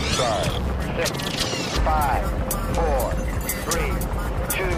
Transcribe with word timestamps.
Five, 0.00 0.50
six, 0.96 1.10
five, 1.80 2.24
four, 2.74 3.12
three, 3.68 3.92
two, 4.48 4.76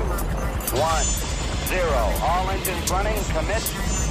one, 0.79 1.05
zero. 1.69 2.03
All 2.23 2.51
engines 2.51 2.91
running. 2.91 3.23
Commit. 3.33 3.63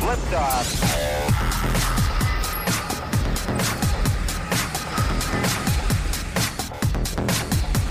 Liftoff. 0.02 1.62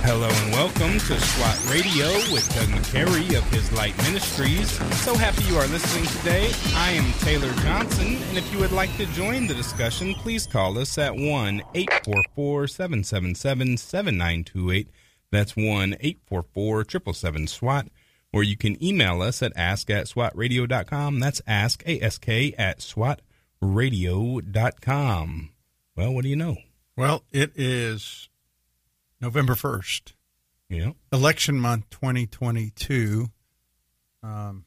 Hello 0.03 0.29
and 0.29 0.53
welcome 0.53 0.99
to 0.99 1.21
SWAT 1.21 1.71
Radio 1.71 2.07
with 2.33 2.49
Doug 2.55 2.69
McCary 2.69 3.37
of 3.37 3.45
His 3.51 3.71
Light 3.71 3.95
Ministries. 3.99 4.71
So 5.05 5.15
happy 5.15 5.45
you 5.45 5.57
are 5.57 5.67
listening 5.67 6.07
today. 6.07 6.51
I 6.75 6.93
am 6.93 7.13
Taylor 7.21 7.53
Johnson, 7.63 8.17
and 8.29 8.39
if 8.39 8.51
you 8.51 8.59
would 8.61 8.73
like 8.73 8.97
to 8.97 9.05
join 9.13 9.47
the 9.47 9.53
discussion, 9.53 10.15
please 10.15 10.47
call 10.47 10.79
us 10.79 10.97
at 10.97 11.15
1 11.15 11.63
844 11.75 12.67
777 12.67 13.77
7928. 13.77 14.89
That's 15.31 15.55
1 15.55 15.67
844 16.01 16.85
777 16.85 17.47
SWAT. 17.47 17.89
Or 18.33 18.43
you 18.43 18.57
can 18.57 18.83
email 18.83 19.21
us 19.21 19.43
at 19.43 19.53
ask 19.55 19.91
at 19.91 20.07
swatradio.com. 20.07 21.21
That's 21.21 21.43
ask, 21.47 21.83
A-S-K, 21.87 22.55
at 22.57 22.79
swatradio.com. 22.79 25.51
Well, 25.95 26.15
what 26.15 26.23
do 26.23 26.31
you 26.31 26.37
know? 26.37 26.57
Well, 26.97 27.23
it 27.31 27.53
is 27.55 28.30
November 29.21 29.55
1st, 29.55 30.13
Yeah. 30.69 30.93
election 31.13 31.59
month 31.61 31.91
2022. 31.91 33.29
Um, 34.23 34.65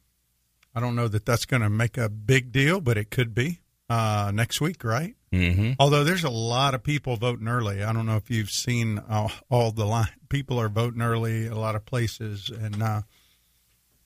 I 0.75 0.79
don't 0.79 0.95
know 0.95 1.07
that 1.07 1.25
that's 1.25 1.45
going 1.45 1.61
to 1.61 1.69
make 1.69 1.97
a 1.97 2.09
big 2.09 2.51
deal, 2.51 2.81
but 2.81 2.97
it 2.97 3.11
could 3.11 3.33
be 3.35 3.59
uh, 3.89 4.31
next 4.33 4.59
week, 4.61 4.83
right? 4.83 5.15
Mm-hmm. 5.31 5.73
Although 5.79 6.03
there's 6.03 6.23
a 6.23 6.29
lot 6.29 6.73
of 6.73 6.83
people 6.83 7.15
voting 7.17 7.47
early. 7.47 7.83
I 7.83 7.93
don't 7.93 8.05
know 8.05 8.15
if 8.17 8.29
you've 8.31 8.49
seen 8.51 8.99
uh, 8.99 9.27
all 9.49 9.71
the 9.71 9.85
line. 9.85 10.07
People 10.29 10.59
are 10.59 10.69
voting 10.69 11.01
early 11.01 11.47
a 11.47 11.55
lot 11.55 11.75
of 11.75 11.85
places. 11.85 12.49
And, 12.49 12.81
uh, 12.81 13.01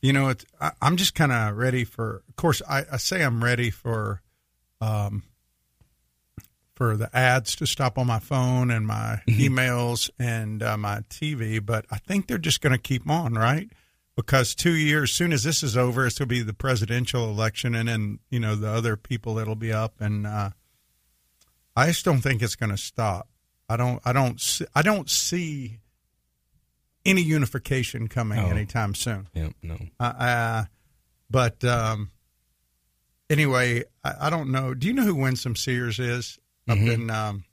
you 0.01 0.13
know, 0.13 0.29
it's, 0.29 0.45
I, 0.59 0.71
I'm 0.81 0.95
just 0.97 1.15
kind 1.15 1.31
of 1.31 1.55
ready 1.55 1.83
for, 1.83 2.23
of 2.29 2.35
course, 2.35 2.61
I, 2.69 2.83
I 2.91 2.97
say 2.97 3.23
I'm 3.23 3.43
ready 3.43 3.69
for, 3.69 4.21
um, 4.81 5.23
for 6.77 6.95
the 6.95 7.09
ads 7.17 7.55
to 7.55 7.65
stop 7.65 7.97
on 7.97 8.05
my 8.05 8.19
phone 8.19 8.69
and 8.69 8.85
my 8.85 9.19
emails 9.27 10.11
and 10.19 10.61
uh, 10.61 10.77
my 10.77 10.99
TV, 11.09 11.59
but 11.65 11.85
I 11.89 11.97
think 11.97 12.27
they're 12.27 12.37
just 12.37 12.61
going 12.61 12.71
to 12.73 12.77
keep 12.77 13.09
on, 13.09 13.33
right? 13.33 13.67
Because 14.15 14.53
two 14.53 14.75
years, 14.75 15.11
soon 15.11 15.33
as 15.33 15.41
this 15.43 15.63
is 15.63 15.75
over, 15.75 16.05
it's 16.05 16.19
going 16.19 16.29
to 16.29 16.35
be 16.35 16.43
the 16.43 16.53
presidential 16.53 17.29
election, 17.31 17.73
and 17.73 17.89
then 17.89 18.19
you 18.29 18.39
know 18.39 18.55
the 18.55 18.69
other 18.69 18.95
people 18.95 19.33
that'll 19.35 19.55
be 19.55 19.73
up, 19.73 19.95
and 19.99 20.27
uh, 20.27 20.51
I 21.75 21.87
just 21.87 22.05
don't 22.05 22.21
think 22.21 22.43
it's 22.43 22.55
going 22.55 22.69
to 22.69 22.77
stop. 22.77 23.27
I 23.67 23.75
don't. 23.75 23.99
I 24.05 24.13
don't. 24.13 24.39
See, 24.39 24.65
I 24.75 24.83
don't 24.83 25.09
see 25.09 25.79
any 27.05 27.21
unification 27.23 28.07
coming 28.07 28.37
Oh. 28.39 28.49
anytime 28.49 28.93
soon. 28.93 29.27
No. 29.63 29.77
Uh, 29.99 30.03
uh, 30.03 30.63
but 31.29 31.63
um, 31.63 32.11
anyway, 33.29 33.83
I, 34.03 34.13
I 34.21 34.29
don't 34.29 34.51
know. 34.51 34.73
Do 34.75 34.87
you 34.87 34.93
know 34.93 35.03
who 35.03 35.15
Winsome 35.15 35.55
Sears 35.55 35.97
is 35.99 36.37
up 36.67 36.77
Mhm. 36.77 36.93
in 36.93 37.09
um, 37.09 37.43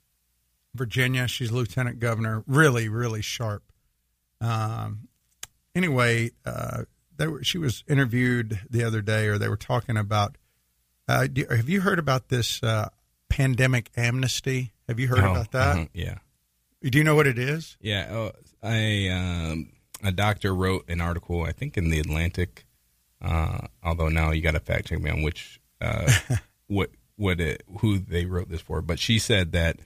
Virginia? 0.73 1.27
She's 1.27 1.51
lieutenant 1.51 1.99
governor. 1.99 2.43
Really, 2.47 2.89
really 2.89 3.21
sharp. 3.21 3.63
Um, 4.41 5.07
anyway, 5.73 6.31
uh, 6.45 6.83
they 7.17 7.27
were, 7.27 7.43
she 7.43 7.57
was 7.57 7.83
interviewed 7.87 8.59
the 8.69 8.83
other 8.83 9.01
day, 9.01 9.27
or 9.27 9.37
they 9.37 9.47
were 9.49 9.57
talking 9.57 9.97
about. 9.97 10.37
Uh, 11.07 11.27
do, 11.27 11.45
have 11.49 11.69
you 11.69 11.81
heard 11.81 11.99
about 11.99 12.29
this 12.29 12.61
uh, 12.63 12.89
pandemic 13.29 13.91
amnesty? 13.95 14.73
Have 14.87 14.99
you 14.99 15.07
heard 15.07 15.19
Oh, 15.23 15.31
about 15.31 15.51
that? 15.51 15.75
uh-huh, 15.77 15.85
Yeah. 15.93 16.15
Do 16.83 16.97
you 16.97 17.03
know 17.03 17.15
what 17.15 17.25
it 17.25 17.39
is? 17.39 17.77
Yeah, 17.79 18.07
oh, 18.11 18.31
I 18.61 19.07
um, 19.07 19.69
a 20.03 20.11
doctor 20.11 20.53
wrote 20.53 20.87
an 20.87 21.01
article, 21.01 21.41
I 21.43 21.51
think 21.51 21.77
in 21.77 21.89
the 21.89 21.99
Atlantic. 21.99 22.65
Uh, 23.21 23.59
although 23.81 24.09
now 24.09 24.29
you 24.31 24.41
got 24.41 24.51
to 24.51 24.59
fact 24.59 24.87
check 24.87 24.99
me 24.99 25.09
on 25.09 25.23
which 25.23 25.59
uh, 25.81 26.11
what 26.67 26.91
what 27.17 27.39
it, 27.39 27.63
who 27.79 27.99
they 27.99 28.25
wrote 28.25 28.49
this 28.49 28.61
for. 28.61 28.81
But 28.81 28.99
she 28.99 29.19
said 29.19 29.51
that 29.53 29.77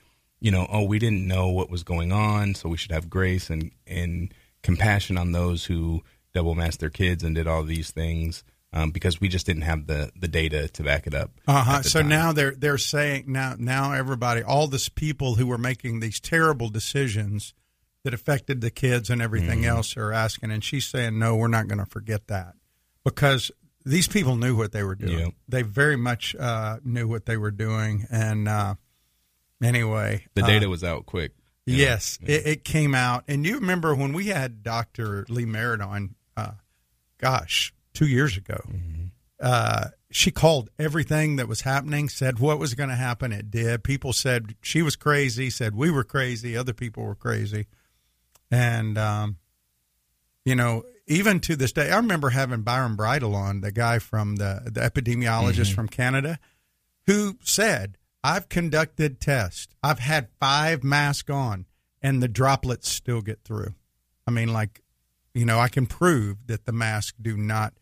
you 0.42 0.52
know, 0.52 0.68
oh, 0.72 0.84
we 0.84 1.00
didn't 1.00 1.28
know 1.28 1.50
what 1.50 1.70
was 1.70 1.84
going 1.84 2.12
on, 2.12 2.56
so 2.56 2.70
we 2.70 2.78
should 2.78 2.92
have 2.92 3.10
grace 3.10 3.50
and 3.50 3.72
and 3.86 4.34
compassion 4.64 5.18
on 5.18 5.32
those 5.32 5.66
who 5.66 6.02
double 6.34 6.56
masked 6.56 6.80
their 6.80 6.90
kids 6.90 7.24
and 7.24 7.36
did 7.36 7.48
all 7.48 7.64
these 7.64 7.92
things 7.92 8.44
um, 8.72 8.92
because 8.92 9.20
we 9.20 9.28
just 9.28 9.46
didn't 9.46 9.64
have 9.64 9.88
the 9.88 10.12
the 10.16 10.28
data 10.28 10.68
to 10.70 10.84
back 10.84 11.08
it 11.08 11.14
up. 11.14 11.32
Uh 11.48 11.64
huh. 11.64 11.82
So 11.82 12.00
time. 12.00 12.10
now 12.10 12.32
they're 12.32 12.56
they're 12.56 12.78
saying 12.78 13.26
now 13.28 13.56
now 13.58 13.92
everybody, 13.94 14.42
all 14.42 14.68
this 14.68 14.90
people 14.90 15.36
who 15.36 15.48
were 15.48 15.58
making 15.58 16.00
these 16.00 16.20
terrible 16.20 16.70
decisions 16.70 17.54
that 18.04 18.14
affected 18.14 18.62
the 18.62 18.72
kids 18.72 19.10
and 19.10 19.22
everything 19.22 19.60
Mm-hmm. 19.60 19.70
else 19.70 19.98
are 19.98 20.14
asking, 20.14 20.52
and 20.52 20.64
she's 20.64 20.88
saying, 20.88 21.20
no, 21.20 21.36
we're 21.36 21.50
not 21.50 21.68
going 21.68 21.80
to 21.80 21.86
forget 21.86 22.28
that 22.28 22.54
because 23.04 23.52
these 23.90 24.08
people 24.08 24.36
knew 24.36 24.56
what 24.56 24.72
they 24.72 24.84
were 24.84 24.96
doing. 24.96 25.36
They 25.48 25.64
very 25.64 25.96
much 25.96 26.36
uh, 26.36 26.78
knew 26.84 27.08
what 27.08 27.26
they 27.26 27.38
were 27.38 27.52
doing, 27.52 28.06
and 28.12 28.48
uh, 28.48 28.76
anyway, 29.62 30.26
the 30.36 30.44
uh, 30.44 30.48
data 30.48 30.70
was 30.70 30.84
out 30.84 31.06
quick. 31.06 31.32
Yes, 31.66 32.18
it, 32.24 32.48
it 32.48 32.64
came 32.64 32.96
out, 32.96 33.24
and 33.28 33.46
you 33.46 33.56
remember 33.56 33.94
when 33.94 34.14
we 34.14 34.28
had 34.28 34.64
Doctor 34.64 35.26
Lee 35.30 35.46
Merritt 35.46 35.82
on, 35.82 36.16
uh, 36.38 36.52
gosh, 37.18 37.74
two 37.94 38.08
years 38.08 38.38
ago. 38.38 38.60
Uh, 39.40 39.90
she 40.12 40.32
called 40.32 40.70
everything 40.80 41.36
that 41.38 41.48
was 41.48 41.62
happening, 41.62 42.10
said 42.10 42.40
what 42.40 42.60
was 42.60 42.74
going 42.74 42.90
to 42.90 42.96
happen. 42.96 43.32
It 43.32 43.52
did. 43.52 43.84
People 43.84 44.12
said 44.12 44.56
she 44.62 44.82
was 44.82 44.96
crazy, 44.96 45.50
said 45.50 45.76
we 45.76 45.92
were 45.92 46.04
crazy, 46.04 46.58
other 46.58 46.74
people 46.74 47.04
were 47.04 47.16
crazy, 47.16 47.68
and 48.52 48.98
um, 48.98 49.38
you 50.46 50.56
know, 50.56 50.84
even 51.10 51.40
to 51.42 51.56
this 51.56 51.74
day, 51.74 51.90
I 51.92 51.98
remember 51.98 52.30
having 52.30 52.62
Byram 52.62 52.96
Bridle 52.96 53.36
on, 53.36 53.62
the 53.62 53.72
guy 53.72 54.00
from 54.00 54.38
the 54.38 54.62
the 54.72 54.82
epidemiologist 54.82 55.56
mm-hmm. 55.56 55.76
from 55.76 55.90
Canada, 55.90 56.40
who 57.08 57.38
said, 57.44 57.98
I've 58.24 58.48
conducted 58.48 59.20
tests. 59.20 59.68
I've 59.84 60.00
had 60.00 60.30
five 60.40 60.84
masks 60.84 61.30
on, 61.30 61.66
and 62.02 62.22
the 62.22 62.28
droplets 62.28 62.90
still 62.90 63.22
get 63.22 63.44
through. 63.44 63.74
I 64.28 64.32
mean, 64.32 64.54
like, 64.54 64.82
you 65.34 65.46
know, 65.46 65.60
I 65.60 65.68
can 65.68 65.88
prove 65.88 66.46
that 66.48 66.66
the 66.66 66.72
masks 66.72 67.18
do 67.20 67.36
not, 67.36 67.74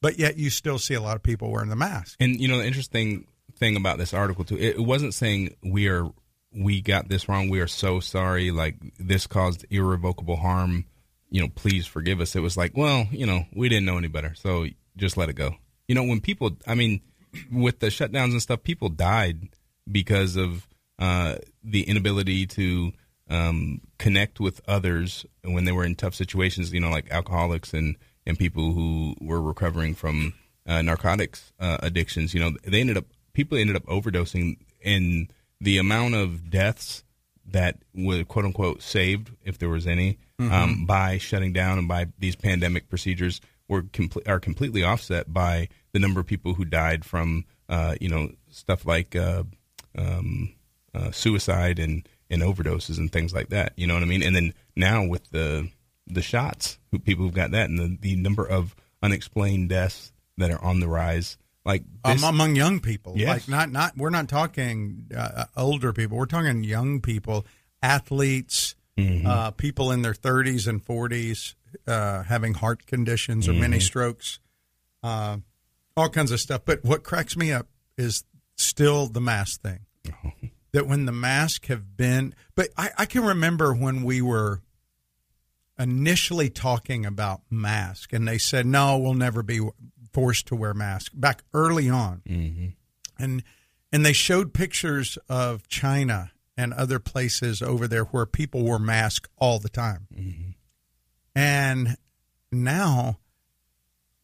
but 0.00 0.18
yet 0.18 0.36
you 0.36 0.48
still 0.48 0.78
see 0.78 0.94
a 0.94 1.00
lot 1.00 1.16
of 1.16 1.22
people 1.24 1.50
wearing 1.50 1.70
the 1.70 1.76
mask. 1.76 2.16
And 2.20 2.40
you 2.40 2.46
know, 2.46 2.58
the 2.58 2.66
interesting 2.66 3.26
thing 3.56 3.76
about 3.76 3.98
this 3.98 4.14
article 4.14 4.44
too, 4.44 4.56
it 4.56 4.78
wasn't 4.78 5.12
saying 5.12 5.56
we 5.62 5.88
are 5.88 6.08
we 6.54 6.80
got 6.80 7.08
this 7.08 7.28
wrong. 7.28 7.48
We 7.48 7.60
are 7.60 7.66
so 7.66 7.98
sorry. 7.98 8.52
Like 8.52 8.76
this 8.98 9.26
caused 9.26 9.66
irrevocable 9.70 10.36
harm. 10.36 10.84
You 11.30 11.42
know, 11.42 11.48
please 11.48 11.86
forgive 11.86 12.20
us. 12.20 12.36
It 12.36 12.40
was 12.40 12.56
like, 12.56 12.76
well, 12.76 13.06
you 13.10 13.26
know, 13.26 13.46
we 13.54 13.68
didn't 13.68 13.86
know 13.86 13.98
any 13.98 14.08
better, 14.08 14.34
so 14.34 14.66
just 14.96 15.16
let 15.16 15.28
it 15.28 15.34
go. 15.34 15.56
You 15.88 15.94
know, 15.94 16.04
when 16.04 16.20
people, 16.20 16.56
I 16.66 16.74
mean, 16.74 17.00
with 17.50 17.80
the 17.80 17.88
shutdowns 17.88 18.32
and 18.32 18.42
stuff, 18.42 18.62
people 18.62 18.88
died 18.88 19.48
because 19.90 20.36
of 20.36 20.68
uh, 20.98 21.36
the 21.62 21.82
inability 21.82 22.46
to 22.46 22.92
um, 23.28 23.80
connect 23.98 24.40
with 24.40 24.60
others 24.68 25.26
when 25.42 25.64
they 25.64 25.72
were 25.72 25.84
in 25.84 25.96
tough 25.96 26.14
situations. 26.14 26.72
You 26.72 26.80
know, 26.80 26.90
like 26.90 27.10
alcoholics 27.10 27.74
and 27.74 27.96
and 28.24 28.38
people 28.38 28.72
who 28.72 29.14
were 29.20 29.40
recovering 29.40 29.94
from 29.94 30.34
uh, 30.66 30.82
narcotics 30.82 31.52
uh, 31.60 31.78
addictions. 31.82 32.34
You 32.34 32.40
know, 32.40 32.50
they 32.64 32.80
ended 32.80 32.96
up 32.96 33.06
people 33.32 33.58
ended 33.58 33.76
up 33.76 33.86
overdosing, 33.86 34.58
and 34.84 35.32
the 35.60 35.78
amount 35.78 36.14
of 36.14 36.50
deaths 36.50 37.04
that 37.46 37.78
were 37.94 38.24
quote 38.24 38.44
unquote 38.44 38.82
saved, 38.82 39.30
if 39.44 39.58
there 39.58 39.68
was 39.68 39.86
any, 39.86 40.18
um, 40.38 40.84
by 40.86 41.18
shutting 41.18 41.52
down 41.52 41.78
and 41.78 41.88
by 41.88 42.08
these 42.18 42.36
pandemic 42.36 42.88
procedures 42.88 43.40
were 43.68 43.82
comple- 43.82 44.26
are 44.28 44.38
completely 44.40 44.82
offset 44.82 45.32
by 45.32 45.68
the 45.92 45.98
number 45.98 46.20
of 46.20 46.26
people 46.26 46.54
who 46.54 46.64
died 46.64 47.04
from 47.04 47.44
uh, 47.68 47.94
you 48.00 48.08
know 48.08 48.30
stuff 48.50 48.86
like 48.86 49.16
uh, 49.16 49.42
um, 49.98 50.52
uh, 50.94 51.10
suicide 51.10 51.78
and, 51.78 52.08
and 52.30 52.42
overdoses 52.42 52.98
and 52.98 53.10
things 53.10 53.34
like 53.34 53.48
that. 53.48 53.72
You 53.76 53.86
know 53.86 53.94
what 53.94 54.02
I 54.02 54.06
mean? 54.06 54.22
And 54.22 54.36
then 54.36 54.52
now 54.76 55.04
with 55.06 55.30
the 55.30 55.70
the 56.06 56.22
shots, 56.22 56.78
who 56.92 56.98
people 57.00 57.24
who've 57.24 57.34
got 57.34 57.50
that, 57.50 57.68
and 57.68 57.78
the, 57.78 57.98
the 58.00 58.16
number 58.16 58.46
of 58.46 58.76
unexplained 59.02 59.68
deaths 59.70 60.12
that 60.38 60.50
are 60.52 60.62
on 60.62 60.78
the 60.80 60.86
rise, 60.86 61.36
like 61.64 61.82
this, 62.04 62.22
um, 62.22 62.34
among 62.34 62.54
young 62.54 62.78
people, 62.78 63.14
Yes. 63.16 63.28
like 63.28 63.48
not 63.48 63.72
not 63.72 63.96
we're 63.96 64.10
not 64.10 64.28
talking 64.28 65.10
uh, 65.16 65.46
older 65.56 65.92
people. 65.92 66.16
We're 66.18 66.26
talking 66.26 66.62
young 66.62 67.00
people, 67.00 67.44
athletes, 67.82 68.75
Mm-hmm. 68.96 69.26
uh, 69.26 69.50
people 69.50 69.90
in 69.92 70.00
their 70.02 70.14
30s 70.14 70.66
and 70.66 70.82
40s 70.84 71.54
uh, 71.86 72.22
having 72.22 72.54
heart 72.54 72.86
conditions 72.86 73.46
or 73.46 73.52
Mm-hmm. 73.52 73.60
mini 73.60 73.80
strokes, 73.80 74.38
uh, 75.02 75.36
all 75.96 76.08
kinds 76.08 76.30
of 76.32 76.40
stuff. 76.40 76.62
But 76.64 76.82
what 76.84 77.02
cracks 77.02 77.36
me 77.36 77.52
up 77.52 77.66
is 77.98 78.24
still 78.56 79.06
the 79.06 79.20
mask 79.20 79.60
thing. 79.62 79.80
That 80.72 80.86
when 80.86 81.06
the 81.06 81.12
mask 81.12 81.66
have 81.66 81.96
been, 81.96 82.34
but 82.54 82.68
I, 82.76 82.90
I 82.98 83.06
can 83.06 83.24
remember 83.24 83.72
when 83.72 84.02
we 84.02 84.20
were 84.20 84.60
initially 85.78 86.50
talking 86.50 87.06
about 87.06 87.40
mask, 87.50 88.12
and 88.12 88.26
they 88.26 88.36
said 88.38 88.66
no, 88.66 88.98
we'll 88.98 89.14
never 89.14 89.42
be 89.42 89.60
forced 90.12 90.46
to 90.48 90.56
wear 90.56 90.74
masks 90.74 91.14
back 91.14 91.42
early 91.54 91.88
on, 91.88 92.22
Mhm. 92.28 92.74
and 93.18 93.42
and 93.92 94.04
they 94.04 94.12
showed 94.12 94.52
pictures 94.52 95.16
of 95.30 95.66
China 95.68 96.32
and 96.56 96.72
other 96.72 96.98
places 96.98 97.60
over 97.62 97.86
there 97.86 98.04
where 98.04 98.26
people 98.26 98.62
wore 98.62 98.78
masks 98.78 99.28
all 99.38 99.58
the 99.58 99.68
time. 99.68 100.06
And 101.34 101.96
now 102.50 103.18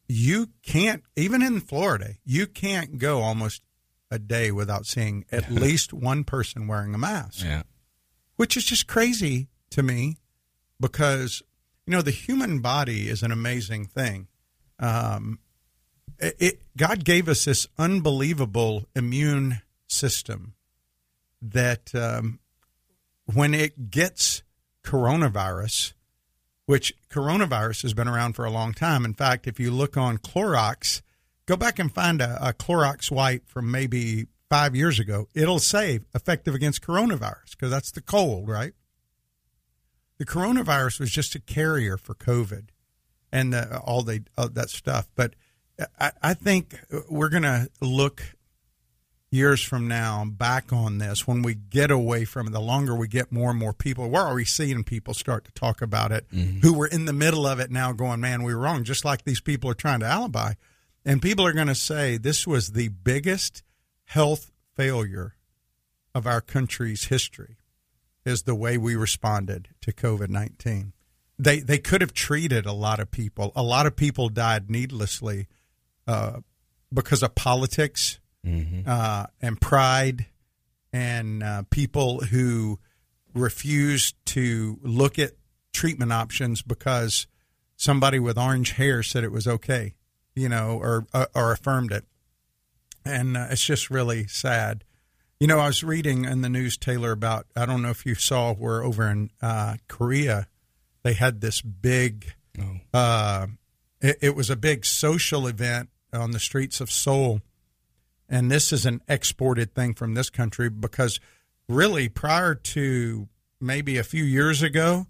you 0.08 0.48
can't, 0.62 1.02
even 1.16 1.42
in 1.42 1.60
Florida, 1.60 2.14
you 2.24 2.46
can't 2.46 2.98
go 2.98 3.20
almost 3.20 3.62
a 4.10 4.18
day 4.18 4.50
without 4.50 4.86
seeing 4.86 5.24
at 5.32 5.50
least 5.50 5.92
one 5.92 6.24
person 6.24 6.66
wearing 6.66 6.94
a 6.94 6.98
mask, 6.98 7.44
Yeah. 7.44 7.62
which 8.36 8.56
is 8.56 8.64
just 8.64 8.86
crazy 8.86 9.48
to 9.70 9.82
me 9.82 10.16
because, 10.80 11.42
you 11.86 11.92
know, 11.92 12.02
the 12.02 12.10
human 12.10 12.60
body 12.60 13.08
is 13.08 13.22
an 13.22 13.32
amazing 13.32 13.86
thing. 13.86 14.28
Um, 14.78 15.38
it, 16.18 16.36
it, 16.38 16.62
God 16.76 17.04
gave 17.04 17.28
us 17.28 17.44
this 17.44 17.66
unbelievable 17.78 18.86
immune 18.94 19.62
system 19.86 20.54
that 21.42 21.94
um, 21.94 22.38
when 23.26 23.54
it 23.54 23.90
gets 23.90 24.42
coronavirus, 24.84 25.92
which 26.66 26.94
coronavirus 27.10 27.82
has 27.82 27.94
been 27.94 28.08
around 28.08 28.34
for 28.34 28.44
a 28.44 28.50
long 28.50 28.72
time. 28.72 29.04
In 29.04 29.14
fact, 29.14 29.46
if 29.46 29.58
you 29.58 29.70
look 29.70 29.96
on 29.96 30.18
Clorox, 30.18 31.02
go 31.46 31.56
back 31.56 31.78
and 31.78 31.92
find 31.92 32.20
a, 32.20 32.48
a 32.48 32.52
Clorox 32.52 33.10
wipe 33.10 33.48
from 33.48 33.70
maybe 33.70 34.26
five 34.48 34.76
years 34.76 34.98
ago. 34.98 35.28
It'll 35.34 35.58
say 35.58 36.00
effective 36.14 36.54
against 36.54 36.82
coronavirus 36.82 37.52
because 37.52 37.70
that's 37.70 37.90
the 37.90 38.00
cold, 38.00 38.48
right? 38.48 38.72
The 40.18 40.26
coronavirus 40.26 41.00
was 41.00 41.10
just 41.10 41.34
a 41.34 41.40
carrier 41.40 41.96
for 41.96 42.14
COVID 42.14 42.68
and 43.32 43.52
the, 43.52 43.78
all 43.78 44.02
that 44.02 44.70
stuff. 44.70 45.08
But 45.16 45.34
I, 45.98 46.12
I 46.22 46.34
think 46.34 46.78
we're 47.08 47.30
going 47.30 47.42
to 47.42 47.68
look 47.80 48.22
years 49.32 49.62
from 49.62 49.88
now 49.88 50.24
back 50.24 50.72
on 50.72 50.98
this. 50.98 51.26
When 51.26 51.42
we 51.42 51.54
get 51.54 51.90
away 51.90 52.24
from 52.24 52.46
it 52.46 52.50
the 52.50 52.60
longer 52.60 52.94
we 52.94 53.08
get 53.08 53.32
more 53.32 53.50
and 53.50 53.58
more 53.58 53.72
people 53.72 54.08
we're 54.08 54.26
already 54.26 54.44
seeing 54.44 54.84
people 54.84 55.14
start 55.14 55.44
to 55.44 55.52
talk 55.52 55.82
about 55.82 56.12
it 56.12 56.26
who 56.62 56.74
were 56.74 56.86
in 56.86 57.04
the 57.04 57.12
middle 57.12 57.46
of 57.46 57.60
it 57.60 57.70
now 57.70 57.92
going 57.92 58.20
man 58.20 58.42
we 58.42 58.54
were 58.54 58.60
wrong 58.60 58.84
just 58.84 59.04
like 59.04 59.24
these 59.24 59.40
people 59.40 59.70
are 59.70 59.74
trying 59.74 60.00
to 60.00 60.06
alibi. 60.06 60.54
And 61.04 61.20
people 61.20 61.46
are 61.46 61.52
going 61.52 61.66
to 61.66 61.74
say 61.74 62.16
this 62.16 62.46
was 62.46 62.72
the 62.72 62.88
biggest 62.88 63.62
health 64.04 64.52
failure 64.76 65.34
of 66.14 66.26
our 66.26 66.40
country's 66.40 67.06
history 67.06 67.56
is 68.24 68.42
the 68.42 68.54
way 68.54 68.78
we 68.78 68.94
responded 68.94 69.68
to 69.80 69.92
covid-19 69.92 70.92
they 71.42 71.60
they 71.60 71.78
could 71.78 72.00
have 72.00 72.12
treated 72.12 72.66
a 72.66 72.72
lot 72.72 73.00
of 73.00 73.10
people. 73.10 73.52
A 73.56 73.62
lot 73.62 73.86
of 73.86 73.96
people 73.96 74.28
died 74.28 74.70
needlessly 74.70 75.48
uh, 76.06 76.40
because 76.92 77.22
of 77.22 77.34
politics 77.34 78.20
uh, 78.44 79.26
and 79.40 79.60
pride 79.60 80.26
and 80.92 81.42
uh, 81.42 81.62
people 81.70 82.20
who 82.20 82.78
refuse 83.34 84.14
to 84.26 84.78
look 84.82 85.18
at 85.18 85.32
treatment 85.72 86.12
options 86.12 86.62
because 86.62 87.26
somebody 87.76 88.18
with 88.18 88.36
orange 88.36 88.72
hair 88.72 89.02
said 89.02 89.24
it 89.24 89.32
was 89.32 89.46
okay, 89.46 89.94
you 90.34 90.48
know, 90.48 90.78
or 90.80 91.06
uh, 91.14 91.26
or 91.34 91.52
affirmed 91.52 91.92
it, 91.92 92.04
and 93.04 93.36
uh, 93.36 93.46
it's 93.50 93.64
just 93.64 93.90
really 93.90 94.26
sad. 94.26 94.84
You 95.40 95.48
know, 95.48 95.58
I 95.58 95.66
was 95.66 95.82
reading 95.82 96.24
in 96.24 96.42
the 96.42 96.48
news, 96.48 96.76
Taylor, 96.76 97.10
about 97.12 97.46
I 97.56 97.66
don't 97.66 97.82
know 97.82 97.90
if 97.90 98.06
you 98.06 98.14
saw 98.14 98.54
where 98.54 98.82
over 98.82 99.08
in 99.08 99.30
uh, 99.40 99.76
Korea 99.88 100.46
they 101.02 101.14
had 101.14 101.40
this 101.40 101.62
big. 101.62 102.34
Oh. 102.60 102.80
Uh, 102.92 103.46
it, 104.00 104.18
it 104.20 104.36
was 104.36 104.50
a 104.50 104.56
big 104.56 104.84
social 104.84 105.46
event 105.46 105.88
on 106.12 106.32
the 106.32 106.38
streets 106.38 106.80
of 106.80 106.90
Seoul 106.90 107.40
and 108.28 108.50
this 108.50 108.72
is 108.72 108.86
an 108.86 109.00
exported 109.08 109.74
thing 109.74 109.94
from 109.94 110.14
this 110.14 110.30
country 110.30 110.68
because 110.68 111.20
really 111.68 112.08
prior 112.08 112.54
to 112.54 113.28
maybe 113.60 113.98
a 113.98 114.04
few 114.04 114.24
years 114.24 114.62
ago 114.62 115.06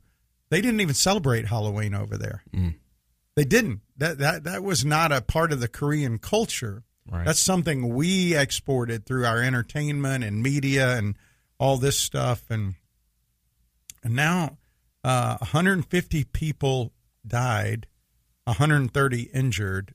they 0.50 0.60
didn't 0.60 0.80
even 0.80 0.94
celebrate 0.94 1.46
halloween 1.46 1.94
over 1.94 2.16
there. 2.18 2.44
They 3.34 3.44
didn't. 3.44 3.80
That, 3.96 4.18
that 4.18 4.44
that 4.44 4.62
was 4.62 4.84
not 4.84 5.12
a 5.12 5.20
part 5.22 5.52
of 5.52 5.60
the 5.60 5.68
korean 5.68 6.18
culture. 6.18 6.84
Right. 7.10 7.26
that's 7.26 7.40
something 7.40 7.94
we 7.94 8.36
exported 8.36 9.04
through 9.06 9.26
our 9.26 9.42
entertainment 9.42 10.22
and 10.22 10.40
media 10.40 10.96
and 10.96 11.16
all 11.58 11.76
this 11.76 11.98
stuff. 11.98 12.44
And 12.48 12.74
and 14.04 14.14
now 14.14 14.58
uh, 15.04 15.36
150 15.38 16.24
people 16.24 16.92
died 17.26 17.86
130 18.44 19.22
injured 19.32 19.94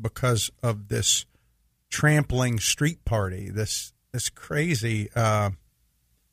because 0.00 0.50
of 0.62 0.88
this 0.88 1.26
trampling 1.90 2.58
street 2.60 3.04
party. 3.04 3.50
This 3.50 3.92
this 4.12 4.28
crazy. 4.30 5.08
Uh, 5.14 5.50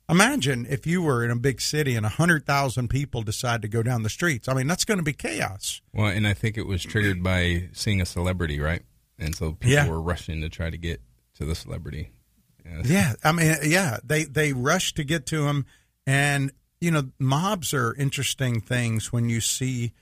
imagine 0.08 0.66
if 0.68 0.86
you 0.86 1.02
were 1.02 1.24
in 1.24 1.30
a 1.30 1.36
big 1.36 1.60
city 1.60 1.94
and 1.96 2.06
hundred 2.06 2.46
thousand 2.46 2.88
people 2.88 3.22
decide 3.22 3.62
to 3.62 3.68
go 3.68 3.82
down 3.82 4.02
the 4.02 4.08
streets. 4.10 4.48
I 4.48 4.54
mean, 4.54 4.66
that's 4.66 4.84
going 4.84 4.98
to 4.98 5.04
be 5.04 5.12
chaos. 5.12 5.80
Well, 5.92 6.06
and 6.06 6.26
I 6.26 6.34
think 6.34 6.56
it 6.56 6.66
was 6.66 6.82
triggered 6.82 7.22
by 7.22 7.68
seeing 7.72 8.00
a 8.00 8.06
celebrity, 8.06 8.60
right? 8.60 8.82
And 9.18 9.34
so 9.34 9.52
people 9.52 9.70
Yeah. 9.72 9.88
were 9.88 10.00
rushing 10.00 10.40
to 10.42 10.48
try 10.48 10.70
to 10.70 10.76
get 10.78 11.00
to 11.36 11.44
the 11.44 11.54
celebrity. 11.54 12.10
Yeah. 12.64 12.82
Yeah, 12.84 13.12
I 13.22 13.32
mean, 13.32 13.54
yeah, 13.64 13.98
they 14.04 14.24
they 14.24 14.52
rush 14.52 14.92
to 14.94 15.04
get 15.04 15.26
to 15.26 15.46
him, 15.46 15.66
and 16.06 16.50
you 16.80 16.90
know, 16.90 17.10
mobs 17.18 17.72
are 17.72 17.94
interesting 17.94 18.60
things 18.60 19.12
when 19.12 19.28
you 19.30 19.40
see 19.40 19.92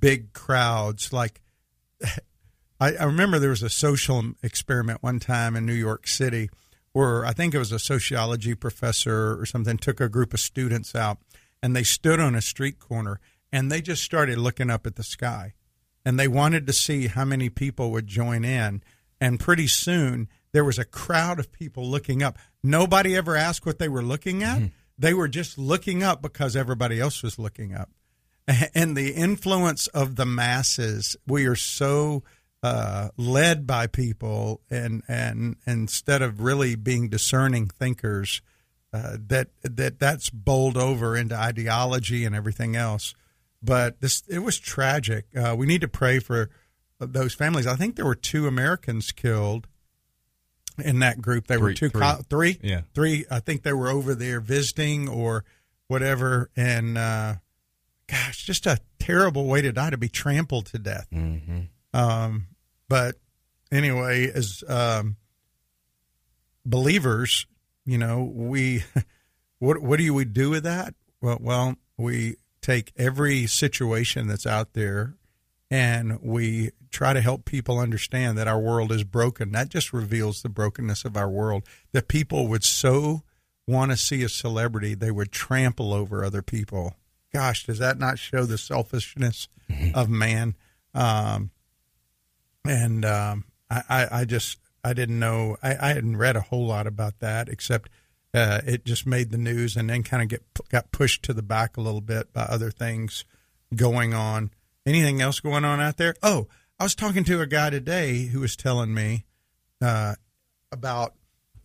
big 0.00 0.32
crowds. 0.32 1.12
Like, 1.12 1.40
I, 2.80 2.94
I 2.94 3.04
remember 3.04 3.38
there 3.38 3.50
was 3.50 3.62
a 3.62 3.70
social 3.70 4.32
experiment 4.42 5.02
one 5.02 5.20
time 5.20 5.54
in 5.54 5.66
New 5.66 5.74
York 5.74 6.08
City 6.08 6.50
where 6.92 7.24
I 7.24 7.32
think 7.32 7.54
it 7.54 7.58
was 7.58 7.72
a 7.72 7.78
sociology 7.78 8.54
professor 8.54 9.38
or 9.38 9.46
something 9.46 9.76
took 9.76 10.00
a 10.00 10.08
group 10.08 10.34
of 10.34 10.40
students 10.40 10.94
out, 10.94 11.18
and 11.62 11.76
they 11.76 11.84
stood 11.84 12.18
on 12.18 12.34
a 12.34 12.42
street 12.42 12.80
corner 12.80 13.20
and 13.52 13.70
they 13.70 13.80
just 13.80 14.02
started 14.02 14.38
looking 14.38 14.70
up 14.70 14.86
at 14.86 14.96
the 14.96 15.02
sky 15.02 15.54
and 16.04 16.18
they 16.18 16.28
wanted 16.28 16.66
to 16.66 16.72
see 16.72 17.08
how 17.08 17.24
many 17.24 17.48
people 17.48 17.90
would 17.90 18.06
join 18.06 18.44
in. 18.44 18.82
And 19.20 19.38
pretty 19.38 19.66
soon 19.66 20.28
there 20.52 20.64
was 20.64 20.78
a 20.78 20.84
crowd 20.84 21.38
of 21.38 21.52
people 21.52 21.86
looking 21.86 22.22
up. 22.22 22.38
Nobody 22.62 23.16
ever 23.16 23.36
asked 23.36 23.66
what 23.66 23.78
they 23.78 23.88
were 23.88 24.02
looking 24.02 24.42
at. 24.42 24.58
Mm-hmm. 24.58 24.66
They 24.98 25.14
were 25.14 25.28
just 25.28 25.58
looking 25.58 26.02
up 26.02 26.22
because 26.22 26.56
everybody 26.56 27.00
else 27.00 27.22
was 27.22 27.38
looking 27.38 27.74
up. 27.74 27.90
And 28.74 28.96
the 28.96 29.12
influence 29.12 29.86
of 29.88 30.16
the 30.16 30.26
masses, 30.26 31.16
we 31.26 31.46
are 31.46 31.56
so 31.56 32.24
uh, 32.62 33.08
led 33.16 33.66
by 33.66 33.86
people, 33.86 34.60
and 34.70 35.02
and 35.08 35.56
instead 35.66 36.22
of 36.22 36.40
really 36.40 36.74
being 36.76 37.08
discerning 37.08 37.68
thinkers, 37.68 38.42
uh, 38.92 39.16
that 39.28 39.48
that 39.62 39.98
that's 39.98 40.30
bowled 40.30 40.76
over 40.76 41.16
into 41.16 41.34
ideology 41.34 42.24
and 42.24 42.34
everything 42.34 42.76
else. 42.76 43.14
But 43.62 44.00
this 44.00 44.22
it 44.28 44.40
was 44.40 44.58
tragic. 44.58 45.26
Uh, 45.36 45.54
we 45.56 45.66
need 45.66 45.80
to 45.82 45.88
pray 45.88 46.18
for 46.18 46.50
those 46.98 47.34
families. 47.34 47.66
I 47.66 47.76
think 47.76 47.96
there 47.96 48.04
were 48.06 48.14
two 48.14 48.46
Americans 48.46 49.10
killed 49.12 49.66
in 50.82 50.98
that 51.00 51.20
group. 51.20 51.46
They 51.46 51.56
were 51.56 51.68
Three- 51.68 51.74
two 51.74 51.88
three. 51.90 52.00
co- 52.00 52.22
three 52.28 52.58
Yeah. 52.62 52.82
three. 52.94 53.24
I 53.30 53.40
think 53.40 53.62
they 53.62 53.72
were 53.72 53.88
over 53.88 54.14
there 54.14 54.40
visiting 54.40 55.08
or 55.08 55.44
whatever. 55.88 56.50
And 56.56 56.96
uh, 56.98 57.36
gosh, 58.06 58.44
just 58.44 58.66
a 58.66 58.78
terrible 58.98 59.46
way 59.46 59.62
to 59.62 59.72
die 59.72 59.90
to 59.90 59.98
be 59.98 60.08
trampled 60.08 60.66
to 60.66 60.78
death. 60.78 61.06
Mm-hmm. 61.12 61.60
Um, 61.92 62.46
but 62.90 63.14
anyway, 63.70 64.32
as 64.34 64.64
um, 64.68 65.16
believers, 66.66 67.46
you 67.86 67.96
know, 67.96 68.24
we 68.34 68.82
what 69.60 69.80
what 69.80 70.00
do 70.00 70.12
we 70.12 70.24
do 70.24 70.50
with 70.50 70.64
that? 70.64 70.94
Well, 71.22 71.38
well, 71.40 71.76
we 71.96 72.36
take 72.60 72.92
every 72.96 73.46
situation 73.46 74.26
that's 74.26 74.44
out 74.44 74.72
there 74.72 75.14
and 75.70 76.20
we 76.20 76.72
try 76.90 77.12
to 77.12 77.20
help 77.20 77.44
people 77.44 77.78
understand 77.78 78.36
that 78.36 78.48
our 78.48 78.58
world 78.58 78.90
is 78.90 79.04
broken. 79.04 79.52
That 79.52 79.68
just 79.68 79.92
reveals 79.92 80.42
the 80.42 80.48
brokenness 80.48 81.04
of 81.04 81.16
our 81.16 81.30
world. 81.30 81.62
That 81.92 82.08
people 82.08 82.48
would 82.48 82.64
so 82.64 83.22
want 83.68 83.92
to 83.92 83.96
see 83.96 84.24
a 84.24 84.28
celebrity, 84.28 84.94
they 84.94 85.12
would 85.12 85.30
trample 85.30 85.94
over 85.94 86.24
other 86.24 86.42
people. 86.42 86.96
Gosh, 87.32 87.66
does 87.66 87.78
that 87.78 88.00
not 88.00 88.18
show 88.18 88.44
the 88.44 88.58
selfishness 88.58 89.46
of 89.94 90.08
man? 90.08 90.56
Um, 90.92 91.52
and 92.66 93.04
um, 93.04 93.44
I, 93.70 93.82
I, 93.88 94.08
I 94.20 94.24
just 94.24 94.58
I 94.84 94.92
didn't 94.92 95.18
know 95.18 95.56
I, 95.62 95.76
I 95.76 95.88
hadn't 95.94 96.16
read 96.16 96.36
a 96.36 96.40
whole 96.40 96.66
lot 96.66 96.86
about 96.86 97.20
that 97.20 97.48
except 97.48 97.90
uh, 98.32 98.60
it 98.66 98.84
just 98.84 99.06
made 99.06 99.30
the 99.30 99.38
news 99.38 99.76
and 99.76 99.90
then 99.90 100.02
kind 100.02 100.22
of 100.22 100.28
get 100.28 100.42
got 100.70 100.92
pushed 100.92 101.22
to 101.24 101.32
the 101.32 101.42
back 101.42 101.76
a 101.76 101.80
little 101.80 102.00
bit 102.00 102.32
by 102.32 102.42
other 102.42 102.70
things 102.70 103.24
going 103.74 104.14
on. 104.14 104.50
Anything 104.86 105.20
else 105.20 105.40
going 105.40 105.64
on 105.64 105.80
out 105.80 105.96
there? 105.96 106.14
Oh, 106.22 106.48
I 106.78 106.84
was 106.84 106.94
talking 106.94 107.24
to 107.24 107.40
a 107.40 107.46
guy 107.46 107.70
today 107.70 108.26
who 108.26 108.40
was 108.40 108.56
telling 108.56 108.94
me 108.94 109.26
uh, 109.82 110.14
about 110.72 111.14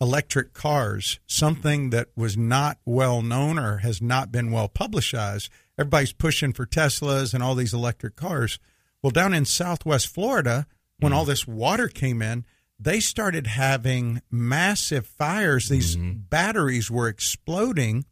electric 0.02 0.54
cars, 0.54 1.20
something 1.26 1.92
that 1.92 2.10
was 2.16 2.36
not 2.36 2.78
well 2.86 3.22
known 3.22 3.58
or 3.58 3.78
has 3.78 4.02
not 4.02 4.32
been 4.32 4.52
well 4.52 4.68
publicized. 4.68 5.50
Everybody's 5.78 6.14
pushing 6.14 6.54
for 6.54 6.66
Teslas 6.66 7.34
and 7.34 7.42
all 7.42 7.56
these 7.56 7.74
electric 7.74 8.16
cars. 8.16 8.60
Well, 9.02 9.12
down 9.12 9.34
in 9.34 9.46
Southwest 9.46 10.08
Florida, 10.08 10.68
when 11.00 11.14
all 11.14 11.24
mm-hmm. 11.24 11.30
this 11.30 11.48
water 11.48 11.88
came 11.88 12.22
in, 12.22 12.46
they 12.80 13.00
started 13.00 13.48
having 13.48 14.22
massive 14.30 15.08
fires. 15.08 15.70
These 15.70 15.96
mm-hmm. 15.96 16.20
batteries 16.30 16.92
were 16.92 17.08
exploding. 17.08 18.06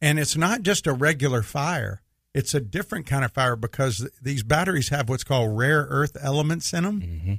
And 0.00 0.18
it's 0.18 0.36
not 0.36 0.62
just 0.62 0.86
a 0.86 0.92
regular 0.92 1.42
fire, 1.42 2.02
it's 2.34 2.52
a 2.52 2.60
different 2.60 3.06
kind 3.06 3.24
of 3.24 3.32
fire 3.32 3.56
because 3.56 4.08
these 4.20 4.42
batteries 4.42 4.88
have 4.88 5.08
what's 5.08 5.24
called 5.24 5.56
rare 5.56 5.86
earth 5.88 6.16
elements 6.20 6.72
in 6.72 6.84
them. 6.84 7.00
Mm-hmm. 7.00 7.34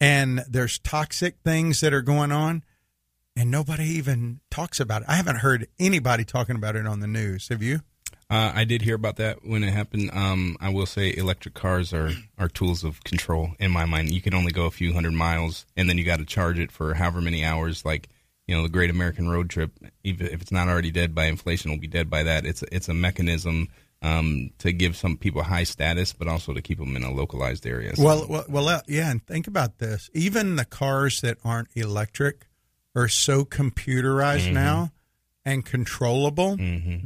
And 0.00 0.44
there's 0.48 0.78
toxic 0.78 1.38
things 1.44 1.80
that 1.80 1.92
are 1.92 2.00
going 2.02 2.32
on. 2.32 2.62
And 3.36 3.50
nobody 3.50 3.84
even 3.84 4.40
talks 4.50 4.80
about 4.80 5.02
it. 5.02 5.08
I 5.08 5.14
haven't 5.14 5.36
heard 5.36 5.68
anybody 5.78 6.24
talking 6.24 6.56
about 6.56 6.76
it 6.76 6.86
on 6.86 7.00
the 7.00 7.06
news. 7.06 7.48
Have 7.48 7.62
you? 7.62 7.80
Uh, 8.30 8.52
I 8.54 8.64
did 8.64 8.82
hear 8.82 8.94
about 8.94 9.16
that 9.16 9.44
when 9.44 9.64
it 9.64 9.72
happened. 9.72 10.10
Um, 10.12 10.56
I 10.60 10.68
will 10.68 10.86
say 10.86 11.12
electric 11.16 11.54
cars 11.54 11.92
are, 11.92 12.12
are 12.38 12.48
tools 12.48 12.84
of 12.84 13.02
control 13.02 13.50
in 13.58 13.72
my 13.72 13.86
mind. 13.86 14.10
You 14.10 14.20
can 14.20 14.34
only 14.34 14.52
go 14.52 14.66
a 14.66 14.70
few 14.70 14.92
hundred 14.92 15.14
miles, 15.14 15.66
and 15.76 15.88
then 15.88 15.98
you 15.98 16.04
got 16.04 16.20
to 16.20 16.24
charge 16.24 16.58
it 16.60 16.70
for 16.70 16.94
however 16.94 17.20
many 17.20 17.44
hours. 17.44 17.84
Like 17.84 18.08
you 18.46 18.56
know, 18.56 18.62
the 18.62 18.68
Great 18.68 18.90
American 18.90 19.28
Road 19.28 19.50
Trip, 19.50 19.72
even 20.04 20.26
if 20.28 20.40
it's 20.42 20.52
not 20.52 20.68
already 20.68 20.90
dead 20.92 21.14
by 21.14 21.26
inflation, 21.26 21.70
will 21.72 21.78
be 21.78 21.86
dead 21.88 22.08
by 22.08 22.22
that. 22.22 22.46
It's 22.46 22.62
it's 22.70 22.88
a 22.88 22.94
mechanism 22.94 23.68
um, 24.02 24.50
to 24.58 24.70
give 24.72 24.96
some 24.96 25.16
people 25.16 25.42
high 25.42 25.64
status, 25.64 26.12
but 26.12 26.28
also 26.28 26.52
to 26.52 26.62
keep 26.62 26.78
them 26.78 26.94
in 26.96 27.02
a 27.02 27.10
localized 27.12 27.66
area. 27.66 27.96
So- 27.96 28.04
Well, 28.04 28.26
well, 28.28 28.44
well, 28.48 28.68
uh, 28.68 28.80
yeah, 28.86 29.10
and 29.10 29.26
think 29.26 29.46
about 29.48 29.78
this. 29.78 30.08
Even 30.14 30.54
the 30.56 30.64
cars 30.64 31.20
that 31.22 31.38
aren't 31.44 31.68
electric 31.74 32.46
are 32.94 33.08
so 33.08 33.44
computerized 33.44 34.52
now 34.52 34.92
and 35.44 35.64
controllable 35.66 36.56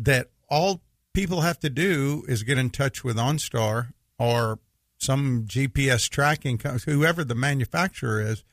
that 0.05 0.29
all 0.51 0.83
people 1.15 1.41
have 1.41 1.59
to 1.61 1.71
do 1.71 2.25
is 2.29 2.43
get 2.43 2.59
in 2.59 2.69
touch 2.71 3.03
with 3.03 3.17
OnStar 3.17 3.93
or 4.19 4.59
some 4.99 5.45
GPS 5.47 6.09
tracking, 6.09 6.59
whoever 6.85 7.25
the 7.25 7.35
manufacturer 7.35 8.21
is. 8.21 8.45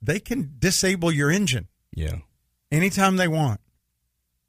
They 0.00 0.20
can 0.20 0.54
disable 0.58 1.10
your 1.12 1.30
engine 1.30 1.68
yeah, 1.94 2.16
anytime 2.70 3.16
they 3.16 3.28
want. 3.28 3.60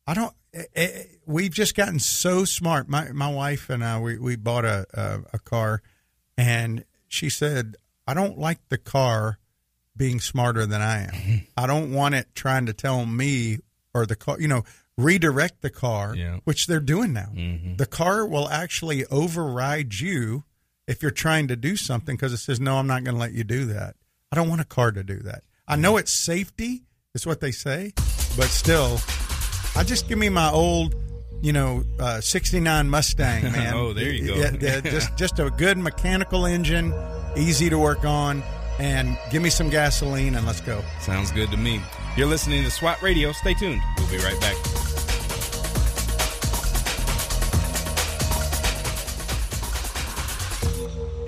I 0.08 0.14
don't. 0.14 0.34
eh, 0.54 0.64
eh, 0.76 1.04
We've 1.26 1.52
just 1.54 1.76
gotten 1.76 2.00
so 2.00 2.44
smart. 2.46 2.88
My 2.90 3.12
my 3.12 3.32
wife 3.32 3.70
and 3.70 3.84
I 3.84 4.00
we 4.00 4.18
we 4.20 4.36
bought 4.36 4.66
a 4.66 4.86
a, 4.94 5.20
a 5.34 5.40
car, 5.40 5.82
and 6.38 6.84
she 7.08 7.30
said, 7.30 7.78
"I 8.06 8.14
don't 8.14 8.38
like 8.38 8.60
the 8.70 8.78
car 8.78 9.40
being 9.96 10.20
smarter 10.20 10.66
than 10.66 10.82
I 10.82 11.04
am. 11.04 11.48
I 11.58 11.68
don't 11.68 11.94
want 11.94 12.16
it 12.16 12.28
trying 12.36 12.66
to 12.66 12.74
tell 12.74 13.06
me 13.06 13.60
or 13.94 14.06
the 14.06 14.16
car, 14.18 14.40
you 14.42 14.48
know, 14.50 14.64
redirect 14.98 15.62
the 15.62 15.70
car, 15.70 16.16
Yeah. 16.16 16.38
which 16.46 16.68
they're 16.68 16.80
doing 16.80 17.14
now. 17.14 17.30
The 17.78 17.86
car 17.86 18.26
will 18.26 18.48
actually 18.50 19.06
override 19.08 19.96
you 20.00 20.44
if 20.88 21.02
you're 21.02 21.12
trying 21.12 21.48
to 21.50 21.56
do 21.56 21.76
something 21.76 22.16
because 22.16 22.32
it 22.34 22.38
says, 22.38 22.60
"No, 22.60 22.78
I'm 22.78 22.88
not 22.88 23.04
going 23.04 23.16
to 23.16 23.20
let 23.20 23.34
you 23.34 23.44
do 23.44 23.66
that." 23.66 23.96
I 24.32 24.36
don't 24.36 24.50
want 24.50 24.62
a 24.62 24.66
car 24.66 24.92
to 24.92 25.04
do 25.04 25.20
that. 25.20 25.44
I 25.68 25.76
know 25.76 25.98
it's 25.98 26.12
safety, 26.12 26.84
is 27.14 27.26
what 27.26 27.42
they 27.42 27.52
say, 27.52 27.94
but 28.38 28.48
still, 28.48 29.00
I 29.76 29.84
just 29.84 30.08
give 30.08 30.18
me 30.18 30.30
my 30.30 30.50
old, 30.50 30.96
you 31.42 31.52
know, 31.54 31.84
uh, 32.00 32.22
'69 32.22 32.90
Mustang, 32.90 33.44
man. 33.52 33.74
Oh, 33.74 33.94
there 33.94 34.12
you 34.12 34.28
go. 34.28 34.36
Yeah, 34.36 34.52
yeah, 34.60 34.80
just 34.82 35.16
just 35.18 35.40
a 35.40 35.50
good 35.50 35.78
mechanical 35.78 36.46
engine, 36.46 36.94
easy 37.36 37.70
to 37.70 37.78
work 37.80 38.06
on, 38.06 38.44
and 38.80 39.18
give 39.32 39.42
me 39.42 39.50
some 39.50 39.70
gasoline 39.70 40.36
and 40.36 40.46
let's 40.46 40.62
go. 40.62 40.84
sounds 41.02 41.32
good 41.32 41.50
to 41.52 41.58
me. 41.58 41.82
You're 42.16 42.28
listening 42.28 42.64
to 42.64 42.72
SWAT 42.72 43.02
Radio. 43.02 43.32
Stay 43.34 43.54
tuned. 43.56 43.82
We'll 43.98 44.10
be 44.10 44.18
right 44.20 44.40
back. 44.40 44.56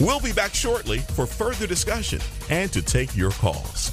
We'll 0.00 0.20
be 0.20 0.32
back 0.32 0.54
shortly 0.54 0.98
for 0.98 1.26
further 1.26 1.66
discussion 1.66 2.20
and 2.48 2.72
to 2.72 2.80
take 2.80 3.14
your 3.16 3.32
calls. 3.32 3.92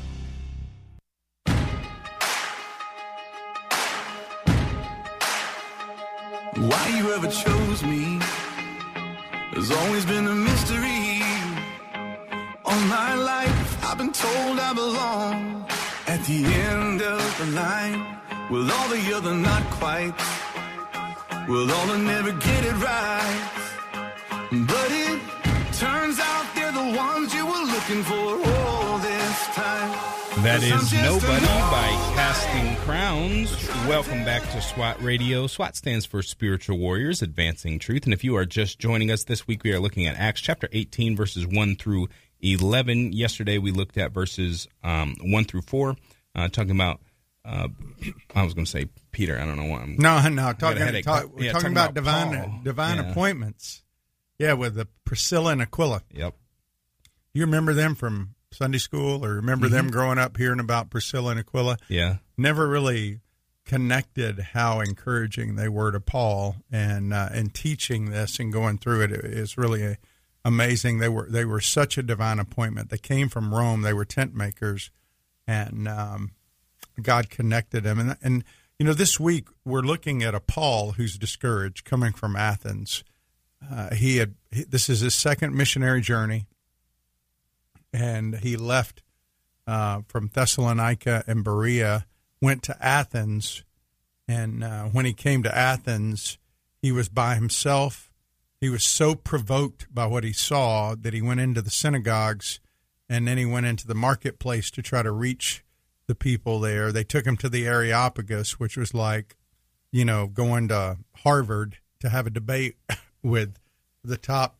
Why 6.56 6.88
you 6.96 7.12
ever 7.12 7.28
chose 7.28 7.82
me 7.82 8.18
has 9.52 9.70
always 9.70 10.06
been 10.06 10.26
a 10.26 10.34
mystery. 10.34 11.20
All 12.64 12.80
my 12.86 13.14
life, 13.14 13.84
I've 13.84 13.98
been 13.98 14.12
told 14.12 14.58
I 14.58 14.72
belong 14.72 15.66
at 16.06 16.22
the 16.24 16.44
end 16.44 17.02
of 17.02 17.38
the 17.38 17.46
line 17.46 18.18
with 18.50 18.70
all 18.70 18.88
the 18.88 19.14
other 19.14 19.34
not 19.34 19.62
quite. 19.70 20.14
With 21.48 21.70
all 21.70 21.96
never 21.98 22.32
get 22.32 22.64
it 22.64 22.76
right. 22.90 23.50
But 24.50 24.88
it 24.90 25.20
turns 25.72 26.18
out 26.20 26.55
the 26.76 26.96
ones 26.96 27.32
you 27.34 27.46
were 27.46 27.64
looking 27.72 28.02
for 28.02 28.50
all 28.50 28.98
this 28.98 29.46
time. 29.54 29.90
That 30.42 30.60
'Cause 30.60 30.70
I'm 30.72 30.78
is 30.80 30.90
just 30.90 30.92
a 30.92 31.28
Nobody 31.30 31.46
by. 31.46 32.12
Casting 32.14 32.76
Crowns. 32.84 33.50
Welcome 33.88 34.24
back 34.26 34.42
to 34.50 34.60
SWAT 34.60 35.00
Radio. 35.02 35.46
SWAT 35.46 35.74
stands 35.74 36.04
for 36.04 36.22
Spiritual 36.22 36.76
Warriors 36.78 37.22
Advancing 37.22 37.78
Truth. 37.78 38.04
And 38.04 38.12
if 38.12 38.22
you 38.22 38.36
are 38.36 38.44
just 38.44 38.78
joining 38.78 39.10
us 39.10 39.24
this 39.24 39.46
week, 39.46 39.64
we 39.64 39.72
are 39.72 39.80
looking 39.80 40.06
at 40.06 40.16
Acts 40.16 40.42
chapter 40.42 40.68
18, 40.72 41.16
verses 41.16 41.46
1 41.46 41.76
through 41.76 42.08
11. 42.42 43.12
Yesterday, 43.14 43.56
we 43.56 43.70
looked 43.70 43.96
at 43.96 44.12
verses 44.12 44.68
um, 44.84 45.16
1 45.22 45.44
through 45.46 45.62
4, 45.62 45.96
uh, 46.34 46.48
talking 46.48 46.72
about, 46.72 47.00
uh, 47.46 47.68
I 48.34 48.42
was 48.44 48.52
going 48.52 48.66
to 48.66 48.70
say 48.70 48.86
Peter. 49.12 49.40
I 49.40 49.46
don't 49.46 49.56
know 49.56 49.64
why. 49.64 49.78
I'm, 49.80 49.96
No, 49.96 50.20
no, 50.28 50.52
talking, 50.52 50.82
headache. 50.82 51.06
talk, 51.06 51.30
we're 51.34 51.44
Yeah, 51.44 51.52
talking, 51.52 51.72
talking 51.72 51.72
about, 51.72 51.90
about 51.92 51.94
divine 51.94 52.50
Paul. 52.50 52.60
divine 52.64 52.96
Yeah. 52.98 53.10
appointments. 53.10 53.82
Yeah, 54.38 54.52
with 54.52 54.74
the 54.74 54.86
Priscilla 55.06 55.52
and 55.52 55.62
Aquila. 55.62 56.02
Yep. 56.12 56.34
You 57.36 57.42
remember 57.42 57.74
them 57.74 57.94
from 57.94 58.34
Sunday 58.50 58.78
school 58.78 59.22
or 59.22 59.34
remember 59.34 59.68
them 59.68 59.90
growing 59.90 60.18
up 60.18 60.38
hearing 60.38 60.58
about 60.58 60.88
Priscilla 60.88 61.32
and 61.32 61.40
Aquila? 61.40 61.76
Yeah. 61.86 62.16
never 62.38 62.66
really 62.66 63.20
connected 63.66 64.38
how 64.54 64.80
encouraging 64.80 65.56
they 65.56 65.68
were 65.68 65.92
to 65.92 66.00
Paul 66.00 66.56
and 66.72 67.12
uh, 67.12 67.28
and 67.30 67.52
teaching 67.52 68.10
this 68.10 68.38
and 68.38 68.50
going 68.50 68.78
through 68.78 69.02
it 69.02 69.12
is 69.12 69.58
really 69.58 69.82
a, 69.82 69.98
amazing. 70.46 70.98
They 70.98 71.10
were 71.10 71.28
they 71.28 71.44
were 71.44 71.60
such 71.60 71.98
a 71.98 72.02
divine 72.02 72.38
appointment. 72.38 72.88
They 72.88 72.96
came 72.96 73.28
from 73.28 73.54
Rome. 73.54 73.82
They 73.82 73.92
were 73.92 74.06
tent 74.06 74.34
makers, 74.34 74.90
and 75.46 75.86
um, 75.86 76.30
God 77.02 77.28
connected 77.28 77.84
them. 77.84 78.00
And 78.00 78.16
and 78.22 78.44
you 78.78 78.86
know 78.86 78.94
this 78.94 79.20
week 79.20 79.48
we're 79.62 79.82
looking 79.82 80.22
at 80.22 80.34
a 80.34 80.40
Paul 80.40 80.92
who's 80.92 81.18
discouraged, 81.18 81.84
coming 81.84 82.14
from 82.14 82.34
Athens. 82.34 83.04
Uh, 83.70 83.94
he 83.94 84.16
had 84.16 84.36
he, 84.50 84.64
this 84.64 84.88
is 84.88 85.00
his 85.00 85.14
second 85.14 85.54
missionary 85.54 86.00
journey, 86.00 86.46
and 87.96 88.40
he 88.40 88.58
left 88.58 89.02
uh, 89.66 90.02
from 90.06 90.28
Thessalonica 90.28 91.24
and 91.26 91.42
Berea, 91.42 92.04
went 92.42 92.62
to 92.64 92.76
Athens, 92.84 93.64
and 94.28 94.62
uh, 94.62 94.84
when 94.84 95.06
he 95.06 95.14
came 95.14 95.42
to 95.42 95.56
Athens, 95.56 96.36
he 96.82 96.92
was 96.92 97.08
by 97.08 97.36
himself. 97.36 98.12
He 98.60 98.68
was 98.68 98.84
so 98.84 99.14
provoked 99.14 99.92
by 99.92 100.06
what 100.06 100.24
he 100.24 100.34
saw 100.34 100.94
that 100.94 101.14
he 101.14 101.22
went 101.22 101.40
into 101.40 101.62
the 101.62 101.70
synagogues, 101.70 102.60
and 103.08 103.26
then 103.26 103.38
he 103.38 103.46
went 103.46 103.64
into 103.64 103.86
the 103.86 103.94
marketplace 103.94 104.70
to 104.72 104.82
try 104.82 105.02
to 105.02 105.10
reach 105.10 105.64
the 106.06 106.14
people 106.14 106.60
there. 106.60 106.92
They 106.92 107.04
took 107.04 107.24
him 107.24 107.38
to 107.38 107.48
the 107.48 107.66
Areopagus, 107.66 108.60
which 108.60 108.76
was 108.76 108.92
like, 108.92 109.36
you 109.90 110.04
know, 110.04 110.26
going 110.26 110.68
to 110.68 110.98
Harvard 111.22 111.78
to 112.00 112.10
have 112.10 112.26
a 112.26 112.30
debate 112.30 112.76
with 113.22 113.56
the 114.04 114.18
top 114.18 114.58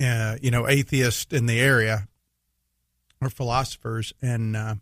uh, 0.00 0.36
you 0.40 0.50
know, 0.50 0.68
atheists 0.68 1.32
in 1.32 1.46
the 1.46 1.60
area 1.60 2.08
or 3.20 3.30
philosophers. 3.30 4.12
And, 4.22 4.56
uh, 4.56 4.76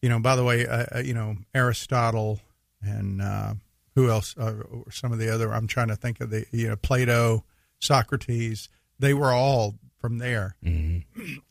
you 0.00 0.08
know, 0.08 0.18
by 0.20 0.36
the 0.36 0.44
way, 0.44 0.66
uh, 0.66 0.86
uh, 0.96 0.98
you 1.00 1.14
know, 1.14 1.36
Aristotle 1.54 2.40
and 2.82 3.20
uh, 3.22 3.54
who 3.94 4.10
else? 4.10 4.36
Uh, 4.36 4.62
some 4.90 5.12
of 5.12 5.18
the 5.18 5.32
other, 5.32 5.52
I'm 5.52 5.66
trying 5.66 5.88
to 5.88 5.96
think 5.96 6.20
of 6.20 6.30
the, 6.30 6.46
you 6.50 6.68
know, 6.68 6.76
Plato, 6.76 7.44
Socrates, 7.78 8.68
they 8.98 9.14
were 9.14 9.32
all 9.32 9.74
from 9.98 10.18
there. 10.18 10.56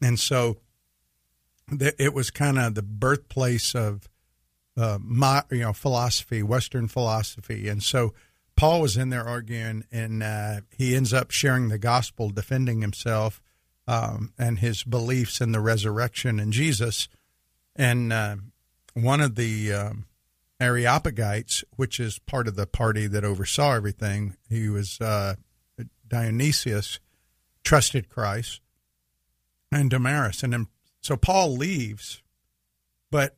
And 0.02 0.20
so 0.20 0.58
th- 1.78 1.96
it 1.98 2.14
was 2.14 2.32
kind 2.32 2.60
of 2.60 2.76
the 2.76 2.82
birthplace 2.82 3.76
of, 3.76 4.08
uh, 4.78 4.98
my, 5.02 5.44
you 5.52 5.60
know, 5.60 5.74
philosophy, 5.74 6.42
Western 6.42 6.88
philosophy. 6.88 7.68
And 7.68 7.84
so 7.84 8.14
Paul 8.56 8.82
was 8.82 8.98
in 8.98 9.10
there 9.10 9.28
arguing, 9.28 9.84
and 9.92 10.22
uh, 10.22 10.62
he 10.70 10.96
ends 10.96 11.14
up 11.14 11.32
sharing 11.32 11.70
the 11.70 11.80
gospel, 11.80 12.30
defending 12.30 12.82
himself 12.82 13.42
um, 13.88 14.34
and 14.38 14.60
his 14.60 14.84
beliefs 14.84 15.42
in 15.42 15.52
the 15.52 15.60
resurrection 15.60 16.40
and 16.40 16.54
Jesus. 16.54 17.08
And 17.76 18.14
uh, 18.14 18.38
one 18.94 19.22
of 19.22 19.36
the 19.36 19.74
um, 19.74 20.06
Areopagites, 20.62 21.64
which 21.76 22.00
is 22.00 22.20
part 22.20 22.48
of 22.48 22.56
the 22.56 22.68
party 22.68 23.08
that 23.08 23.26
oversaw 23.26 23.74
everything, 23.74 24.38
he 24.50 24.70
was 24.70 25.02
uh, 25.02 25.36
Dionysius, 26.08 27.00
trusted 27.64 28.10
Christ, 28.10 28.62
and 29.72 29.90
Damaris. 29.90 30.44
And 30.44 30.54
then, 30.54 30.68
so 31.02 31.18
Paul 31.18 31.58
leaves, 31.58 32.22
but 33.12 33.36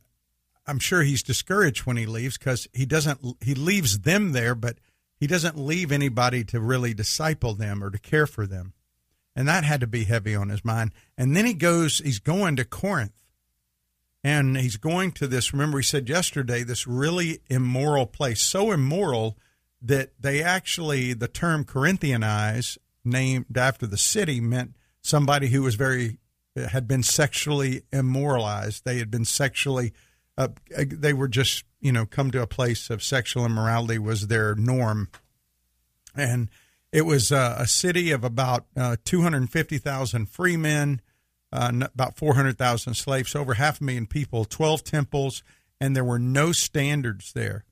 I'm 0.66 0.78
sure 0.78 1.02
he's 1.02 1.22
discouraged 1.22 1.86
when 1.86 1.96
he 1.96 2.06
leaves 2.06 2.38
because 2.38 2.68
he 2.72 2.86
doesn't, 2.86 3.20
he 3.40 3.54
leaves 3.54 4.00
them 4.00 4.32
there, 4.32 4.54
but 4.54 4.76
he 5.18 5.26
doesn't 5.26 5.58
leave 5.58 5.90
anybody 5.90 6.44
to 6.44 6.60
really 6.60 6.92
disciple 6.92 7.54
them 7.54 7.82
or 7.82 7.90
to 7.90 7.98
care 7.98 8.26
for 8.26 8.46
them. 8.46 8.74
And 9.36 9.46
that 9.46 9.64
had 9.64 9.82
to 9.82 9.86
be 9.86 10.04
heavy 10.04 10.34
on 10.34 10.48
his 10.48 10.64
mind. 10.64 10.92
And 11.18 11.36
then 11.36 11.44
he 11.44 11.52
goes, 11.52 11.98
he's 11.98 12.18
going 12.18 12.56
to 12.56 12.64
Corinth. 12.64 13.12
And 14.24 14.56
he's 14.56 14.78
going 14.78 15.12
to 15.12 15.28
this, 15.28 15.52
remember, 15.52 15.78
he 15.78 15.84
said 15.84 16.08
yesterday, 16.08 16.64
this 16.64 16.86
really 16.86 17.40
immoral 17.48 18.06
place. 18.06 18.40
So 18.40 18.72
immoral 18.72 19.36
that 19.82 20.10
they 20.18 20.42
actually, 20.42 21.12
the 21.12 21.28
term 21.28 21.64
Corinthianize, 21.64 22.78
named 23.04 23.56
after 23.56 23.86
the 23.86 23.98
city, 23.98 24.40
meant 24.40 24.74
somebody 25.02 25.48
who 25.48 25.62
was 25.62 25.76
very, 25.76 26.18
had 26.56 26.88
been 26.88 27.02
sexually 27.02 27.82
immoralized. 27.92 28.84
They 28.84 28.98
had 28.98 29.10
been 29.10 29.26
sexually, 29.26 29.92
uh, 30.38 30.48
they 30.74 31.12
were 31.12 31.28
just, 31.28 31.64
you 31.80 31.92
know, 31.92 32.06
come 32.06 32.30
to 32.30 32.42
a 32.42 32.48
place 32.48 32.90
of 32.90 33.04
sexual 33.04 33.44
immorality 33.44 33.98
was 33.98 34.26
their 34.26 34.54
norm. 34.56 35.08
And 36.16 36.48
it 36.96 37.04
was 37.04 37.30
uh, 37.30 37.56
a 37.58 37.66
city 37.66 38.10
of 38.10 38.24
about 38.24 38.64
uh, 38.74 38.96
250,000 39.04 40.30
free 40.30 40.56
men, 40.56 41.02
uh, 41.52 41.70
about 41.82 42.16
400,000 42.16 42.94
slaves, 42.94 43.34
over 43.34 43.52
half 43.52 43.82
a 43.82 43.84
million 43.84 44.06
people, 44.06 44.46
12 44.46 44.82
temples, 44.82 45.42
and 45.78 45.94
there 45.94 46.02
were 46.02 46.18
no 46.18 46.52
standards 46.52 47.34
there. 47.34 47.66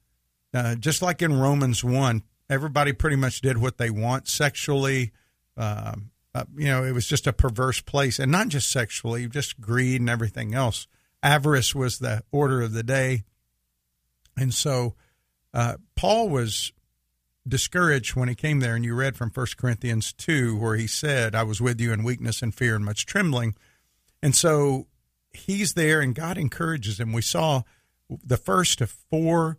Uh, 0.53 0.75
just 0.75 1.01
like 1.01 1.23
in 1.23 1.41
Romans 1.41 1.83
1, 1.83 2.23
everybody 2.51 2.93
pretty 2.93 3.17
much 3.17 3.41
did 3.41 3.57
what 3.57 3.79
they 3.79 3.89
want 3.89 4.29
sexually. 4.29 5.11
Um, 5.57 6.11
uh, 6.35 6.45
you 6.55 6.67
know, 6.67 6.85
it 6.85 6.93
was 6.93 7.07
just 7.07 7.27
a 7.27 7.33
perverse 7.33 7.81
place, 7.81 8.19
and 8.19 8.31
not 8.31 8.49
just 8.49 8.71
sexually, 8.71 9.27
just 9.27 9.59
greed 9.59 10.03
and 10.03 10.11
everything 10.11 10.55
else. 10.55 10.87
Avarice 11.23 11.75
was 11.75 11.99
the 11.99 12.23
order 12.31 12.61
of 12.61 12.75
the 12.75 12.83
day. 12.83 13.25
And 14.37 14.53
so 14.53 14.97
uh, 15.55 15.79
Paul 15.97 16.29
was 16.29 16.75
discouraged 17.47 18.15
when 18.15 18.29
he 18.29 18.35
came 18.35 18.61
there, 18.61 18.75
and 18.75 18.85
you 18.85 18.95
read 18.95 19.17
from 19.17 19.31
1 19.31 19.47
Corinthians 19.57 20.13
2, 20.13 20.57
where 20.57 20.77
he 20.77 20.87
said, 20.87 21.35
I 21.35 21.43
was 21.43 21.61
with 21.61 21.81
you 21.81 21.93
in 21.93 22.03
weakness 22.03 22.43
and 22.43 22.55
fear 22.55 22.75
and 22.75 22.85
much 22.85 23.07
trembling. 23.07 23.55
And 24.23 24.35
so 24.35 24.87
he's 25.33 25.75
there, 25.75 26.01
and 26.01 26.15
God 26.15 26.39
encourages 26.39 26.99
him. 26.99 27.13
We 27.13 27.23
saw 27.23 27.63
the 28.09 28.37
first 28.37 28.81
of 28.81 28.91
four 28.91 29.59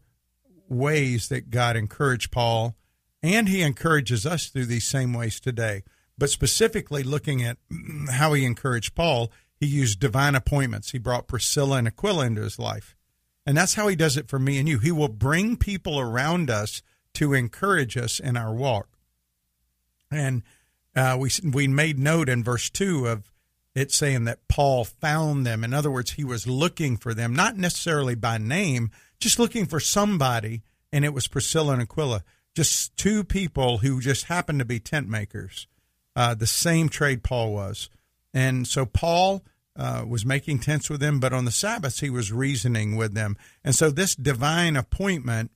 ways 0.68 1.30
that 1.30 1.50
God 1.50 1.76
encouraged 1.76 2.32
Paul, 2.32 2.76
and 3.22 3.48
he 3.50 3.62
encourages 3.62 4.26
us 4.26 4.48
through 4.48 4.66
these 4.66 4.88
same 4.88 5.14
ways 5.14 5.40
today. 5.40 5.84
But 6.18 6.30
specifically 6.30 7.04
looking 7.04 7.44
at 7.44 7.58
how 8.12 8.34
he 8.34 8.46
encouraged 8.46 8.96
Paul, 8.96 9.32
he 9.60 9.68
used 9.68 10.00
divine 10.00 10.36
appointments. 10.36 10.92
He 10.92 10.98
brought 10.98 11.28
Priscilla 11.28 11.78
and 11.78 11.88
Aquila 11.88 12.26
into 12.26 12.42
his 12.42 12.60
life. 12.60 12.96
And 13.46 13.56
that's 13.56 13.76
how 13.76 13.88
he 13.88 13.96
does 13.96 14.18
it 14.18 14.28
for 14.28 14.40
me 14.40 14.58
and 14.58 14.68
you. 14.68 14.80
He 14.80 14.92
will 14.92 15.08
bring 15.08 15.56
people 15.56 16.00
around 16.00 16.50
us 16.50 16.82
to 17.16 17.34
encourage 17.34 17.98
us 17.98 18.20
in 18.20 18.38
our 18.38 18.54
walk. 18.54 18.88
And 20.12 20.44
uh, 20.96 21.18
we 21.20 21.30
we 21.44 21.68
made 21.68 22.00
note 22.00 22.30
in 22.30 22.44
verse 22.44 22.70
two 22.70 23.08
of 23.08 23.32
it 23.74 23.92
saying 23.92 24.24
that 24.24 24.48
Paul 24.48 24.86
found 24.86 25.46
them. 25.46 25.64
In 25.64 25.74
other 25.74 25.92
words, 25.92 26.12
he 26.12 26.24
was 26.24 26.48
looking 26.48 26.96
for 26.96 27.14
them, 27.14 27.36
not 27.36 27.58
necessarily 27.58 28.16
by 28.16 28.38
name, 28.38 28.90
just 29.20 29.38
looking 29.38 29.66
for 29.66 29.82
somebody. 29.82 30.64
And 30.94 31.04
it 31.04 31.14
was 31.14 31.28
Priscilla 31.28 31.74
and 31.74 31.82
Aquila, 31.82 32.24
just 32.56 32.96
two 32.96 33.26
people 33.26 33.80
who 33.80 34.00
just 34.00 34.26
happened 34.26 34.60
to 34.60 34.66
be 34.66 34.80
tent 34.80 35.10
makers, 35.10 35.68
uh, 36.16 36.36
the 36.36 36.48
same 36.48 36.88
trade 36.88 37.22
Paul 37.22 37.52
was. 37.52 37.90
And 38.34 38.66
so 38.66 38.86
Paul 38.86 39.44
uh, 39.76 40.06
was 40.08 40.26
making 40.26 40.60
tents 40.60 40.90
with 40.90 41.02
them, 41.02 41.20
but 41.20 41.34
on 41.34 41.44
the 41.44 41.52
Sabbaths 41.52 42.00
he 42.00 42.10
was 42.10 42.32
reasoning 42.32 42.96
with 42.96 43.14
them. 43.14 43.36
And 43.64 43.76
so 43.76 43.90
this 43.90 44.16
divine 44.16 44.78
appointment 44.78 45.52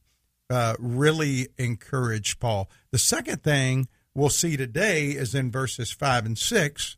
uh, 0.50 0.76
really 0.80 1.50
encouraged 1.58 2.40
Paul. 2.40 2.70
The 2.92 2.98
second 2.98 3.44
thing 3.44 3.88
we'll 4.14 4.30
see 4.30 4.58
today 4.58 5.10
is 5.10 5.36
in 5.36 5.52
verses 5.52 5.92
five 5.92 6.26
and 6.26 6.38
six 6.38 6.98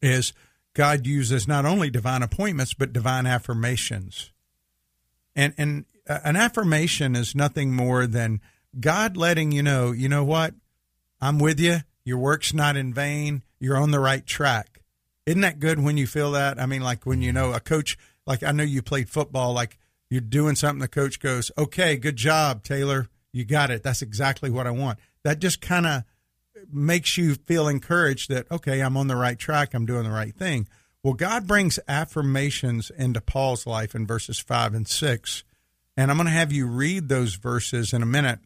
is 0.00 0.32
God 0.74 1.06
uses 1.06 1.48
not 1.48 1.66
only 1.66 1.90
divine 1.90 2.22
appointments 2.22 2.74
but 2.74 2.92
divine 2.92 3.26
affirmations. 3.26 4.32
And 5.34 5.54
and 5.58 5.84
uh, 6.08 6.20
an 6.24 6.36
affirmation 6.36 7.16
is 7.16 7.34
nothing 7.34 7.72
more 7.72 8.06
than 8.06 8.40
God 8.78 9.16
letting 9.16 9.52
you 9.52 9.62
know, 9.62 9.92
you 9.92 10.08
know 10.08 10.24
what? 10.24 10.54
I'm 11.20 11.38
with 11.38 11.60
you. 11.60 11.78
Your 12.04 12.18
work's 12.18 12.54
not 12.54 12.76
in 12.76 12.94
vain. 12.94 13.42
You're 13.58 13.76
on 13.76 13.90
the 13.90 14.00
right 14.00 14.24
track. 14.24 14.80
Isn't 15.26 15.42
that 15.42 15.60
good 15.60 15.82
when 15.82 15.96
you 15.96 16.06
feel 16.06 16.32
that? 16.32 16.58
I 16.58 16.66
mean, 16.66 16.82
like 16.82 17.04
when 17.04 17.20
you 17.20 17.32
know 17.32 17.52
a 17.52 17.60
coach, 17.60 17.98
like 18.26 18.42
I 18.42 18.52
know 18.52 18.62
you 18.62 18.82
played 18.82 19.10
football, 19.10 19.52
like 19.52 19.78
you're 20.10 20.20
doing 20.20 20.56
something, 20.56 20.80
the 20.80 20.88
coach 20.88 21.20
goes, 21.20 21.50
okay, 21.56 21.96
good 21.96 22.16
job, 22.16 22.64
Taylor. 22.64 23.08
You 23.32 23.44
got 23.44 23.70
it. 23.70 23.82
That's 23.84 24.02
exactly 24.02 24.50
what 24.50 24.66
I 24.66 24.72
want. 24.72 24.98
That 25.22 25.38
just 25.38 25.60
kind 25.60 25.86
of 25.86 26.02
makes 26.70 27.16
you 27.16 27.36
feel 27.36 27.68
encouraged 27.68 28.28
that, 28.28 28.50
okay, 28.50 28.80
I'm 28.80 28.96
on 28.96 29.06
the 29.06 29.16
right 29.16 29.38
track. 29.38 29.72
I'm 29.72 29.86
doing 29.86 30.04
the 30.04 30.10
right 30.10 30.34
thing. 30.34 30.66
Well, 31.02 31.14
God 31.14 31.46
brings 31.46 31.78
affirmations 31.88 32.90
into 32.90 33.20
Paul's 33.20 33.66
life 33.66 33.94
in 33.94 34.06
verses 34.06 34.38
five 34.38 34.74
and 34.74 34.86
six. 34.86 35.44
And 35.96 36.10
I'm 36.10 36.16
going 36.16 36.26
to 36.26 36.32
have 36.32 36.52
you 36.52 36.66
read 36.66 37.08
those 37.08 37.34
verses 37.34 37.92
in 37.92 38.02
a 38.02 38.06
minute. 38.06 38.40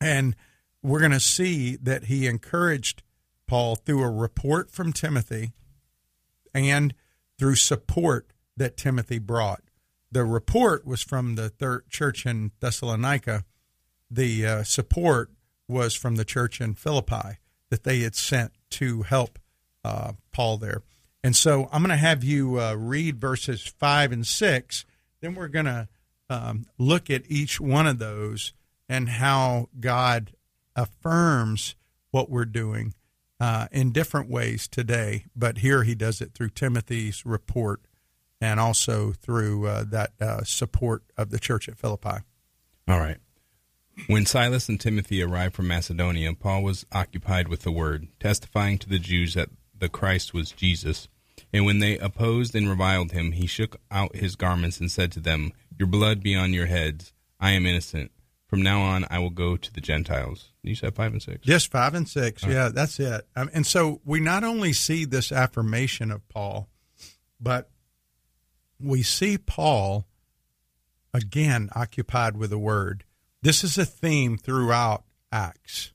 And 0.00 0.36
we're 0.82 1.00
going 1.00 1.12
to 1.12 1.20
see 1.20 1.76
that 1.76 2.04
he 2.04 2.26
encouraged 2.26 3.02
Paul 3.46 3.76
through 3.76 4.02
a 4.02 4.10
report 4.10 4.70
from 4.70 4.92
Timothy 4.92 5.52
and 6.54 6.94
through 7.38 7.56
support 7.56 8.32
that 8.56 8.76
Timothy 8.76 9.18
brought. 9.18 9.62
The 10.12 10.24
report 10.24 10.86
was 10.86 11.02
from 11.02 11.36
the 11.36 11.48
third 11.48 11.88
church 11.88 12.26
in 12.26 12.52
Thessalonica. 12.60 13.44
The 14.10 14.46
uh, 14.46 14.62
support 14.62 15.30
was 15.66 15.94
from 15.94 16.16
the 16.16 16.24
church 16.24 16.60
in 16.60 16.74
Philippi 16.74 17.38
that 17.70 17.84
they 17.84 18.00
had 18.00 18.14
sent 18.14 18.52
to 18.72 19.02
help 19.02 19.38
uh, 19.82 20.12
Paul 20.30 20.58
there. 20.58 20.82
And 21.24 21.34
so 21.34 21.70
I'm 21.72 21.82
going 21.82 21.90
to 21.90 21.96
have 21.96 22.22
you 22.22 22.60
uh, 22.60 22.74
read 22.74 23.18
verses 23.18 23.62
five 23.78 24.12
and 24.12 24.26
six. 24.26 24.84
Then 25.22 25.34
we're 25.34 25.48
going 25.48 25.64
to 25.64 25.88
um, 26.28 26.66
look 26.76 27.08
at 27.08 27.22
each 27.30 27.58
one 27.58 27.86
of 27.86 27.98
those 27.98 28.52
and 28.90 29.08
how 29.08 29.70
God 29.80 30.32
affirms 30.76 31.74
what 32.10 32.28
we're 32.28 32.44
doing 32.44 32.92
uh, 33.40 33.68
in 33.72 33.92
different 33.92 34.28
ways 34.28 34.68
today. 34.68 35.24
But 35.34 35.58
here 35.58 35.84
he 35.84 35.94
does 35.94 36.20
it 36.20 36.34
through 36.34 36.50
Timothy's 36.50 37.24
report 37.24 37.80
and 38.42 38.58
also 38.58 39.12
through 39.12 39.68
uh, 39.68 39.84
that 39.84 40.10
uh, 40.20 40.42
support 40.42 41.04
of 41.16 41.30
the 41.30 41.38
church 41.38 41.68
at 41.68 41.78
Philippi. 41.78 42.18
All 42.88 42.98
right. 42.98 43.18
When 44.08 44.26
Silas 44.26 44.68
and 44.68 44.80
Timothy 44.80 45.22
arrived 45.22 45.54
from 45.54 45.68
Macedonia, 45.68 46.32
Paul 46.34 46.64
was 46.64 46.84
occupied 46.90 47.46
with 47.46 47.62
the 47.62 47.70
word, 47.70 48.08
testifying 48.18 48.78
to 48.78 48.88
the 48.88 48.98
Jews 48.98 49.34
that 49.34 49.50
the 49.78 49.88
Christ 49.88 50.34
was 50.34 50.50
Jesus. 50.50 51.08
And 51.52 51.64
when 51.64 51.78
they 51.78 51.98
opposed 51.98 52.56
and 52.56 52.68
reviled 52.68 53.12
him, 53.12 53.32
he 53.32 53.46
shook 53.46 53.76
out 53.92 54.16
his 54.16 54.34
garments 54.34 54.80
and 54.80 54.90
said 54.90 55.12
to 55.12 55.20
them, 55.20 55.52
Your 55.78 55.86
blood 55.86 56.20
be 56.20 56.34
on 56.34 56.52
your 56.52 56.66
heads. 56.66 57.12
I 57.38 57.52
am 57.52 57.64
innocent. 57.64 58.10
From 58.48 58.62
now 58.62 58.82
on, 58.82 59.06
I 59.08 59.20
will 59.20 59.30
go 59.30 59.56
to 59.56 59.72
the 59.72 59.80
Gentiles. 59.80 60.50
You 60.62 60.74
said 60.74 60.96
five 60.96 61.12
and 61.12 61.22
six? 61.22 61.46
Yes, 61.46 61.64
five 61.64 61.94
and 61.94 62.08
six. 62.08 62.44
Yeah, 62.44 62.70
that's 62.70 62.98
it. 62.98 63.26
Um, 63.36 63.50
and 63.54 63.66
so 63.66 64.00
we 64.04 64.18
not 64.20 64.42
only 64.42 64.72
see 64.72 65.04
this 65.04 65.30
affirmation 65.30 66.10
of 66.10 66.26
Paul, 66.28 66.68
but 67.40 67.70
we 68.82 69.02
see 69.02 69.38
Paul 69.38 70.06
again 71.14 71.70
occupied 71.74 72.36
with 72.36 72.50
the 72.50 72.58
word. 72.58 73.04
This 73.42 73.64
is 73.64 73.76
a 73.78 73.84
theme 73.84 74.38
throughout 74.38 75.04
Acts. 75.30 75.92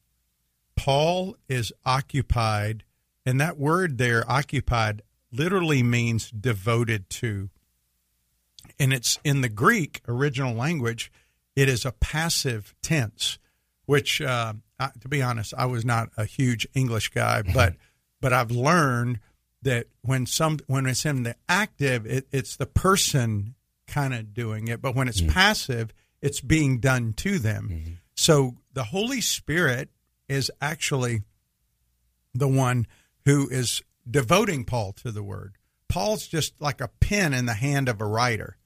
Paul 0.75 1.35
is 1.47 1.71
occupied, 1.85 2.83
and 3.25 3.39
that 3.41 3.57
word 3.57 3.97
there, 3.97 4.29
occupied, 4.29 5.01
literally 5.31 5.83
means 5.83 6.31
devoted 6.31 7.09
to. 7.09 7.49
And 8.79 8.93
it's 8.93 9.19
in 9.23 9.41
the 9.41 9.49
Greek 9.49 10.01
original 10.07 10.53
language, 10.53 11.11
it 11.55 11.67
is 11.67 11.85
a 11.85 11.91
passive 11.91 12.75
tense, 12.83 13.39
which, 13.85 14.21
uh, 14.21 14.53
I, 14.79 14.89
to 14.99 15.07
be 15.07 15.21
honest, 15.21 15.53
I 15.57 15.65
was 15.65 15.83
not 15.83 16.09
a 16.15 16.25
huge 16.25 16.67
English 16.75 17.09
guy, 17.09 17.41
but 17.41 17.75
but 18.21 18.33
I've 18.33 18.51
learned 18.51 19.19
that 19.61 19.87
when 20.01 20.25
some 20.25 20.59
when 20.67 20.85
it's 20.85 21.05
in 21.05 21.23
the 21.23 21.35
active, 21.49 22.05
it, 22.05 22.27
it's 22.31 22.55
the 22.55 22.65
person 22.65 23.55
kind 23.87 24.13
of 24.13 24.33
doing 24.33 24.67
it, 24.67 24.81
but 24.81 24.95
when 24.95 25.07
it's 25.07 25.21
mm-hmm. 25.21 25.31
passive, 25.31 25.93
it's 26.21 26.41
being 26.41 26.79
done 26.79 27.13
to 27.13 27.39
them. 27.39 27.69
Mm-hmm. 27.71 27.91
So 28.15 28.55
the 28.73 28.85
Holy 28.85 29.21
Spirit 29.21 29.89
is 30.27 30.51
actually 30.61 31.21
the 32.33 32.47
one 32.47 32.85
who 33.25 33.47
is 33.49 33.81
devoting 34.09 34.65
Paul 34.65 34.93
to 34.93 35.11
the 35.11 35.23
word. 35.23 35.55
Paul's 35.89 36.27
just 36.27 36.59
like 36.61 36.81
a 36.81 36.89
pen 36.99 37.33
in 37.33 37.45
the 37.45 37.53
hand 37.53 37.89
of 37.89 38.01
a 38.01 38.05
writer. 38.05 38.57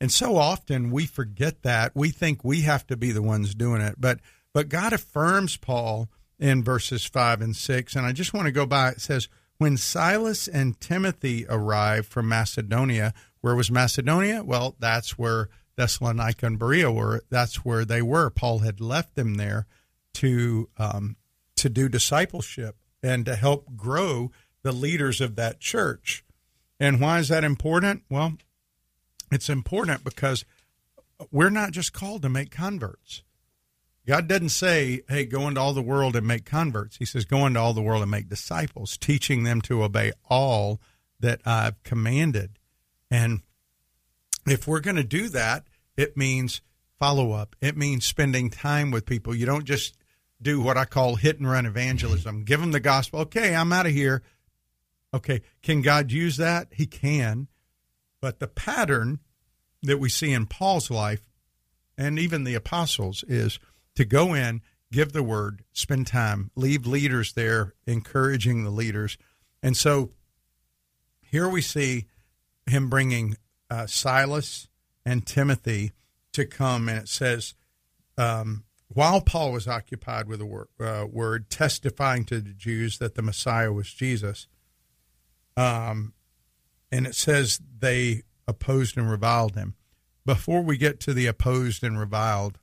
And 0.00 0.10
so 0.10 0.36
often 0.36 0.90
we 0.90 1.06
forget 1.06 1.62
that. 1.62 1.92
We 1.94 2.10
think 2.10 2.42
we 2.42 2.62
have 2.62 2.86
to 2.88 2.96
be 2.96 3.12
the 3.12 3.22
ones 3.22 3.54
doing 3.54 3.80
it. 3.80 3.96
But 3.98 4.20
but 4.52 4.68
God 4.68 4.92
affirms 4.92 5.56
Paul 5.56 6.10
in 6.38 6.64
verses 6.64 7.04
5 7.04 7.40
and 7.40 7.56
6. 7.56 7.96
And 7.96 8.04
I 8.04 8.12
just 8.12 8.34
want 8.34 8.46
to 8.46 8.52
go 8.52 8.66
by 8.66 8.90
it 8.90 9.00
says 9.00 9.28
when 9.62 9.76
Silas 9.76 10.48
and 10.48 10.78
Timothy 10.80 11.46
arrived 11.48 12.08
from 12.08 12.28
Macedonia, 12.28 13.14
where 13.40 13.54
was 13.54 13.70
Macedonia? 13.70 14.42
Well, 14.42 14.74
that's 14.80 15.16
where 15.16 15.48
Thessalonica 15.76 16.46
and 16.46 16.58
Berea 16.58 16.90
were. 16.90 17.22
That's 17.30 17.64
where 17.64 17.84
they 17.84 18.02
were. 18.02 18.28
Paul 18.28 18.58
had 18.58 18.80
left 18.80 19.14
them 19.14 19.34
there 19.34 19.66
to 20.14 20.68
um, 20.78 21.16
to 21.56 21.68
do 21.68 21.88
discipleship 21.88 22.76
and 23.02 23.24
to 23.24 23.36
help 23.36 23.76
grow 23.76 24.32
the 24.62 24.72
leaders 24.72 25.20
of 25.20 25.36
that 25.36 25.60
church. 25.60 26.24
And 26.80 27.00
why 27.00 27.20
is 27.20 27.28
that 27.28 27.44
important? 27.44 28.02
Well, 28.10 28.34
it's 29.30 29.48
important 29.48 30.02
because 30.02 30.44
we're 31.30 31.50
not 31.50 31.70
just 31.70 31.92
called 31.92 32.22
to 32.22 32.28
make 32.28 32.50
converts. 32.50 33.22
God 34.06 34.26
doesn't 34.26 34.48
say, 34.48 35.02
hey, 35.08 35.24
go 35.24 35.46
into 35.46 35.60
all 35.60 35.74
the 35.74 35.82
world 35.82 36.16
and 36.16 36.26
make 36.26 36.44
converts. 36.44 36.96
He 36.96 37.04
says, 37.04 37.24
go 37.24 37.46
into 37.46 37.60
all 37.60 37.72
the 37.72 37.82
world 37.82 38.02
and 38.02 38.10
make 38.10 38.28
disciples, 38.28 38.96
teaching 38.96 39.44
them 39.44 39.60
to 39.62 39.84
obey 39.84 40.12
all 40.28 40.80
that 41.20 41.40
I've 41.46 41.80
commanded. 41.84 42.58
And 43.10 43.42
if 44.46 44.66
we're 44.66 44.80
going 44.80 44.96
to 44.96 45.04
do 45.04 45.28
that, 45.28 45.64
it 45.96 46.16
means 46.16 46.62
follow 46.98 47.32
up. 47.32 47.54
It 47.60 47.76
means 47.76 48.04
spending 48.04 48.50
time 48.50 48.90
with 48.90 49.06
people. 49.06 49.34
You 49.34 49.46
don't 49.46 49.64
just 49.64 49.96
do 50.40 50.60
what 50.60 50.76
I 50.76 50.84
call 50.84 51.14
hit 51.14 51.38
and 51.38 51.48
run 51.48 51.66
evangelism. 51.66 52.44
Give 52.44 52.60
them 52.60 52.72
the 52.72 52.80
gospel. 52.80 53.20
Okay, 53.20 53.54
I'm 53.54 53.72
out 53.72 53.86
of 53.86 53.92
here. 53.92 54.22
Okay, 55.14 55.42
can 55.62 55.82
God 55.82 56.10
use 56.10 56.38
that? 56.38 56.68
He 56.72 56.86
can. 56.86 57.46
But 58.20 58.40
the 58.40 58.48
pattern 58.48 59.20
that 59.82 59.98
we 59.98 60.08
see 60.08 60.32
in 60.32 60.46
Paul's 60.46 60.90
life 60.90 61.22
and 61.96 62.18
even 62.18 62.44
the 62.44 62.54
apostles 62.54 63.24
is 63.28 63.60
to 63.94 64.04
go 64.04 64.34
in, 64.34 64.62
give 64.90 65.12
the 65.12 65.22
word, 65.22 65.62
spend 65.72 66.06
time, 66.06 66.50
leave 66.54 66.86
leaders 66.86 67.32
there, 67.32 67.74
encouraging 67.86 68.64
the 68.64 68.70
leaders. 68.70 69.16
And 69.62 69.76
so 69.76 70.10
here 71.22 71.48
we 71.48 71.62
see 71.62 72.06
him 72.66 72.90
bringing 72.90 73.36
uh, 73.70 73.86
Silas 73.86 74.68
and 75.04 75.26
Timothy 75.26 75.92
to 76.32 76.46
come, 76.46 76.88
and 76.88 76.98
it 76.98 77.08
says, 77.08 77.54
um, 78.16 78.64
while 78.88 79.20
Paul 79.20 79.52
was 79.52 79.66
occupied 79.66 80.28
with 80.28 80.38
the 80.38 80.46
word, 80.46 80.68
uh, 80.78 81.06
word, 81.10 81.48
testifying 81.48 82.24
to 82.26 82.40
the 82.40 82.52
Jews 82.52 82.98
that 82.98 83.14
the 83.14 83.22
Messiah 83.22 83.72
was 83.72 83.92
Jesus, 83.92 84.46
um, 85.56 86.12
and 86.90 87.06
it 87.06 87.14
says 87.14 87.60
they 87.78 88.22
opposed 88.46 88.98
and 88.98 89.10
reviled 89.10 89.54
him. 89.54 89.74
Before 90.26 90.62
we 90.62 90.76
get 90.76 91.00
to 91.00 91.14
the 91.14 91.26
opposed 91.26 91.82
and 91.82 91.98
reviled, 91.98 92.58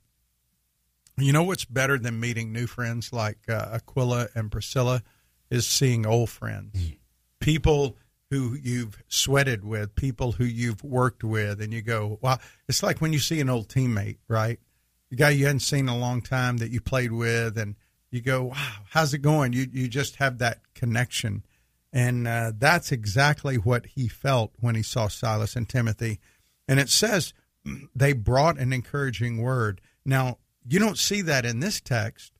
you 1.20 1.32
know 1.32 1.42
what's 1.42 1.64
better 1.64 1.98
than 1.98 2.20
meeting 2.20 2.52
new 2.52 2.66
friends 2.66 3.12
like 3.12 3.38
uh, 3.48 3.70
Aquila 3.72 4.28
and 4.34 4.50
Priscilla 4.50 5.02
is 5.50 5.66
seeing 5.66 6.06
old 6.06 6.30
friends, 6.30 6.76
mm. 6.76 6.96
people 7.40 7.96
who 8.30 8.54
you've 8.54 9.02
sweated 9.08 9.64
with, 9.64 9.96
people 9.96 10.32
who 10.32 10.44
you've 10.44 10.84
worked 10.84 11.24
with, 11.24 11.60
and 11.60 11.72
you 11.72 11.82
go, 11.82 12.18
"Wow!" 12.22 12.38
It's 12.68 12.82
like 12.82 13.00
when 13.00 13.12
you 13.12 13.18
see 13.18 13.40
an 13.40 13.50
old 13.50 13.68
teammate, 13.68 14.18
right? 14.28 14.60
The 15.10 15.16
guy 15.16 15.30
you 15.30 15.46
hadn't 15.46 15.60
seen 15.60 15.80
in 15.80 15.88
a 15.88 15.98
long 15.98 16.22
time 16.22 16.58
that 16.58 16.70
you 16.70 16.80
played 16.80 17.12
with, 17.12 17.58
and 17.58 17.74
you 18.10 18.20
go, 18.20 18.44
"Wow, 18.44 18.72
how's 18.90 19.12
it 19.12 19.18
going?" 19.18 19.52
You 19.52 19.66
you 19.72 19.88
just 19.88 20.16
have 20.16 20.38
that 20.38 20.60
connection, 20.74 21.44
and 21.92 22.28
uh, 22.28 22.52
that's 22.56 22.92
exactly 22.92 23.56
what 23.56 23.86
he 23.86 24.06
felt 24.06 24.52
when 24.60 24.76
he 24.76 24.82
saw 24.82 25.08
Silas 25.08 25.56
and 25.56 25.68
Timothy. 25.68 26.20
And 26.68 26.78
it 26.78 26.88
says 26.88 27.34
they 27.96 28.12
brought 28.12 28.58
an 28.58 28.72
encouraging 28.72 29.42
word. 29.42 29.80
Now, 30.04 30.38
you 30.68 30.78
don't 30.78 30.98
see 30.98 31.22
that 31.22 31.44
in 31.44 31.60
this 31.60 31.80
text, 31.80 32.32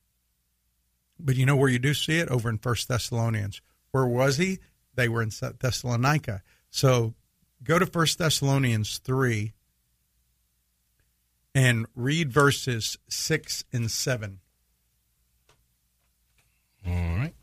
but 1.19 1.35
you 1.35 1.45
know 1.45 1.55
where 1.55 1.69
you 1.69 1.79
do 1.79 1.93
see 1.93 2.19
it? 2.19 2.29
Over 2.29 2.49
in 2.49 2.57
First 2.57 2.87
Thessalonians. 2.87 3.61
Where 3.91 4.05
was 4.05 4.37
he? 4.37 4.59
They 4.95 5.09
were 5.09 5.21
in 5.21 5.31
Thessalonica. 5.59 6.41
So 6.69 7.13
go 7.63 7.79
to 7.79 7.85
First 7.85 8.17
Thessalonians 8.17 8.97
3 8.99 9.53
and 11.53 11.85
read 11.95 12.31
verses 12.31 12.97
6 13.09 13.63
and 13.73 13.91
7. 13.91 14.39
All 16.87 16.93
right. 16.93 17.33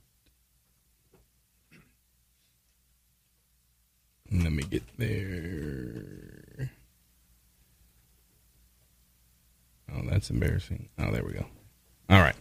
Let 4.30 4.52
me 4.52 4.62
get 4.62 4.82
there. 4.98 6.37
Oh, 9.98 10.08
that's 10.08 10.30
embarrassing. 10.30 10.88
Oh, 10.98 11.10
there 11.10 11.24
we 11.24 11.32
go. 11.32 11.46
All 12.08 12.20
right. 12.20 12.36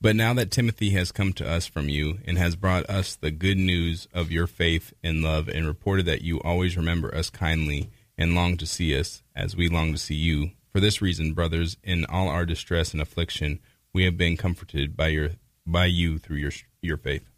But 0.00 0.16
now 0.16 0.34
that 0.34 0.50
Timothy 0.50 0.90
has 0.90 1.12
come 1.12 1.32
to 1.34 1.48
us 1.48 1.66
from 1.66 1.88
you 1.88 2.18
and 2.26 2.36
has 2.36 2.56
brought 2.56 2.88
us 2.90 3.16
the 3.16 3.30
good 3.30 3.56
news 3.56 4.06
of 4.12 4.30
your 4.30 4.46
faith 4.46 4.92
and 5.02 5.22
love 5.22 5.48
and 5.48 5.66
reported 5.66 6.04
that 6.06 6.22
you 6.22 6.40
always 6.42 6.76
remember 6.76 7.14
us 7.14 7.30
kindly 7.30 7.90
and 8.18 8.34
long 8.34 8.56
to 8.58 8.66
see 8.66 8.98
us 8.98 9.22
as 9.34 9.56
we 9.56 9.68
long 9.68 9.92
to 9.92 9.98
see 9.98 10.14
you, 10.14 10.50
for 10.70 10.80
this 10.80 11.00
reason, 11.00 11.32
brothers, 11.32 11.76
in 11.82 12.04
all 12.04 12.28
our 12.28 12.44
distress 12.44 12.92
and 12.92 13.00
affliction, 13.00 13.60
we 13.92 14.04
have 14.04 14.18
been 14.18 14.36
comforted 14.36 14.96
by 14.96 15.08
your 15.08 15.30
by 15.66 15.86
you 15.86 16.18
through 16.18 16.36
your 16.36 16.52
your 16.82 16.96
faith. 16.96 17.30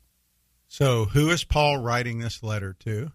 So, 0.69 1.05
who 1.05 1.31
is 1.31 1.45
Paul 1.45 1.79
writing 1.79 2.19
this 2.19 2.43
letter 2.43 2.75
to? 2.81 3.13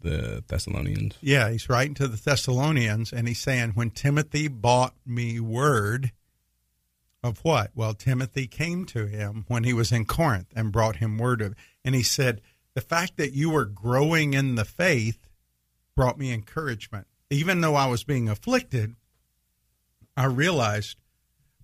The 0.00 0.44
Thessalonians. 0.46 1.16
Yeah, 1.20 1.50
he's 1.50 1.68
writing 1.68 1.94
to 1.94 2.06
the 2.06 2.20
Thessalonians, 2.22 3.12
and 3.12 3.26
he's 3.26 3.40
saying, 3.40 3.70
"When 3.70 3.90
Timothy 3.90 4.46
bought 4.46 4.94
me 5.04 5.40
word 5.40 6.12
of 7.22 7.38
what? 7.38 7.70
Well, 7.74 7.94
Timothy 7.94 8.46
came 8.46 8.84
to 8.86 9.06
him 9.06 9.44
when 9.48 9.64
he 9.64 9.72
was 9.72 9.90
in 9.90 10.04
Corinth 10.04 10.52
and 10.54 10.70
brought 10.70 10.96
him 10.96 11.18
word 11.18 11.40
of, 11.40 11.54
and 11.84 11.94
he 11.94 12.02
said, 12.02 12.40
"The 12.74 12.82
fact 12.82 13.16
that 13.16 13.32
you 13.32 13.50
were 13.50 13.64
growing 13.64 14.34
in 14.34 14.54
the 14.54 14.64
faith 14.64 15.28
brought 15.96 16.18
me 16.18 16.32
encouragement, 16.32 17.06
even 17.30 17.60
though 17.60 17.74
I 17.74 17.86
was 17.86 18.04
being 18.04 18.28
afflicted." 18.28 18.94
I 20.16 20.26
realized, 20.26 20.96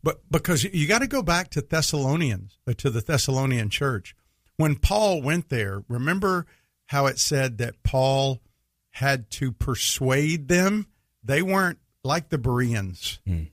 but 0.02 0.22
because 0.30 0.64
you 0.64 0.88
got 0.88 0.98
to 1.00 1.06
go 1.06 1.22
back 1.22 1.48
to 1.50 1.60
Thessalonians, 1.60 2.58
uh, 2.66 2.72
to 2.78 2.90
the 2.90 3.00
Thessalonian 3.00 3.70
church. 3.70 4.16
When 4.56 4.76
Paul 4.76 5.22
went 5.22 5.48
there, 5.48 5.84
remember 5.88 6.46
how 6.92 7.06
it 7.06 7.18
said 7.18 7.56
that 7.56 7.82
Paul 7.82 8.42
had 8.90 9.30
to 9.30 9.50
persuade 9.50 10.48
them? 10.48 10.86
They 11.24 11.40
weren't 11.40 11.78
like 12.04 12.28
the 12.28 12.36
Bereans. 12.36 13.18
Mm. 13.26 13.48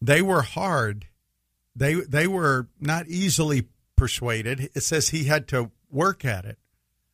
They 0.00 0.22
were 0.22 0.42
hard. 0.42 1.06
They 1.74 1.94
they 1.94 2.28
were 2.28 2.68
not 2.78 3.08
easily 3.08 3.66
persuaded. 3.96 4.70
It 4.74 4.82
says 4.82 5.08
he 5.08 5.24
had 5.24 5.48
to 5.48 5.72
work 5.90 6.24
at 6.24 6.44
it. 6.44 6.58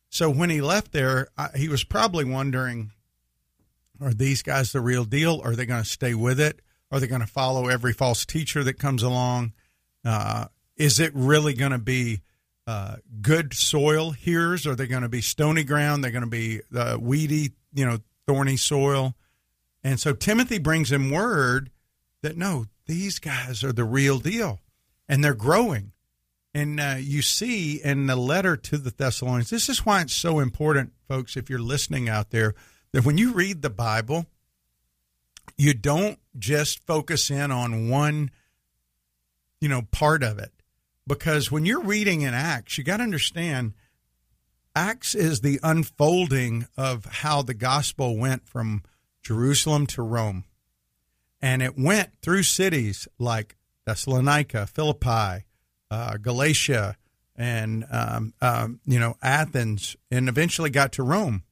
So 0.09 0.29
when 0.29 0.51
he 0.51 0.61
left 0.61 0.91
there, 0.91 1.29
he 1.55 1.67
was 1.67 1.83
probably 1.83 2.25
wondering, 2.25 2.91
are 3.99 4.13
these 4.13 4.43
guys 4.43 4.71
the 4.71 4.81
real 4.81 5.05
deal? 5.05 5.41
Are 5.43 5.55
they 5.55 5.65
going 5.65 5.81
to 5.81 5.89
stay 5.89 6.13
with 6.13 6.39
it? 6.39 6.61
Are 6.91 6.99
they 6.99 7.07
going 7.07 7.21
to 7.21 7.27
follow 7.27 7.69
every 7.69 7.93
false 7.93 8.23
teacher 8.23 8.63
that 8.65 8.77
comes 8.77 9.01
along? 9.01 9.53
Uh, 10.05 10.45
is 10.77 10.99
it 10.99 11.11
really 11.15 11.53
going 11.55 11.71
to 11.71 11.79
be 11.79 12.21
uh, 12.67 12.97
good 13.21 13.53
soil 13.53 14.11
here's? 14.11 14.67
Are 14.67 14.75
they 14.75 14.87
going 14.87 15.01
to 15.01 15.09
be 15.09 15.21
stony 15.21 15.63
ground? 15.63 16.03
They're 16.03 16.11
going 16.11 16.23
to 16.23 16.29
be 16.29 16.61
uh, 16.75 16.97
weedy, 16.99 17.51
you 17.73 17.85
know, 17.85 17.99
thorny 18.27 18.57
soil. 18.57 19.15
And 19.83 19.99
so 19.99 20.13
Timothy 20.13 20.59
brings 20.59 20.91
him 20.91 21.09
word 21.09 21.71
that 22.21 22.37
no, 22.37 22.65
these 22.85 23.19
guys 23.19 23.63
are 23.63 23.73
the 23.73 23.83
real 23.83 24.19
deal, 24.19 24.59
and 25.09 25.23
they're 25.23 25.33
growing. 25.33 25.91
And 26.53 26.79
uh, 26.79 26.95
you 26.99 27.21
see 27.21 27.81
in 27.81 28.07
the 28.07 28.15
letter 28.15 28.57
to 28.57 28.77
the 28.77 28.91
Thessalonians, 28.91 29.49
this 29.49 29.69
is 29.69 29.85
why 29.85 30.01
it's 30.01 30.15
so 30.15 30.39
important, 30.39 30.93
folks, 31.07 31.37
if 31.37 31.49
you're 31.49 31.59
listening 31.59 32.09
out 32.09 32.29
there, 32.29 32.53
that 32.91 33.05
when 33.05 33.17
you 33.17 33.33
read 33.33 33.61
the 33.61 33.69
Bible, 33.69 34.25
you 35.57 35.73
don't 35.73 36.19
just 36.37 36.85
focus 36.85 37.31
in 37.31 37.51
on 37.51 37.89
one, 37.89 38.31
you 39.61 39.69
know, 39.69 39.83
part 39.91 40.23
of 40.23 40.37
it 40.39 40.51
because 41.07 41.51
when 41.51 41.65
you're 41.65 41.83
reading 41.83 42.21
in 42.21 42.33
Acts, 42.33 42.77
you 42.77 42.83
got 42.83 42.97
to 42.97 43.03
understand 43.03 43.73
Acts 44.75 45.15
is 45.15 45.41
the 45.41 45.59
unfolding 45.63 46.67
of 46.77 47.05
how 47.05 47.41
the 47.41 47.53
gospel 47.53 48.17
went 48.17 48.47
from 48.47 48.83
Jerusalem 49.21 49.85
to 49.87 50.01
Rome. 50.01 50.45
And 51.41 51.61
it 51.61 51.77
went 51.77 52.11
through 52.21 52.43
cities 52.43 53.07
like 53.19 53.57
Thessalonica, 53.85 54.67
Philippi, 54.67 55.45
uh, 55.89 56.17
Galatia, 56.21 56.95
and 57.35 57.85
um, 57.91 58.33
um, 58.41 58.79
you 58.85 58.99
know 58.99 59.15
Athens, 59.21 59.95
and 60.11 60.29
eventually 60.29 60.69
got 60.69 60.91
to 60.93 61.03
Rome. 61.03 61.43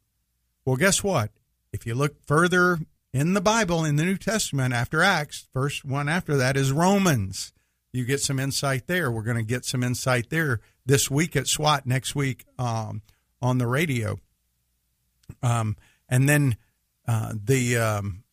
Well, 0.63 0.75
guess 0.75 1.03
what? 1.03 1.31
If 1.73 1.85
you 1.85 1.95
look 1.95 2.23
further 2.25 2.77
in 3.11 3.33
the 3.33 3.41
Bible, 3.41 3.83
in 3.83 3.95
the 3.95 4.05
New 4.05 4.17
Testament, 4.17 4.73
after 4.73 5.01
Acts, 5.01 5.47
first 5.51 5.83
one 5.83 6.07
after 6.07 6.37
that 6.37 6.55
is 6.55 6.71
Romans. 6.71 7.51
You 7.91 8.05
get 8.05 8.21
some 8.21 8.39
insight 8.39 8.87
there. 8.87 9.11
We're 9.11 9.23
going 9.23 9.37
to 9.37 9.43
get 9.43 9.65
some 9.65 9.83
insight 9.83 10.29
there 10.29 10.59
this 10.85 11.09
week 11.09 11.35
at 11.35 11.47
SWAT, 11.47 11.85
next 11.85 12.15
week 12.15 12.45
um, 12.57 13.01
on 13.41 13.57
the 13.57 13.67
radio. 13.67 14.19
Um, 15.41 15.75
and 16.07 16.27
then 16.29 16.57
uh, 17.07 17.33
the 17.43 17.77
um, 17.77 18.23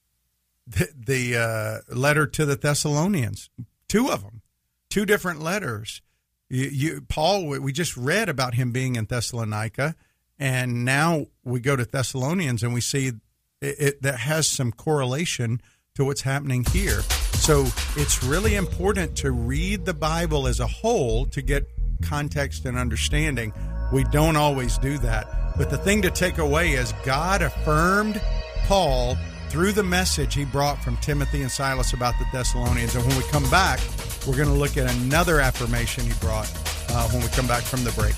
the, 0.66 0.88
the 0.96 1.36
uh, 1.36 1.94
letter 1.94 2.26
to 2.26 2.44
the 2.44 2.56
Thessalonians, 2.56 3.50
two 3.88 4.10
of 4.10 4.22
them, 4.22 4.42
two 4.90 5.06
different 5.06 5.40
letters. 5.40 6.02
You, 6.48 6.66
you, 6.66 7.00
Paul, 7.02 7.46
we 7.46 7.72
just 7.72 7.96
read 7.96 8.28
about 8.28 8.54
him 8.54 8.72
being 8.72 8.96
in 8.96 9.06
Thessalonica, 9.06 9.94
and 10.38 10.84
now 10.84 11.26
we 11.44 11.60
go 11.60 11.76
to 11.76 11.84
Thessalonians 11.84 12.62
and 12.62 12.74
we 12.74 12.80
see 12.80 13.08
it, 13.08 13.14
it, 13.60 14.02
that 14.02 14.20
has 14.20 14.48
some 14.48 14.72
correlation 14.72 15.60
to 15.96 16.04
what's 16.04 16.22
happening 16.22 16.64
here. 16.72 17.00
So 17.32 17.66
it's 17.96 18.22
really 18.22 18.54
important 18.54 19.16
to 19.18 19.32
read 19.32 19.84
the 19.84 19.94
Bible 19.94 20.46
as 20.46 20.60
a 20.60 20.66
whole 20.66 21.26
to 21.26 21.42
get 21.42 21.68
context 22.02 22.64
and 22.64 22.78
understanding. 22.78 23.52
We 23.92 24.04
don't 24.04 24.36
always 24.36 24.78
do 24.78 24.98
that. 24.98 25.26
But 25.56 25.70
the 25.70 25.78
thing 25.78 26.02
to 26.02 26.10
take 26.10 26.38
away 26.38 26.72
is 26.72 26.92
God 27.04 27.42
affirmed 27.42 28.20
Paul 28.66 29.16
through 29.48 29.72
the 29.72 29.82
message 29.82 30.34
he 30.34 30.44
brought 30.44 30.82
from 30.82 30.96
Timothy 30.98 31.42
and 31.42 31.50
Silas 31.50 31.92
about 31.92 32.14
the 32.18 32.26
Thessalonians. 32.32 32.94
And 32.94 33.06
when 33.06 33.16
we 33.16 33.22
come 33.24 33.48
back, 33.50 33.80
we're 34.26 34.36
going 34.36 34.48
to 34.48 34.54
look 34.54 34.76
at 34.76 34.92
another 34.96 35.40
affirmation 35.40 36.04
he 36.04 36.12
brought 36.20 36.52
uh, 36.90 37.08
when 37.08 37.22
we 37.22 37.28
come 37.28 37.46
back 37.46 37.62
from 37.62 37.84
the 37.84 37.92
break. 37.92 38.14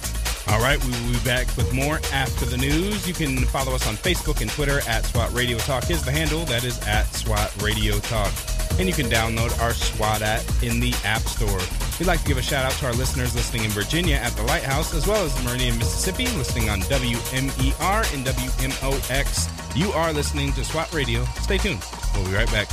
All 0.51 0.61
right, 0.61 0.83
we 0.83 0.91
will 0.91 1.13
be 1.13 1.25
back 1.25 1.47
with 1.59 1.73
more 1.75 2.01
after 2.11 2.47
the 2.47 2.57
news. 2.57 3.07
You 3.07 3.13
can 3.13 3.37
follow 3.37 3.75
us 3.75 3.87
on 3.87 3.97
Facebook 3.97 4.41
and 4.41 4.51
Twitter 4.51 4.81
at 4.89 5.05
SWAT 5.05 5.31
Radio 5.35 5.59
Talk 5.59 5.91
is 5.91 6.03
the 6.03 6.11
handle. 6.11 6.47
That 6.47 6.65
is 6.65 6.79
at 6.87 7.05
SWAT 7.15 7.55
Radio 7.63 7.99
Talk. 7.99 8.33
And 8.79 8.89
you 8.89 8.95
can 8.95 9.07
download 9.07 9.59
our 9.61 9.75
SWAT 9.75 10.23
app 10.23 10.43
in 10.63 10.81
the 10.81 10.95
App 11.05 11.21
Store. 11.23 11.61
We'd 11.99 12.07
like 12.07 12.23
to 12.23 12.27
give 12.27 12.39
a 12.39 12.43
shout 12.43 12.65
out 12.65 12.73
to 12.79 12.87
our 12.87 12.95
listeners 12.95 13.35
listening 13.35 13.65
in 13.65 13.71
Virginia 13.71 14.17
at 14.17 14.33
the 14.33 14.43
Lighthouse, 14.45 14.95
as 14.95 15.07
well 15.07 15.23
as 15.25 15.45
Meridian, 15.45 15.77
Mississippi, 15.77 16.27
listening 16.39 16.71
on 16.71 16.81
WMER 16.83 18.15
and 18.15 18.25
WMOX. 18.25 19.77
You 19.77 19.91
are 19.93 20.13
listening 20.15 20.53
to 20.55 20.65
SWAT 20.65 20.93
Radio. 20.95 21.25
Stay 21.43 21.59
tuned. 21.59 21.85
We'll 22.15 22.25
be 22.25 22.33
right 22.33 22.51
back. 22.51 22.69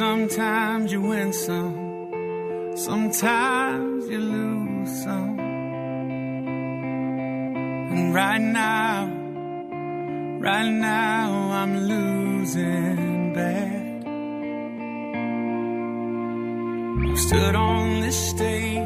Sometimes 0.00 0.90
you 0.92 1.02
win 1.02 1.30
some, 1.30 2.72
sometimes 2.74 4.08
you 4.08 4.18
lose 4.18 5.02
some. 5.04 5.38
And 7.92 8.14
right 8.14 8.40
now, 8.40 9.04
right 10.40 10.70
now 10.70 11.50
I'm 11.60 11.74
losing 11.92 13.34
bad. 13.34 14.04
I've 17.10 17.18
stood 17.18 17.54
on 17.54 18.00
this 18.00 18.30
stage 18.30 18.79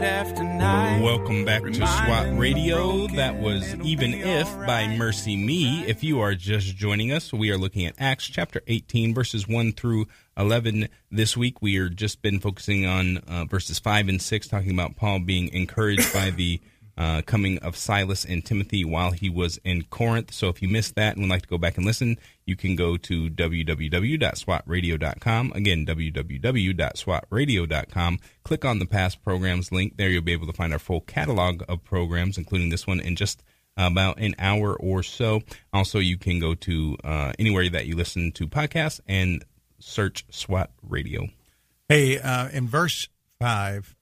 night 0.00 0.06
after 0.06 0.44
night. 0.44 1.00
Welcome 1.00 1.46
back 1.46 1.62
to 1.62 1.74
SWAT 1.74 2.38
Radio. 2.38 3.06
That 3.08 3.40
was 3.40 3.74
Even 3.76 4.12
If 4.12 4.46
by 4.66 4.84
MercyMe. 4.84 5.88
If 5.88 6.04
you 6.04 6.20
are 6.20 6.34
just 6.34 6.76
joining 6.76 7.12
us, 7.12 7.32
we 7.32 7.50
are 7.50 7.56
looking 7.56 7.86
at 7.86 7.94
Acts 7.98 8.26
chapter 8.26 8.60
18, 8.66 9.14
verses 9.14 9.48
1 9.48 9.72
through 9.72 10.06
11 10.36 10.88
this 11.10 11.34
week. 11.34 11.62
We 11.62 11.78
are 11.78 11.88
just 11.88 12.20
been 12.20 12.40
focusing 12.40 12.84
on 12.84 13.18
uh, 13.26 13.46
verses 13.46 13.78
5 13.78 14.08
and 14.08 14.20
6, 14.20 14.48
talking 14.48 14.72
about 14.72 14.96
Paul 14.96 15.20
being 15.20 15.48
encouraged 15.54 16.12
by 16.12 16.28
the 16.28 16.60
uh, 16.96 17.22
coming 17.22 17.58
of 17.58 17.76
Silas 17.76 18.24
and 18.24 18.44
Timothy 18.44 18.84
while 18.84 19.10
he 19.10 19.28
was 19.28 19.58
in 19.64 19.82
Corinth. 19.84 20.32
So 20.32 20.48
if 20.48 20.62
you 20.62 20.68
missed 20.68 20.94
that 20.94 21.16
and 21.16 21.24
would 21.24 21.30
like 21.30 21.42
to 21.42 21.48
go 21.48 21.58
back 21.58 21.76
and 21.76 21.84
listen, 21.84 22.16
you 22.44 22.54
can 22.56 22.76
go 22.76 22.96
to 22.96 23.28
www.swatradio.com. 23.30 25.52
Again, 25.54 25.86
www.swatradio.com. 25.86 28.18
Click 28.44 28.64
on 28.64 28.78
the 28.78 28.86
past 28.86 29.20
programs 29.22 29.72
link. 29.72 29.96
There 29.96 30.08
you'll 30.08 30.22
be 30.22 30.32
able 30.32 30.46
to 30.46 30.52
find 30.52 30.72
our 30.72 30.78
full 30.78 31.00
catalog 31.02 31.62
of 31.68 31.84
programs, 31.84 32.38
including 32.38 32.68
this 32.70 32.86
one 32.86 33.00
in 33.00 33.16
just 33.16 33.42
about 33.76 34.18
an 34.18 34.34
hour 34.38 34.74
or 34.74 35.02
so. 35.02 35.42
Also, 35.72 35.98
you 35.98 36.16
can 36.16 36.40
go 36.40 36.54
to 36.54 36.96
uh, 37.04 37.32
anywhere 37.38 37.68
that 37.68 37.86
you 37.86 37.94
listen 37.94 38.32
to 38.32 38.46
podcasts 38.46 39.00
and 39.06 39.44
search 39.78 40.24
SWAT 40.30 40.70
Radio. 40.82 41.28
Hey, 41.88 42.18
uh, 42.18 42.48
in 42.48 42.66
verse 42.66 43.08
5, 43.38 43.94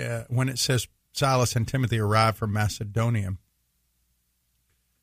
uh, 0.00 0.22
when 0.28 0.48
it 0.48 0.58
says 0.58 0.88
Silas 1.16 1.56
and 1.56 1.66
Timothy 1.66 1.98
arrived 1.98 2.36
from 2.36 2.52
Macedonia. 2.52 3.36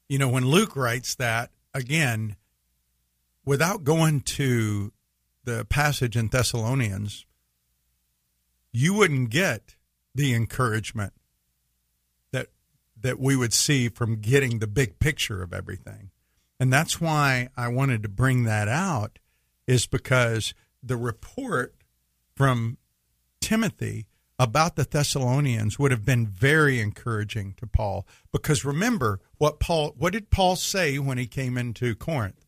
You 0.07 0.19
know, 0.19 0.29
when 0.29 0.45
Luke 0.45 0.75
writes 0.75 1.15
that, 1.15 1.49
again, 1.73 2.35
without 3.45 3.83
going 3.83 4.21
to 4.21 4.91
the 5.43 5.65
passage 5.65 6.15
in 6.15 6.27
Thessalonians, 6.27 7.25
you 8.71 8.93
wouldn't 8.93 9.31
get 9.31 9.75
the 10.13 10.33
encouragement 10.33 11.13
that 12.31 12.47
that 13.01 13.19
we 13.19 13.35
would 13.35 13.53
see 13.53 13.89
from 13.89 14.21
getting 14.21 14.59
the 14.59 14.67
big 14.67 14.99
picture 14.99 15.41
of 15.41 15.51
everything. 15.51 16.11
And 16.59 16.71
that's 16.71 17.01
why 17.01 17.49
I 17.57 17.67
wanted 17.69 18.03
to 18.03 18.09
bring 18.09 18.43
that 18.43 18.67
out 18.67 19.17
is 19.65 19.87
because 19.87 20.53
the 20.83 20.95
report 20.95 21.75
from 22.35 22.77
Timothy 23.41 24.05
about 24.39 24.75
the 24.75 24.83
Thessalonians 24.83 25.77
would 25.77 25.91
have 25.91 26.05
been 26.05 26.27
very 26.27 26.79
encouraging 26.79 27.53
to 27.57 27.67
Paul 27.67 28.07
because 28.31 28.65
remember 28.65 29.19
what 29.37 29.59
Paul 29.59 29.93
what 29.97 30.13
did 30.13 30.31
Paul 30.31 30.55
say 30.55 30.97
when 30.97 31.17
he 31.17 31.27
came 31.27 31.57
into 31.57 31.95
Corinth? 31.95 32.45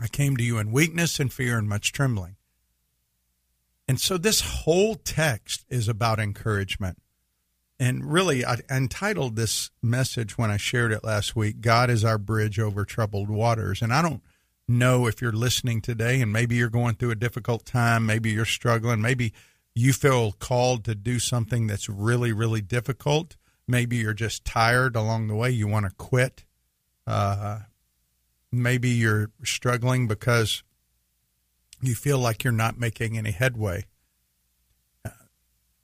I 0.00 0.06
came 0.06 0.36
to 0.36 0.44
you 0.44 0.58
in 0.58 0.72
weakness 0.72 1.20
and 1.20 1.32
fear 1.32 1.58
and 1.58 1.68
much 1.68 1.92
trembling. 1.92 2.36
And 3.88 4.00
so 4.00 4.16
this 4.16 4.40
whole 4.40 4.94
text 4.94 5.66
is 5.68 5.88
about 5.88 6.18
encouragement. 6.18 6.98
And 7.78 8.12
really, 8.12 8.44
I 8.44 8.58
entitled 8.70 9.34
this 9.34 9.70
message 9.82 10.38
when 10.38 10.50
I 10.50 10.56
shared 10.56 10.92
it 10.92 11.04
last 11.04 11.34
week 11.34 11.60
God 11.60 11.90
is 11.90 12.04
our 12.04 12.18
bridge 12.18 12.58
over 12.58 12.84
troubled 12.84 13.28
waters. 13.28 13.82
And 13.82 13.92
I 13.92 14.00
don't 14.00 14.22
know 14.68 15.06
if 15.06 15.20
you're 15.20 15.32
listening 15.32 15.80
today 15.80 16.20
and 16.20 16.32
maybe 16.32 16.54
you're 16.54 16.70
going 16.70 16.94
through 16.94 17.10
a 17.10 17.16
difficult 17.16 17.66
time, 17.66 18.06
maybe 18.06 18.30
you're 18.30 18.44
struggling, 18.44 19.02
maybe 19.02 19.32
you 19.74 19.92
feel 19.92 20.32
called 20.32 20.84
to 20.84 20.94
do 20.94 21.18
something 21.18 21.66
that's 21.66 21.88
really, 21.88 22.32
really 22.32 22.60
difficult. 22.60 23.36
Maybe 23.66 23.96
you're 23.96 24.12
just 24.12 24.44
tired 24.44 24.96
along 24.96 25.28
the 25.28 25.34
way. 25.34 25.50
You 25.50 25.66
want 25.66 25.86
to 25.86 25.92
quit. 25.96 26.44
Uh, 27.06 27.60
maybe 28.50 28.90
you're 28.90 29.30
struggling 29.44 30.06
because 30.06 30.62
you 31.80 31.94
feel 31.94 32.18
like 32.18 32.44
you're 32.44 32.52
not 32.52 32.78
making 32.78 33.16
any 33.16 33.30
headway. 33.30 33.86
Uh, 35.04 35.10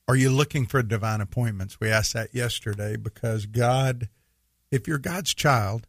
are 0.07 0.17
you 0.17 0.31
looking 0.31 0.67
for 0.67 0.83
divine 0.83 1.21
appointments? 1.21 1.81
We 1.81 1.91
asked 1.91 2.13
that 2.13 2.35
yesterday 2.35 2.97
because 2.97 3.47
God, 3.47 4.09
if 4.71 4.87
you're 4.87 4.99
God's 4.99 5.33
child, 5.33 5.87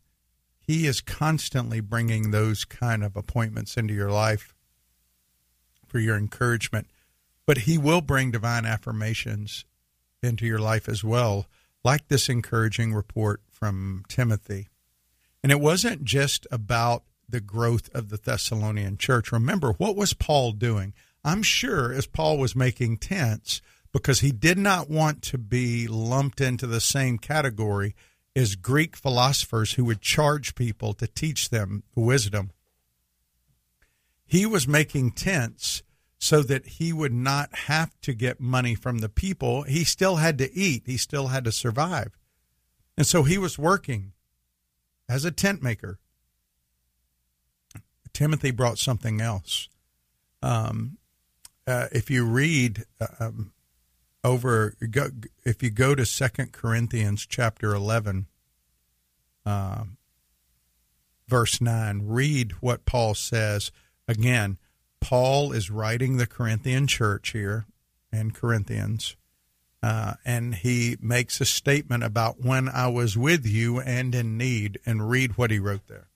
He 0.60 0.88
is 0.88 1.02
constantly 1.02 1.82
bringing 1.82 2.32
those 2.32 2.64
kind 2.64 3.04
of 3.04 3.18
appointments 3.18 3.76
into 3.76 3.94
your 3.94 4.12
life 4.12 4.56
for 5.86 6.00
your 6.00 6.18
encouragement 6.18 6.88
but 7.50 7.58
he 7.58 7.80
will 7.80 8.02
bring 8.02 8.30
divine 8.30 8.64
affirmations 8.64 9.66
into 10.22 10.46
your 10.46 10.60
life 10.60 10.88
as 10.88 11.04
well, 11.04 11.48
like 11.84 12.08
this 12.08 12.30
encouraging 12.30 12.94
report 12.94 13.42
from 13.50 14.04
Timothy. 14.08 14.68
And 15.42 15.52
it 15.52 15.60
wasn't 15.60 16.04
just 16.04 16.46
about 16.52 17.06
the 17.28 17.42
growth 17.42 17.90
of 17.92 18.10
the 18.10 18.18
Thessalonian 18.18 19.00
church. 19.00 19.32
Remember, 19.32 19.74
what 19.80 19.96
was 19.96 20.14
Paul 20.14 20.52
doing? 20.52 20.94
I'm 21.24 21.42
sure 21.42 21.92
as 21.92 22.06
Paul 22.06 22.38
was 22.38 22.56
making 22.56 22.98
tents, 22.98 23.64
because 23.92 24.20
he 24.20 24.32
did 24.32 24.60
not 24.60 24.88
want 24.88 25.24
to 25.24 25.40
be 25.40 25.88
lumped 25.88 26.42
into 26.42 26.68
the 26.68 26.80
same 26.80 27.18
category 27.18 27.96
as 28.36 28.54
Greek 28.54 28.96
philosophers 28.96 29.74
who 29.74 29.86
would 29.86 30.02
charge 30.02 30.54
people 30.54 30.94
to 30.94 31.08
teach 31.08 31.50
them 31.50 31.82
wisdom. 31.96 32.52
He 34.28 34.46
was 34.46 34.68
making 34.68 35.14
tents 35.14 35.82
so 36.20 36.44
that 36.44 36.66
he 36.68 36.92
would 36.92 37.14
not 37.14 37.56
have 37.56 38.00
to 38.02 38.14
get 38.14 38.40
money 38.40 38.76
from 38.76 38.98
the 38.98 39.08
people. 39.08 39.64
He 39.64 39.86
still 39.86 40.18
had 40.18 40.38
to 40.40 40.54
eat, 40.54 40.84
he 40.86 40.98
still 40.98 41.28
had 41.28 41.46
to 41.46 41.52
survive. 41.52 42.12
And 42.98 43.08
so 43.08 43.24
he 43.24 43.38
was 43.38 43.58
working 43.58 44.12
as 45.08 45.24
a 45.24 45.32
tent 45.32 45.64
maker. 45.64 45.98
Timothy 48.12 48.52
brought 48.52 48.78
something 48.78 49.22
else. 49.22 49.70
Um, 50.42 50.98
uh, 51.66 51.88
if 51.94 52.12
you 52.12 52.26
read 52.26 52.84
um, 53.20 53.54
over, 54.24 54.76
go, 54.92 55.12
if 55.46 55.64
you 55.64 55.70
go 55.70 55.96
to 55.96 56.06
Second 56.06 56.52
Corinthians 56.52 57.26
chapter 57.26 57.74
eleven, 57.74 58.26
uh, 59.46 59.84
verse 61.30 61.62
nine, 61.62 62.02
read 62.06 62.52
what 62.60 62.86
Paul 62.86 63.14
says. 63.14 63.72
Again, 64.08 64.58
Paul 65.02 65.52
is 65.52 65.70
writing 65.70 66.18
the 66.18 66.28
Corinthian 66.28 66.88
church 66.88 67.32
here, 67.32 67.66
and 68.12 68.34
Corinthians, 68.34 69.16
uh, 69.82 70.16
and 70.26 70.56
he 70.56 70.98
makes 71.00 71.40
a 71.40 71.46
statement 71.46 72.04
about 72.04 72.44
when 72.44 72.68
I 72.68 72.88
was 72.88 73.18
with 73.18 73.46
you 73.46 73.80
and 73.80 74.14
in 74.14 74.38
need, 74.38 74.80
and 74.86 75.10
read 75.10 75.38
what 75.38 75.52
he 75.52 75.60
wrote 75.60 75.88
there. 75.88 76.08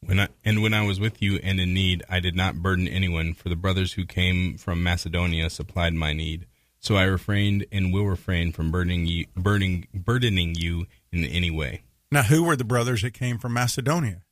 When 0.00 0.18
I, 0.18 0.28
and 0.44 0.62
when 0.62 0.72
I 0.72 0.86
was 0.86 0.98
with 0.98 1.20
you 1.20 1.38
and 1.42 1.60
in 1.60 1.74
need, 1.74 2.02
I 2.08 2.20
did 2.20 2.34
not 2.34 2.62
burden 2.62 2.88
anyone, 2.88 3.34
for 3.34 3.50
the 3.50 3.56
brothers 3.56 3.92
who 3.92 4.06
came 4.06 4.56
from 4.56 4.82
Macedonia 4.82 5.50
supplied 5.50 5.92
my 5.92 6.14
need. 6.14 6.46
So 6.78 6.96
I 6.96 7.02
refrained 7.02 7.66
and 7.70 7.92
will 7.92 8.06
refrain 8.06 8.52
from 8.52 8.70
burdening 8.70 9.04
you, 9.04 9.26
burdening, 9.36 9.86
burdening 9.92 10.54
you 10.54 10.86
in 11.12 11.24
any 11.24 11.50
way. 11.50 11.82
Now, 12.10 12.22
who 12.22 12.42
were 12.42 12.56
the 12.56 12.64
brothers 12.64 13.02
that 13.02 13.12
came 13.12 13.38
from 13.38 13.52
Macedonia? 13.52 14.22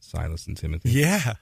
Silas 0.00 0.46
and 0.46 0.56
Timothy. 0.56 0.90
Yeah. 0.90 1.34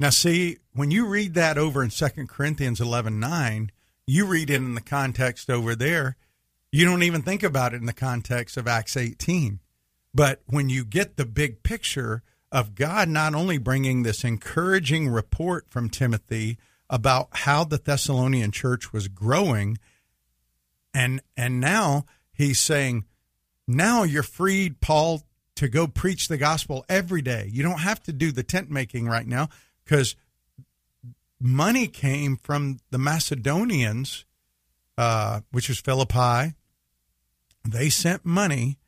Now, 0.00 0.10
see, 0.10 0.58
when 0.72 0.90
you 0.90 1.06
read 1.06 1.34
that 1.34 1.58
over 1.58 1.82
in 1.82 1.90
Second 1.90 2.28
Corinthians 2.28 2.80
eleven 2.80 3.20
nine, 3.20 3.70
you 4.06 4.26
read 4.26 4.50
it 4.50 4.56
in 4.56 4.74
the 4.74 4.80
context 4.80 5.48
over 5.48 5.74
there. 5.74 6.16
You 6.70 6.84
don't 6.84 7.02
even 7.02 7.22
think 7.22 7.42
about 7.42 7.74
it 7.74 7.80
in 7.80 7.86
the 7.86 7.92
context 7.92 8.56
of 8.56 8.66
Acts 8.66 8.96
18. 8.96 9.60
But 10.14 10.40
when 10.46 10.68
you 10.68 10.84
get 10.84 11.16
the 11.16 11.26
big 11.26 11.62
picture 11.62 12.22
of 12.50 12.74
God 12.74 13.08
not 13.08 13.34
only 13.34 13.58
bringing 13.58 14.02
this 14.02 14.24
encouraging 14.24 15.08
report 15.08 15.66
from 15.70 15.88
Timothy 15.88 16.58
about 16.90 17.28
how 17.32 17.64
the 17.64 17.78
Thessalonian 17.78 18.50
church 18.50 18.92
was 18.92 19.08
growing, 19.08 19.78
and 20.92 21.22
and 21.36 21.60
now 21.60 22.04
he's 22.32 22.60
saying, 22.60 23.04
now 23.66 24.02
you're 24.02 24.22
freed, 24.22 24.80
Paul, 24.80 25.22
to 25.56 25.68
go 25.68 25.86
preach 25.86 26.28
the 26.28 26.36
gospel 26.36 26.84
every 26.88 27.22
day. 27.22 27.48
You 27.50 27.62
don't 27.62 27.80
have 27.80 28.02
to 28.04 28.12
do 28.12 28.32
the 28.32 28.42
tent 28.42 28.70
making 28.70 29.06
right 29.06 29.26
now 29.26 29.48
because 29.84 30.16
money 31.40 31.86
came 31.86 32.36
from 32.36 32.78
the 32.90 32.98
Macedonians, 32.98 34.24
uh, 34.96 35.40
which 35.50 35.68
was 35.68 35.80
Philippi. 35.80 36.54
They 37.68 37.88
sent 37.90 38.24
money 38.24 38.78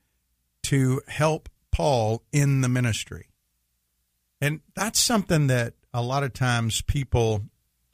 to 0.64 1.02
help 1.08 1.48
Paul 1.72 2.22
in 2.32 2.60
the 2.60 2.68
ministry. 2.68 3.28
And 4.40 4.60
that's 4.74 4.98
something 4.98 5.46
that 5.48 5.74
a 5.92 6.02
lot 6.02 6.22
of 6.22 6.32
times 6.32 6.82
people 6.82 7.42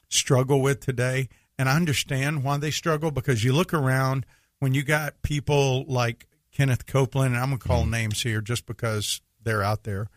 struggle 0.09 0.61
with 0.61 0.79
today. 0.79 1.29
And 1.57 1.69
I 1.69 1.75
understand 1.75 2.43
why 2.43 2.57
they 2.57 2.71
struggle 2.71 3.11
because 3.11 3.43
you 3.43 3.53
look 3.53 3.73
around 3.73 4.25
when 4.59 4.73
you 4.73 4.83
got 4.83 5.21
people 5.21 5.85
like 5.87 6.27
Kenneth 6.51 6.85
Copeland, 6.85 7.33
and 7.33 7.41
I'm 7.41 7.49
going 7.49 7.59
to 7.59 7.67
call 7.67 7.85
names 7.85 8.21
here 8.21 8.41
just 8.41 8.65
because 8.65 9.21
they're 9.43 9.63
out 9.63 9.83
there, 9.83 10.07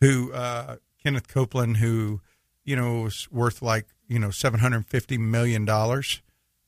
who, 0.00 0.32
uh, 0.32 0.76
Kenneth 1.02 1.28
Copeland, 1.28 1.78
who, 1.78 2.20
you 2.68 2.76
know, 2.76 3.02
was 3.04 3.26
worth 3.32 3.62
like, 3.62 3.86
you 4.08 4.18
know, 4.18 4.28
$750 4.28 5.18
million, 5.18 5.66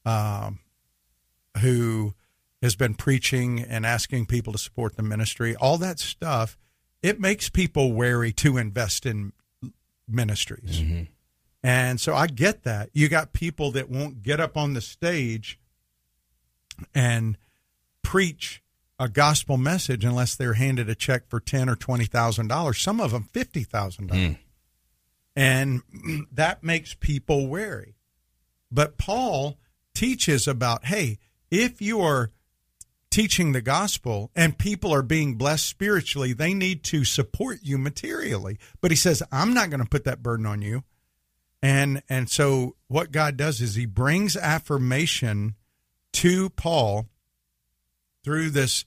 um, 0.06 0.58
who 1.60 2.14
has 2.62 2.74
been 2.74 2.94
preaching 2.94 3.60
and 3.60 3.84
asking 3.84 4.24
people 4.24 4.54
to 4.54 4.58
support 4.58 4.96
the 4.96 5.02
ministry, 5.02 5.54
all 5.56 5.76
that 5.76 5.98
stuff, 5.98 6.56
it 7.02 7.20
makes 7.20 7.50
people 7.50 7.92
wary 7.92 8.32
to 8.32 8.56
invest 8.56 9.04
in 9.04 9.32
ministries. 10.08 10.80
And 11.62 12.00
so 12.00 12.14
I 12.14 12.26
get 12.28 12.62
that. 12.64 12.88
You 12.94 13.10
got 13.10 13.34
people 13.34 13.70
that 13.72 13.90
won't 13.90 14.22
get 14.22 14.40
up 14.40 14.56
on 14.56 14.72
the 14.72 14.80
stage 14.80 15.58
and 16.94 17.36
preach 18.02 18.62
a 18.98 19.08
gospel 19.10 19.58
message 19.58 20.02
unless 20.02 20.34
they're 20.34 20.54
handed 20.54 20.88
a 20.88 20.94
check 20.94 21.28
for 21.28 21.40
ten 21.40 21.68
or 21.68 21.76
twenty 21.76 22.06
thousand 22.06 22.48
dollars. 22.48 22.78
Some 22.78 23.00
of 23.00 23.10
them 23.12 23.28
fifty 23.32 23.64
thousand 23.64 24.06
dollars, 24.08 24.36
and 25.40 25.82
that 26.32 26.62
makes 26.62 26.94
people 26.94 27.48
wary. 27.48 27.96
But 28.70 28.98
Paul 28.98 29.58
teaches 29.94 30.46
about 30.46 30.84
hey, 30.84 31.18
if 31.50 31.80
you 31.80 32.00
are 32.02 32.30
teaching 33.10 33.52
the 33.52 33.62
gospel 33.62 34.30
and 34.36 34.58
people 34.58 34.94
are 34.94 35.02
being 35.02 35.34
blessed 35.34 35.66
spiritually, 35.66 36.32
they 36.32 36.54
need 36.54 36.84
to 36.84 37.04
support 37.04 37.58
you 37.62 37.78
materially. 37.78 38.58
But 38.80 38.92
he 38.92 38.96
says, 38.96 39.22
I'm 39.32 39.52
not 39.52 39.70
going 39.70 39.82
to 39.82 39.88
put 39.88 40.04
that 40.04 40.22
burden 40.22 40.46
on 40.46 40.62
you. 40.62 40.84
And 41.62 42.02
and 42.08 42.30
so 42.30 42.76
what 42.88 43.10
God 43.10 43.36
does 43.36 43.60
is 43.60 43.74
he 43.74 43.86
brings 43.86 44.36
affirmation 44.36 45.56
to 46.14 46.50
Paul 46.50 47.06
through 48.24 48.50
this 48.50 48.84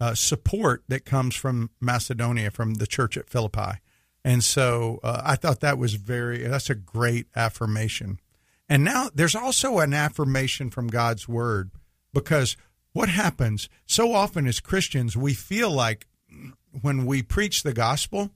uh, 0.00 0.14
support 0.14 0.84
that 0.88 1.04
comes 1.04 1.34
from 1.34 1.70
Macedonia, 1.80 2.50
from 2.50 2.74
the 2.74 2.86
church 2.86 3.16
at 3.16 3.28
Philippi. 3.28 3.80
And 4.26 4.42
so 4.42 4.98
uh, 5.04 5.22
I 5.24 5.36
thought 5.36 5.60
that 5.60 5.78
was 5.78 5.94
very, 5.94 6.38
that's 6.38 6.68
a 6.68 6.74
great 6.74 7.28
affirmation. 7.36 8.18
And 8.68 8.82
now 8.82 9.08
there's 9.14 9.36
also 9.36 9.78
an 9.78 9.94
affirmation 9.94 10.68
from 10.68 10.88
God's 10.88 11.28
word 11.28 11.70
because 12.12 12.56
what 12.92 13.08
happens 13.08 13.68
so 13.86 14.12
often 14.12 14.48
as 14.48 14.58
Christians, 14.58 15.16
we 15.16 15.32
feel 15.32 15.70
like 15.70 16.08
when 16.82 17.06
we 17.06 17.22
preach 17.22 17.62
the 17.62 17.72
gospel 17.72 18.32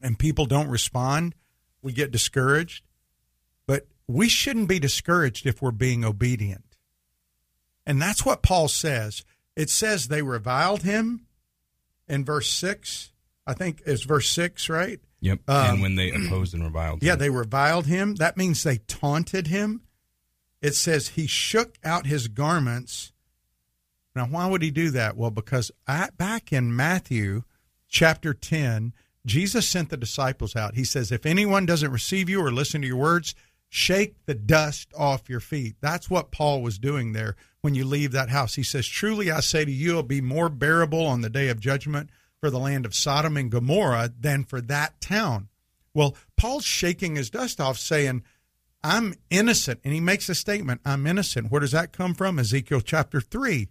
and 0.00 0.16
people 0.16 0.46
don't 0.46 0.68
respond, 0.68 1.34
we 1.82 1.92
get 1.92 2.12
discouraged. 2.12 2.84
But 3.66 3.88
we 4.06 4.28
shouldn't 4.28 4.68
be 4.68 4.78
discouraged 4.78 5.44
if 5.44 5.60
we're 5.60 5.72
being 5.72 6.04
obedient. 6.04 6.76
And 7.84 8.00
that's 8.00 8.24
what 8.24 8.44
Paul 8.44 8.68
says. 8.68 9.24
It 9.56 9.70
says 9.70 10.06
they 10.06 10.22
reviled 10.22 10.82
him 10.82 11.26
in 12.06 12.24
verse 12.24 12.48
6. 12.48 13.10
I 13.46 13.54
think 13.54 13.82
it's 13.86 14.04
verse 14.04 14.28
6, 14.30 14.68
right? 14.68 15.00
Yep. 15.20 15.40
Um, 15.48 15.74
and 15.74 15.82
when 15.82 15.94
they 15.96 16.10
opposed 16.10 16.54
and 16.54 16.62
reviled. 16.62 17.02
Yeah, 17.02 17.16
they 17.16 17.30
reviled 17.30 17.86
him. 17.86 18.16
That 18.16 18.36
means 18.36 18.62
they 18.62 18.78
taunted 18.78 19.46
him. 19.46 19.82
It 20.60 20.74
says 20.74 21.08
he 21.08 21.26
shook 21.26 21.76
out 21.84 22.06
his 22.06 22.28
garments. 22.28 23.12
Now, 24.14 24.26
why 24.26 24.46
would 24.46 24.62
he 24.62 24.70
do 24.70 24.90
that? 24.90 25.16
Well, 25.16 25.30
because 25.30 25.70
I, 25.86 26.08
back 26.16 26.52
in 26.52 26.74
Matthew 26.74 27.42
chapter 27.88 28.32
10, 28.32 28.92
Jesus 29.26 29.68
sent 29.68 29.90
the 29.90 29.96
disciples 29.96 30.54
out. 30.54 30.74
He 30.74 30.84
says, 30.84 31.10
If 31.10 31.26
anyone 31.26 31.66
doesn't 31.66 31.90
receive 31.90 32.28
you 32.28 32.40
or 32.40 32.52
listen 32.52 32.82
to 32.82 32.86
your 32.86 32.96
words, 32.96 33.34
shake 33.68 34.14
the 34.26 34.34
dust 34.34 34.92
off 34.96 35.28
your 35.28 35.40
feet. 35.40 35.76
That's 35.80 36.08
what 36.08 36.30
Paul 36.30 36.62
was 36.62 36.78
doing 36.78 37.12
there 37.12 37.34
when 37.60 37.74
you 37.74 37.84
leave 37.84 38.12
that 38.12 38.28
house. 38.28 38.54
He 38.54 38.62
says, 38.62 38.86
Truly 38.86 39.30
I 39.30 39.40
say 39.40 39.64
to 39.64 39.70
you, 39.70 39.90
it'll 39.90 40.02
be 40.02 40.20
more 40.20 40.48
bearable 40.48 41.06
on 41.06 41.22
the 41.22 41.30
day 41.30 41.48
of 41.48 41.60
judgment 41.60 42.10
for 42.44 42.50
the 42.50 42.58
land 42.58 42.84
of 42.84 42.94
Sodom 42.94 43.38
and 43.38 43.50
Gomorrah 43.50 44.12
than 44.20 44.44
for 44.44 44.60
that 44.60 45.00
town. 45.00 45.48
Well, 45.94 46.14
Paul's 46.36 46.66
shaking 46.66 47.16
his 47.16 47.30
dust 47.30 47.58
off, 47.58 47.78
saying, 47.78 48.22
I'm 48.82 49.14
innocent. 49.30 49.80
And 49.82 49.94
he 49.94 50.00
makes 50.00 50.28
a 50.28 50.34
statement, 50.34 50.82
I'm 50.84 51.06
innocent. 51.06 51.50
Where 51.50 51.62
does 51.62 51.72
that 51.72 51.94
come 51.94 52.12
from? 52.12 52.38
Ezekiel 52.38 52.82
chapter 52.82 53.22
3. 53.22 53.68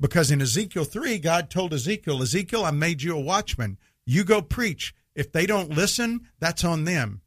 Because 0.00 0.30
in 0.30 0.40
Ezekiel 0.40 0.84
3, 0.84 1.18
God 1.18 1.50
told 1.50 1.74
Ezekiel, 1.74 2.22
Ezekiel, 2.22 2.64
I 2.64 2.70
made 2.70 3.02
you 3.02 3.14
a 3.14 3.20
watchman. 3.20 3.76
You 4.06 4.24
go 4.24 4.40
preach. 4.40 4.94
If 5.14 5.30
they 5.30 5.44
don't 5.44 5.68
listen, 5.68 6.28
that's 6.40 6.64
on 6.64 6.84
them. 6.84 7.20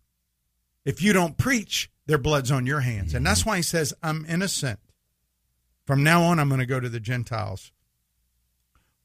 If 0.84 0.99
you 0.99 1.14
don't 1.14 1.38
preach, 1.38 1.91
their 2.08 2.18
blood's 2.18 2.49
on 2.49 2.66
your 2.66 2.80
hands. 2.80 3.14
And 3.14 3.24
that's 3.24 3.45
why 3.45 3.58
he 3.58 3.62
says, 3.62 3.93
I'm 4.01 4.26
innocent. 4.28 4.80
From 5.86 6.01
now 6.01 6.24
on, 6.24 6.39
I'm 6.39 6.49
going 6.49 6.58
to 6.58 6.66
go 6.66 6.80
to 6.80 6.89
the 6.89 6.99
Gentiles. 6.99 7.72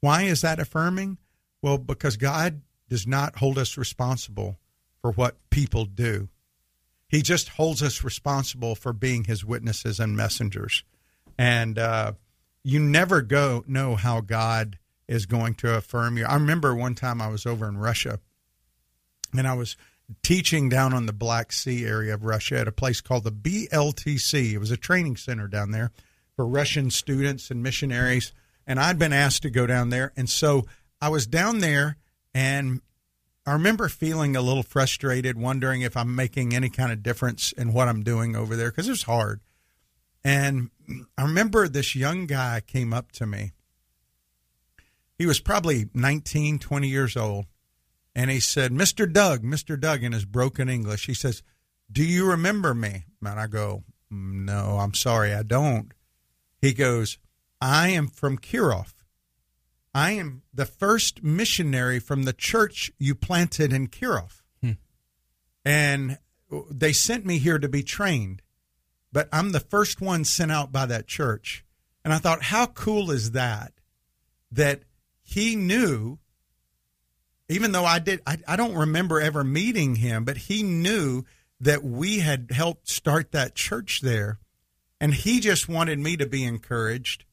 Why 0.01 0.23
is 0.23 0.41
that 0.41 0.59
affirming? 0.59 1.19
Well, 1.63 1.79
because 1.79 2.17
God 2.17 2.63
does 2.89 3.07
not 3.07 3.37
hold 3.37 3.59
us 3.59 3.77
responsible 3.77 4.59
for 5.01 5.13
what 5.13 5.37
people 5.51 5.85
do. 5.85 6.29
He 7.09 7.23
just 7.23 7.51
holds 7.51 7.83
us 7.83 8.03
responsible 8.03 8.75
for 8.75 8.93
being 8.93 9.25
his 9.25 9.45
witnesses 9.45 10.01
and 10.01 10.17
messengers. 10.17 10.83
And 11.39 11.79
uh, 11.79 12.13
you 12.65 12.81
never 12.81 13.23
go 13.23 13.65
know 13.67 13.95
how 13.95 14.21
God 14.21 14.79
is 15.07 15.27
going 15.27 15.55
to 15.55 15.77
affirm 15.77 16.19
you. 16.19 16.25
I 16.25 16.35
remember 16.35 16.75
one 16.75 16.95
time 16.95 17.21
I 17.23 17.29
was 17.29 17.47
over 17.47 17.69
in 17.69 17.79
Russia 17.79 18.19
and 19.37 19.47
I 19.47 19.55
was 19.55 19.77
teaching 20.23 20.69
down 20.69 20.93
on 20.93 21.07
the 21.07 21.13
Black 21.13 21.53
Sea 21.53 21.85
area 21.85 22.15
of 22.15 22.25
Russia 22.25 22.59
at 22.59 22.69
a 22.69 22.73
place 22.73 23.01
called 23.01 23.25
the 23.25 23.33
BLTC. 23.33 24.53
It 24.53 24.59
was 24.59 24.71
a 24.71 24.77
training 24.77 25.17
center 25.17 25.47
down 25.47 25.71
there 25.71 25.93
for 26.35 26.47
Russian 26.47 26.91
students 26.91 27.51
and 27.51 27.63
missionaries. 27.63 28.33
And 28.67 28.81
I'd 28.81 28.99
been 28.99 29.13
asked 29.13 29.43
to 29.43 29.51
go 29.51 29.67
down 29.67 29.91
there. 29.91 30.13
And 30.17 30.29
so 30.29 30.67
I 31.01 31.09
was 31.09 31.27
down 31.27 31.59
there 31.59 31.97
and 32.35 32.81
I 33.47 33.53
remember 33.53 33.89
feeling 33.89 34.35
a 34.35 34.43
little 34.43 34.63
frustrated, 34.63 35.39
wondering 35.39 35.83
if 35.83 35.97
I'm 35.97 36.15
making 36.15 36.55
any 36.55 36.69
kind 36.69 36.91
of 36.91 37.03
difference 37.03 37.53
in 37.53 37.73
what 37.73 37.89
I'm 37.89 38.03
doing 38.03 38.35
over 38.35 38.57
there 38.57 38.71
because 38.71 38.89
it's 38.89 39.05
hard. 39.05 39.41
And 40.25 40.71
I 41.17 41.23
remember 41.23 41.69
this 41.69 41.95
young 41.95 42.27
guy 42.27 42.61
came 42.67 42.93
up 42.93 43.13
to 43.13 43.27
me. 43.27 43.53
He 45.17 45.27
was 45.27 45.39
probably 45.39 45.89
19, 45.95 46.59
20 46.59 46.89
years 46.89 47.17
old. 47.17 47.47
And 48.15 48.31
he 48.31 48.41
said, 48.41 48.73
Mr. 48.73 49.11
Doug, 49.11 49.43
Mr. 49.43 49.79
Doug, 49.79 50.03
in 50.03 50.13
his 50.13 50.25
broken 50.25 50.69
English, 50.69 51.07
he 51.07 51.15
says, 51.15 51.43
Do 51.93 52.03
you 52.03 52.29
remember 52.29 52.75
me? 52.75 53.05
And 53.25 53.39
I 53.39 53.47
go, 53.47 53.85
No, 54.11 54.79
I'm 54.81 54.95
sorry, 54.95 55.33
I 55.33 55.43
don't. 55.43 55.93
He 56.61 56.73
goes, 56.73 57.19
I 57.61 57.91
am 57.91 58.09
from 58.09 58.39
Kirov. 58.39 58.95
I 59.97 60.11
am 60.11 60.43
the 60.53 60.67
first 60.67 61.23
missionary 61.23 62.01
from 62.01 62.25
the 62.25 62.35
church 62.35 62.93
you 62.99 63.15
planted 63.15 63.73
in 63.73 63.89
Kirov. 63.89 64.43
Hmm. 64.61 64.73
And 65.65 66.19
they 66.71 66.93
sent 66.93 67.25
me 67.25 67.39
here 67.39 67.59
to 67.59 67.67
be 67.67 67.83
trained, 67.83 68.43
but 69.11 69.27
I'm 69.33 69.53
the 69.53 69.61
first 69.61 70.03
one 70.03 70.27
sent 70.27 70.53
out 70.53 70.71
by 70.71 70.85
that 70.85 71.07
church. 71.07 71.65
And 72.05 72.13
I 72.13 72.19
thought, 72.19 72.43
how 72.43 72.67
cool 72.67 73.11
is 73.11 73.31
that? 73.31 73.73
That 74.53 74.83
he 75.23 75.57
knew, 75.57 76.19
even 77.49 77.73
though 77.73 77.87
I 77.87 77.99
did, 77.99 78.21
I, 78.27 78.37
I 78.47 78.57
don't 78.57 78.77
remember 78.77 79.19
ever 79.19 79.45
meeting 79.45 79.95
him, 79.95 80.25
but 80.25 80.37
he 80.37 80.63
knew 80.63 81.25
that 81.59 81.83
we 81.83 82.19
had 82.19 82.51
helped 82.51 82.91
start 82.91 83.33
that 83.33 83.55
church 83.55 84.03
there. 84.03 84.41
And 85.01 85.15
he 85.15 85.41
just 85.41 85.71
wanted 85.71 85.99
me 85.99 86.19
to 86.19 86.27
be 86.27 86.45
encouraged. 86.45 87.25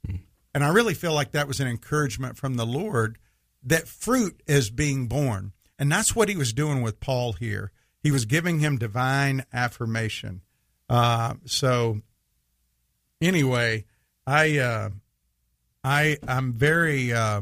And 0.54 0.64
I 0.64 0.70
really 0.70 0.93
feel 0.93 1.14
like 1.14 1.32
that 1.32 1.47
was 1.47 1.60
an 1.60 1.68
encouragement 1.68 2.38
from 2.38 2.56
the 2.56 2.66
Lord 2.66 3.18
that 3.64 3.88
fruit 3.88 4.41
is 4.45 4.70
being 4.70 5.08
born. 5.08 5.54
And 5.80 5.91
that's 5.91 6.16
what 6.16 6.30
he 6.30 6.36
was 6.36 6.54
doing 6.54 6.82
with 6.82 6.99
Paul 6.99 7.34
here. 7.34 7.72
He 8.01 8.12
was 8.12 8.26
giving 8.26 8.60
him 8.60 8.78
divine 8.78 9.45
affirmation. 9.54 10.41
Uh, 10.89 11.36
so, 11.45 12.01
anyway, 13.22 13.86
I, 14.28 14.60
uh, 14.60 14.89
I, 15.84 16.18
I'm 16.28 16.54
very, 16.54 17.14
uh, 17.14 17.41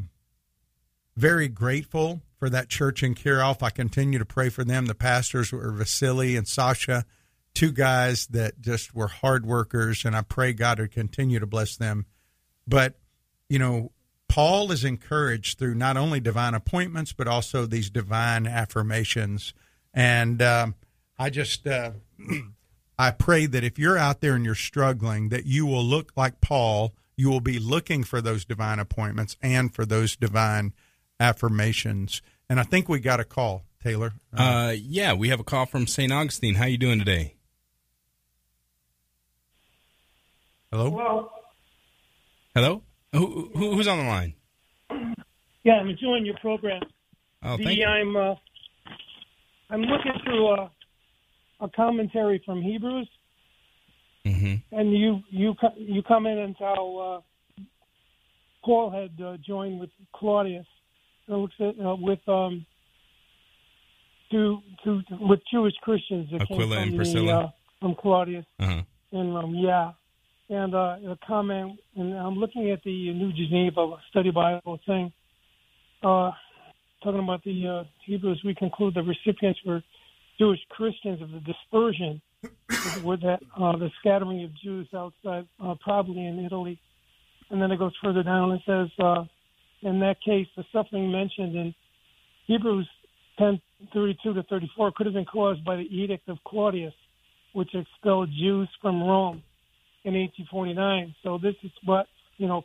very 1.17 1.47
grateful 1.47 2.21
for 2.37 2.49
that 2.49 2.69
church 2.69 3.03
in 3.03 3.15
Kirov. 3.15 3.61
I 3.61 3.71
continue 3.71 4.19
to 4.19 4.25
pray 4.25 4.49
for 4.49 4.63
them. 4.63 4.85
The 4.85 4.95
pastors 4.95 5.51
were 5.51 5.71
Vasily 5.71 6.35
and 6.35 6.47
Sasha, 6.47 7.05
two 7.53 7.71
guys 7.71 8.27
that 8.27 8.61
just 8.61 8.95
were 8.95 9.07
hard 9.07 9.45
workers, 9.45 10.05
and 10.05 10.15
I 10.15 10.21
pray 10.21 10.53
God 10.53 10.79
would 10.79 10.91
continue 10.91 11.39
to 11.39 11.47
bless 11.47 11.75
them. 11.75 12.05
But, 12.67 12.95
you 13.51 13.59
know, 13.59 13.91
Paul 14.29 14.71
is 14.71 14.85
encouraged 14.85 15.59
through 15.59 15.75
not 15.75 15.97
only 15.97 16.21
divine 16.21 16.53
appointments, 16.53 17.11
but 17.11 17.27
also 17.27 17.65
these 17.65 17.89
divine 17.89 18.47
affirmations. 18.47 19.53
And 19.93 20.41
um, 20.41 20.75
I 21.19 21.29
just, 21.29 21.67
uh, 21.67 21.91
I 22.97 23.11
pray 23.11 23.47
that 23.47 23.65
if 23.65 23.77
you're 23.77 23.97
out 23.97 24.21
there 24.21 24.35
and 24.35 24.45
you're 24.45 24.55
struggling, 24.55 25.27
that 25.29 25.45
you 25.45 25.65
will 25.65 25.83
look 25.83 26.13
like 26.15 26.39
Paul. 26.39 26.93
You 27.17 27.29
will 27.29 27.41
be 27.41 27.59
looking 27.59 28.05
for 28.05 28.21
those 28.21 28.45
divine 28.45 28.79
appointments 28.79 29.35
and 29.41 29.75
for 29.75 29.85
those 29.85 30.15
divine 30.15 30.71
affirmations. 31.19 32.21
And 32.47 32.57
I 32.57 32.63
think 32.63 32.87
we 32.87 33.01
got 33.01 33.19
a 33.19 33.25
call, 33.25 33.65
Taylor. 33.83 34.13
Uh, 34.33 34.73
yeah, 34.77 35.11
we 35.11 35.27
have 35.27 35.41
a 35.41 35.43
call 35.43 35.65
from 35.65 35.87
St. 35.87 36.09
Augustine. 36.09 36.55
How 36.55 36.67
you 36.67 36.77
doing 36.77 36.99
today? 36.99 37.35
Hello? 40.71 40.89
Well, 40.89 41.33
Hello? 42.55 42.83
Who, 43.13 43.49
who 43.53 43.75
who's 43.75 43.87
on 43.87 43.97
the 43.97 44.03
line? 44.05 44.33
yeah, 45.63 45.73
I'm 45.73 45.89
enjoying 45.89 46.25
your 46.25 46.37
program. 46.37 46.81
Oh, 47.43 47.57
the, 47.57 47.63
thank 47.63 47.79
you. 47.79 47.85
I'm 47.85 48.15
uh, 48.15 48.35
I'm 49.69 49.81
looking 49.81 50.13
through 50.23 50.47
a, 50.51 50.71
a 51.59 51.69
commentary 51.69 52.41
from 52.45 52.61
Hebrews, 52.61 53.09
hmm 54.25 54.55
and 54.71 54.93
you 54.97 55.19
you 55.29 55.55
you 55.77 56.01
comment 56.03 56.39
on 56.39 56.55
how 56.59 57.21
uh, 57.59 57.63
Paul 58.63 58.91
had 58.91 59.23
uh, 59.23 59.37
joined 59.45 59.79
with 59.79 59.89
Claudius. 60.15 60.65
It 61.27 61.33
looks 61.33 61.55
at 61.59 61.75
uh, 61.85 61.95
with 61.95 62.19
um 62.27 62.65
to 64.31 64.59
to 64.85 65.01
with 65.19 65.39
Jewish 65.51 65.73
Christians 65.81 66.29
that 66.31 66.43
Aquila 66.43 66.75
came 66.77 66.83
and 66.83 66.91
from 66.91 66.97
Priscilla? 66.97 67.25
The, 67.25 67.39
uh, 67.39 67.49
from 67.81 67.95
Claudius 67.95 68.45
Uh-huh. 68.59 68.81
in 69.11 69.33
Rome. 69.33 69.55
Yeah, 69.55 69.91
and 70.51 70.75
uh, 70.75 70.97
a 71.07 71.17
comment, 71.25 71.79
and 71.95 72.13
I'm 72.13 72.35
looking 72.35 72.71
at 72.71 72.83
the 72.83 73.13
New 73.13 73.31
Geneva 73.31 73.95
Study 74.09 74.31
Bible 74.31 74.79
thing, 74.85 75.13
uh, 76.03 76.31
talking 77.01 77.23
about 77.23 77.41
the 77.45 77.67
uh, 77.67 77.83
Hebrews. 78.05 78.41
We 78.43 78.53
conclude 78.53 78.93
the 78.93 79.01
recipients 79.01 79.61
were 79.65 79.81
Jewish 80.37 80.59
Christians 80.69 81.21
of 81.21 81.31
the 81.31 81.39
dispersion, 81.39 82.21
with 83.03 83.21
that 83.21 83.39
uh, 83.57 83.77
the 83.77 83.89
scattering 84.01 84.43
of 84.43 84.49
Jews 84.61 84.89
outside, 84.93 85.47
uh, 85.63 85.75
probably 85.79 86.25
in 86.25 86.43
Italy. 86.45 86.77
And 87.49 87.61
then 87.61 87.71
it 87.71 87.79
goes 87.79 87.93
further 88.03 88.23
down 88.23 88.51
and 88.51 88.61
says, 88.65 88.89
uh, 88.99 89.23
in 89.83 90.01
that 90.01 90.17
case, 90.21 90.47
the 90.57 90.65
suffering 90.73 91.09
mentioned 91.09 91.55
in 91.55 91.73
Hebrews 92.47 92.89
10:32 93.39 94.21
to 94.21 94.43
34 94.49 94.91
could 94.91 95.05
have 95.05 95.15
been 95.15 95.23
caused 95.23 95.63
by 95.63 95.77
the 95.77 95.83
edict 95.83 96.27
of 96.27 96.39
Claudius, 96.45 96.93
which 97.53 97.73
expelled 97.73 98.29
Jews 98.37 98.67
from 98.81 99.01
Rome 99.01 99.43
in 100.03 100.13
1849. 100.13 101.15
So 101.23 101.37
this 101.37 101.55
is 101.63 101.71
what 101.85 102.07
you 102.37 102.47
know. 102.47 102.63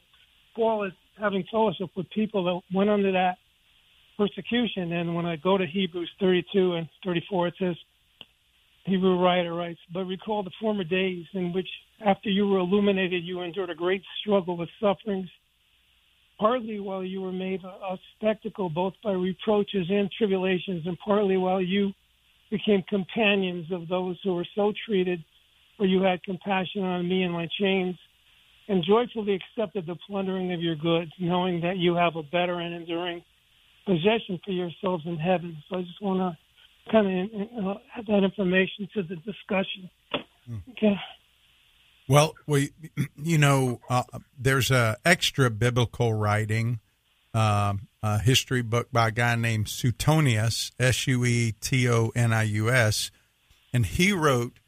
Paul 0.55 0.84
is 0.84 0.93
having 1.20 1.45
fellowship 1.51 1.91
with 1.97 2.09
people 2.11 2.45
that 2.45 2.61
went 2.74 2.89
under 2.89 3.12
that 3.12 3.37
persecution. 4.16 4.93
And 4.93 5.14
when 5.14 5.26
I 5.26 5.37
go 5.37 5.59
to 5.59 5.66
Hebrews 5.66 6.11
32 6.20 6.74
and 6.74 6.89
34, 7.05 7.49
it 7.49 7.55
says, 7.59 7.76
Hebrew 8.84 9.20
writer 9.22 9.53
writes, 9.55 9.80
but 9.93 10.05
recall 10.05 10.43
the 10.43 10.51
former 10.61 10.84
days 10.84 11.24
in 11.34 11.53
which, 11.53 11.68
after 12.05 12.28
you 12.28 12.47
were 12.47 12.59
illuminated, 12.59 13.24
you 13.24 13.41
endured 13.41 13.70
a 13.70 13.74
great 13.74 14.03
struggle 14.20 14.57
with 14.57 14.68
sufferings, 14.80 15.28
partly 16.39 16.78
while 16.78 17.03
you 17.03 17.20
were 17.20 17.32
made 17.32 17.62
a, 17.64 17.97
spectacle 18.16 18.70
both 18.70 18.95
by 19.03 19.12
reproaches 19.12 19.87
and 19.91 20.11
tribulations, 20.16 20.87
and 20.87 20.97
partly 21.05 21.37
while 21.37 21.61
you 21.61 21.93
became 22.51 22.82
companions 22.89 23.66
of 23.72 23.89
those 23.89 24.16
who 24.22 24.34
were 24.34 24.47
so 24.55 24.72
treated, 24.87 25.22
for 25.76 25.86
you 25.86 26.02
had 26.02 26.22
compassion 26.22 26.82
on 26.82 27.08
me 27.08 27.22
and 27.22 27.32
my 27.32 27.48
chains, 27.60 27.96
and 28.68 28.84
joyfully 28.84 29.38
accepted 29.38 29.86
the 29.86 29.96
plundering 30.06 30.52
of 30.52 30.60
your 30.60 30.76
goods, 30.76 31.12
knowing 31.20 31.60
that 31.60 31.76
you 31.76 31.94
have 31.94 32.16
a 32.16 32.22
better 32.22 32.60
and 32.60 32.74
enduring 32.74 33.22
possession 33.84 34.40
for 34.44 34.50
yourselves 34.50 35.04
in 35.06 35.16
heaven. 35.16 35.56
So 35.68 35.76
I 35.76 35.82
just 35.82 36.02
want 36.02 36.18
to 36.18 36.90
kind 36.90 37.06
of 37.06 37.66
uh, 37.66 37.74
add 37.96 38.06
that 38.06 38.24
information 38.24 38.88
to 38.94 39.02
the 39.02 39.16
discussion. 39.16 39.90
Okay. 40.72 40.96
Well, 42.08 42.34
we, 42.46 42.70
you 43.22 43.38
know, 43.38 43.80
uh, 43.88 44.04
there's 44.38 44.70
a 44.70 44.96
extra 45.04 45.50
biblical 45.50 46.12
writing, 46.12 46.80
um, 47.34 47.88
a 48.02 48.18
history 48.18 48.62
book 48.62 48.88
by 48.92 49.08
a 49.08 49.10
guy 49.10 49.34
named 49.36 49.68
Suetonius, 49.68 50.72
S 50.78 51.06
U 51.06 51.24
E 51.24 51.54
T 51.60 51.88
O 51.88 52.12
N 52.14 52.32
I 52.32 52.44
U 52.44 52.70
S, 52.70 53.10
and 53.72 53.86
he 53.86 54.12
wrote 54.12 54.58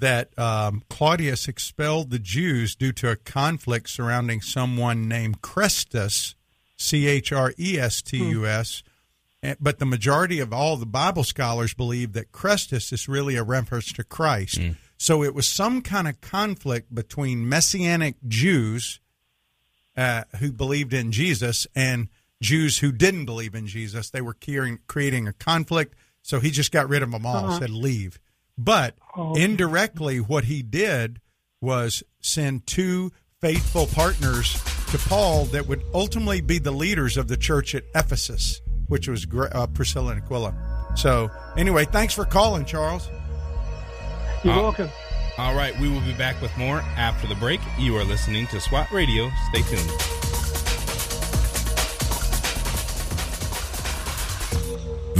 that 0.00 0.36
um, 0.38 0.82
Claudius 0.88 1.48
expelled 1.48 2.10
the 2.10 2.18
Jews 2.18 2.74
due 2.74 2.92
to 2.92 3.10
a 3.10 3.16
conflict 3.16 3.88
surrounding 3.88 4.40
someone 4.40 5.08
named 5.08 5.42
Chrestus, 5.42 6.34
C 6.76 7.06
H 7.06 7.32
R 7.32 7.52
E 7.58 7.78
S 7.78 8.02
T 8.02 8.18
U 8.30 8.46
S. 8.46 8.82
But 9.60 9.80
the 9.80 9.86
majority 9.86 10.38
of 10.38 10.52
all 10.52 10.76
the 10.76 10.86
Bible 10.86 11.24
scholars 11.24 11.74
believe 11.74 12.12
that 12.12 12.30
Chrestus 12.30 12.92
is 12.92 13.08
really 13.08 13.34
a 13.36 13.42
reference 13.42 13.92
to 13.94 14.04
Christ. 14.04 14.58
So 14.96 15.24
it 15.24 15.34
was 15.34 15.48
some 15.48 15.82
kind 15.82 16.06
of 16.06 16.20
conflict 16.20 16.94
between 16.94 17.48
Messianic 17.48 18.14
Jews 18.28 19.00
uh, 19.96 20.22
who 20.38 20.52
believed 20.52 20.92
in 20.94 21.10
Jesus 21.10 21.66
and 21.74 22.08
Jews 22.40 22.78
who 22.78 22.92
didn't 22.92 23.24
believe 23.24 23.54
in 23.56 23.66
Jesus. 23.66 24.10
They 24.10 24.20
were 24.20 24.34
creating, 24.34 24.78
creating 24.86 25.26
a 25.26 25.32
conflict. 25.32 25.94
So 26.22 26.38
he 26.38 26.52
just 26.52 26.70
got 26.70 26.88
rid 26.88 27.02
of 27.02 27.10
them 27.10 27.26
all, 27.26 27.58
said 27.58 27.70
leave. 27.70 28.20
But 28.58 28.94
indirectly, 29.34 30.18
what 30.18 30.44
he 30.44 30.62
did 30.62 31.20
was 31.60 32.02
send 32.20 32.66
two 32.66 33.12
faithful 33.40 33.86
partners 33.86 34.52
to 34.90 34.98
Paul 34.98 35.46
that 35.46 35.66
would 35.66 35.82
ultimately 35.94 36.40
be 36.40 36.58
the 36.58 36.70
leaders 36.70 37.16
of 37.16 37.28
the 37.28 37.36
church 37.36 37.74
at 37.74 37.84
Ephesus, 37.94 38.60
which 38.88 39.08
was 39.08 39.26
uh, 39.52 39.66
Priscilla 39.68 40.12
and 40.12 40.22
Aquila. 40.22 40.54
So, 40.96 41.30
anyway, 41.56 41.86
thanks 41.86 42.12
for 42.14 42.24
calling, 42.24 42.64
Charles. 42.64 43.08
You're 44.44 44.52
Uh, 44.54 44.62
welcome. 44.62 44.90
All 45.38 45.54
right, 45.54 45.76
we 45.80 45.88
will 45.88 46.02
be 46.02 46.12
back 46.12 46.40
with 46.42 46.54
more 46.58 46.80
after 46.96 47.26
the 47.26 47.34
break. 47.36 47.60
You 47.78 47.96
are 47.96 48.04
listening 48.04 48.46
to 48.48 48.60
SWAT 48.60 48.90
Radio. 48.92 49.30
Stay 49.50 49.62
tuned. 49.62 49.90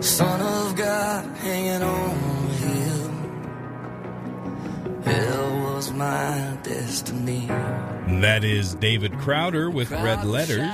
Son 0.00 0.40
of 0.40 0.76
God 0.76 1.24
hanging 1.36 1.82
on 1.82 2.10
a 2.10 2.52
hill. 2.52 3.10
Hell 5.02 5.74
was 5.74 5.92
my 5.92 6.56
destiny. 6.62 7.46
That 8.20 8.44
is 8.44 8.74
David 8.76 9.18
Crowder 9.18 9.70
with 9.70 9.90
Red 9.90 10.24
Letters. 10.24 10.70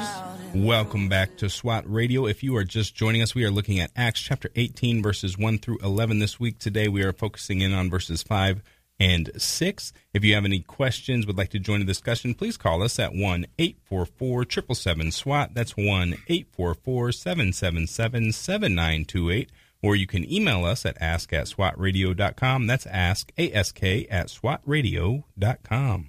Welcome 0.55 1.09
back 1.09 1.37
to 1.39 1.51
SWAT 1.51 1.85
Radio. 1.87 2.27
If 2.27 2.43
you 2.43 2.57
are 2.57 2.65
just 2.65 2.95
joining 2.95 3.21
us, 3.21 3.35
we 3.35 3.45
are 3.45 3.51
looking 3.51 3.81
at 3.81 3.91
Acts 3.97 4.21
chapter 4.21 4.51
18, 4.55 5.03
verses 5.03 5.37
1 5.37 5.59
through 5.59 5.79
11 5.83 6.21
this 6.21 6.39
week. 6.39 6.59
Today, 6.59 6.89
we 6.89 7.03
are 7.03 7.13
focusing 7.13 7.61
in 7.61 7.73
on 7.73 7.91
verses 7.91 8.23
5 8.23 8.63
and 8.99 9.31
6. 9.37 9.93
If 10.13 10.25
you 10.25 10.35
have 10.35 10.45
any 10.45 10.61
questions, 10.61 11.27
would 11.27 11.37
like 11.37 11.51
to 11.51 11.59
join 11.59 11.81
the 11.81 11.87
discussion, 11.87 12.35
please 12.35 12.57
call 12.57 12.83
us 12.83 12.99
at 12.99 13.15
1 13.15 13.47
844 13.59 14.45
777 14.45 15.13
SWAT. 15.13 15.55
That's 15.55 15.77
1 15.77 15.85
844 16.29 17.13
777 17.13 18.33
7928. 18.33 19.51
Or 19.83 19.95
you 19.95 20.07
can 20.07 20.31
email 20.31 20.65
us 20.65 20.87
at 20.87 21.01
ask 21.01 21.33
at 21.33 21.47
swatradio.com. 21.47 22.67
That's 22.67 22.87
ask, 22.87 23.31
ask 23.39 23.83
at 23.83 24.29
swatradio.com. 24.29 26.09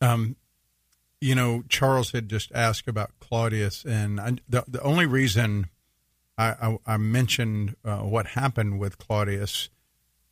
Um, 0.00 0.36
you 1.20 1.34
know, 1.34 1.62
Charles 1.68 2.12
had 2.12 2.28
just 2.28 2.52
asked 2.52 2.88
about 2.88 3.12
Claudius, 3.20 3.84
and 3.84 4.20
I, 4.20 4.36
the 4.48 4.64
the 4.68 4.82
only 4.82 5.06
reason 5.06 5.70
I, 6.36 6.48
I, 6.48 6.78
I 6.86 6.96
mentioned 6.98 7.76
uh, 7.84 7.98
what 7.98 8.28
happened 8.28 8.78
with 8.78 8.98
Claudius 8.98 9.70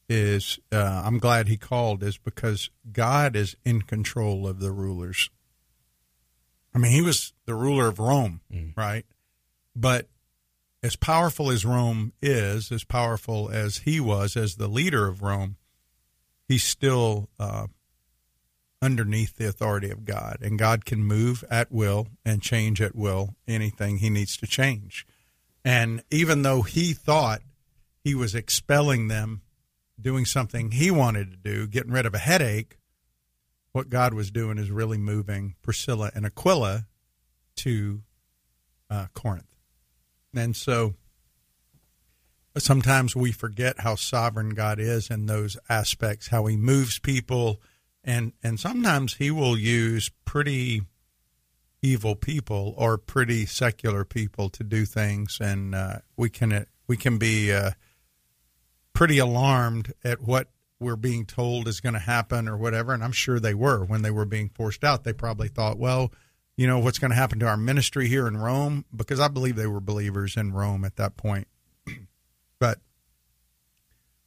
is 0.09 0.59
uh, 0.73 1.03
I'm 1.05 1.19
glad 1.19 1.49
he 1.49 1.57
called 1.57 2.03
is 2.03 2.19
because 2.19 2.71
God 2.93 3.37
is 3.37 3.57
in 3.65 3.83
control 3.83 4.47
of 4.47 4.61
the 4.61 4.73
rulers. 4.73 5.31
I 6.75 6.79
mean, 6.79 6.93
he 6.93 7.03
was 7.03 7.33
the 7.47 7.55
ruler 7.55 7.89
of 7.89 7.99
Rome, 7.99 8.41
right? 8.77 9.07
But 9.77 10.09
as 10.83 10.97
powerful 10.97 11.51
as 11.51 11.65
Rome 11.65 12.13
is, 12.21 12.71
as 12.71 12.85
powerful 12.85 13.49
as 13.49 13.79
he 13.79 14.01
was 14.01 14.37
as 14.37 14.57
the 14.57 14.69
leader 14.69 15.07
of 15.07 15.23
Rome, 15.23 15.57
he's 16.47 16.65
still 16.65 17.29
uh, 17.39 17.69
underneath 18.83 19.37
the 19.37 19.49
authority 19.49 19.91
of 19.91 20.05
God, 20.05 20.39
and 20.43 20.59
God 20.59 20.85
can 20.85 21.03
move 21.03 21.43
at 21.51 21.73
will 21.73 22.09
and 22.25 22.43
change 22.43 22.83
at 22.83 22.95
will 22.95 23.35
anything 23.49 23.99
he 23.99 24.11
needs 24.11 24.37
to 24.37 24.47
change. 24.47 25.07
And 25.65 26.03
even 26.11 26.43
though 26.43 26.63
he 26.63 26.93
thought 26.93 27.41
he 28.03 28.15
was 28.15 28.35
expelling 28.35 29.09
them, 29.09 29.41
doing 30.01 30.25
something 30.25 30.73
he 30.73 30.91
wanted 30.91 31.31
to 31.31 31.37
do, 31.37 31.67
getting 31.67 31.93
rid 31.93 32.07
of 32.07 32.15
a 32.15 32.19
headache, 32.19 32.79
what 33.73 33.89
God 33.91 34.15
was 34.15 34.31
doing 34.31 34.59
is 34.59 34.71
really 34.71 34.99
moving 34.99 35.57
Priscilla 35.63 36.11
and 36.15 36.25
Aquila 36.25 36.87
to 37.57 38.03
uh, 38.91 39.07
Corinth. 39.15 39.55
And 40.35 40.55
so 40.55 40.95
sometimes 42.57 43.17
we 43.17 43.33
forget 43.33 43.81
how 43.81 43.95
sovereign 43.95 44.51
God 44.51 44.79
is 44.79 45.11
in 45.11 45.27
those 45.27 45.57
aspects, 45.69 46.29
how 46.29 46.47
he 46.47 46.57
moves 46.57 46.99
people 46.99 47.61
and 48.05 48.33
and 48.43 48.61
sometimes 48.61 49.15
he 49.15 49.31
will 49.31 49.59
use 49.59 50.11
pretty 50.25 50.83
evil 51.83 52.15
people 52.15 52.75
or 52.77 52.99
pretty 52.99 53.47
secular 53.47 54.05
people 54.05 54.49
to 54.51 54.63
do 54.63 54.85
things 54.85 55.39
and 55.41 55.75
uh, 55.75 55.97
we 56.17 56.29
can 56.29 56.67
we 56.87 56.97
can 56.97 57.19
be 57.19 57.53
uh, 57.53 57.71
pretty 58.95 59.19
alarmed 59.19 59.93
at 60.03 60.23
what 60.23 60.49
we're 60.81 60.97
being 60.97 61.27
told 61.27 61.69
is 61.69 61.81
going 61.81 61.93
to 61.93 61.99
happen 61.99 62.49
or 62.49 62.57
whatever 62.57 62.95
and 62.95 63.03
I'm 63.05 63.13
sure 63.13 63.39
they 63.39 63.55
were 63.55 63.85
when 63.85 64.03
they 64.03 64.11
were 64.11 64.25
being 64.25 64.49
forced 64.49 64.85
out. 64.85 65.05
They 65.05 65.13
probably 65.13 65.49
thought 65.49 65.79
well 65.79 66.13
you 66.57 66.67
know 66.67 66.79
what's 66.79 66.99
going 66.99 67.11
to 67.11 67.17
happen 67.17 67.41
to 67.41 67.47
our 67.47 67.57
ministry 67.57 68.09
here 68.09 68.29
in 68.29 68.37
Rome? 68.37 68.85
Because 68.95 69.19
I 69.19 69.29
believe 69.29 69.57
they 69.57 69.67
were 69.67 69.81
believers 69.81 70.37
in 70.37 70.53
Rome 70.53 70.85
at 70.85 70.97
that 70.97 71.17
point. 71.17 71.49
But 72.61 72.79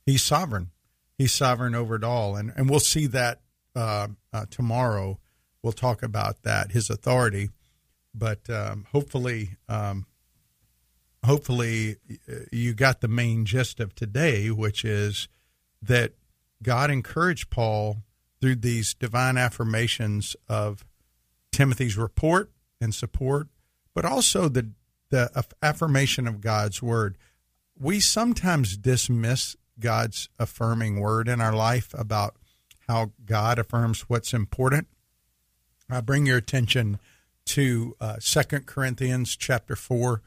he's 0.05 0.21
sovereign. 0.21 0.69
He's 1.17 1.33
sovereign 1.33 1.73
over 1.73 1.95
it 1.95 2.03
all 2.03 2.35
and 2.35 2.51
and 2.55 2.69
we'll 2.69 2.79
see 2.79 3.07
that 3.07 3.41
uh, 3.75 4.09
uh, 4.33 4.45
tomorrow. 4.49 5.19
We'll 5.63 5.73
talk 5.73 6.03
about 6.03 6.43
that 6.43 6.71
his 6.71 6.89
authority. 6.89 7.49
But 8.13 8.49
um, 8.49 8.85
hopefully 8.91 9.57
um, 9.69 10.05
hopefully 11.27 11.97
uh, 12.29 12.35
you 12.51 12.73
got 12.73 13.01
the 13.01 13.07
main 13.07 13.45
gist 13.45 13.79
of 13.79 13.93
today 13.93 14.49
which 14.49 14.83
is 14.83 15.27
that 15.81 16.13
god 16.63 16.89
encouraged 16.89 17.49
paul 17.49 17.97
through 18.41 18.55
these 18.55 18.93
divine 18.93 19.37
affirmations 19.37 20.35
of 20.49 20.85
timothy's 21.51 21.97
report 21.97 22.51
and 22.81 22.93
support 22.95 23.47
but 23.93 24.05
also 24.05 24.49
the 24.49 24.71
the 25.09 25.45
affirmation 25.61 26.27
of 26.27 26.41
god's 26.41 26.81
word 26.81 27.17
we 27.79 27.99
sometimes 27.99 28.77
dismiss 28.77 29.55
god's 29.79 30.29
affirming 30.39 30.99
word 30.99 31.27
in 31.27 31.39
our 31.39 31.53
life 31.53 31.93
about 31.93 32.35
how 32.87 33.11
God 33.25 33.59
affirms 33.59 34.01
what's 34.01 34.33
important. 34.33 34.87
I 35.89 36.01
bring 36.01 36.25
your 36.25 36.37
attention 36.37 36.99
to 37.47 37.95
uh, 37.99 38.17
Second 38.19 38.65
Corinthians 38.65 39.35
chapter 39.35 39.75
four, 39.75 40.21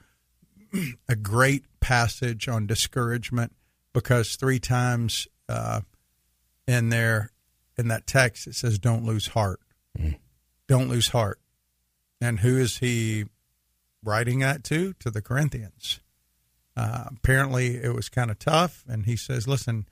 a 1.09 1.17
great 1.17 1.65
passage 1.81 2.49
on 2.49 2.67
discouragement, 2.67 3.53
because 3.93 4.37
three 4.37 4.59
times 4.59 5.27
uh, 5.49 5.81
in 6.67 6.89
there 6.91 7.31
in 7.77 7.89
that 7.89 8.07
text 8.07 8.47
it 8.47 8.55
says, 8.55 8.79
"Don't 8.79 9.05
lose 9.05 9.29
heart, 9.29 9.61
mm. 9.99 10.17
don't 10.67 10.89
lose 10.89 11.09
heart." 11.09 11.41
And 12.21 12.41
who 12.41 12.59
is 12.59 12.79
he 12.79 13.25
writing 14.05 14.41
that 14.41 14.65
to? 14.65 14.93
To 14.95 15.11
the 15.11 15.23
Corinthians. 15.23 16.01
Uh, 16.77 17.05
apparently, 17.17 17.77
it 17.77 17.95
was 17.95 18.09
kind 18.09 18.31
of 18.31 18.39
tough, 18.39 18.85
and 18.89 19.07
he 19.07 19.17
says, 19.17 19.49
"Listen." 19.49 19.87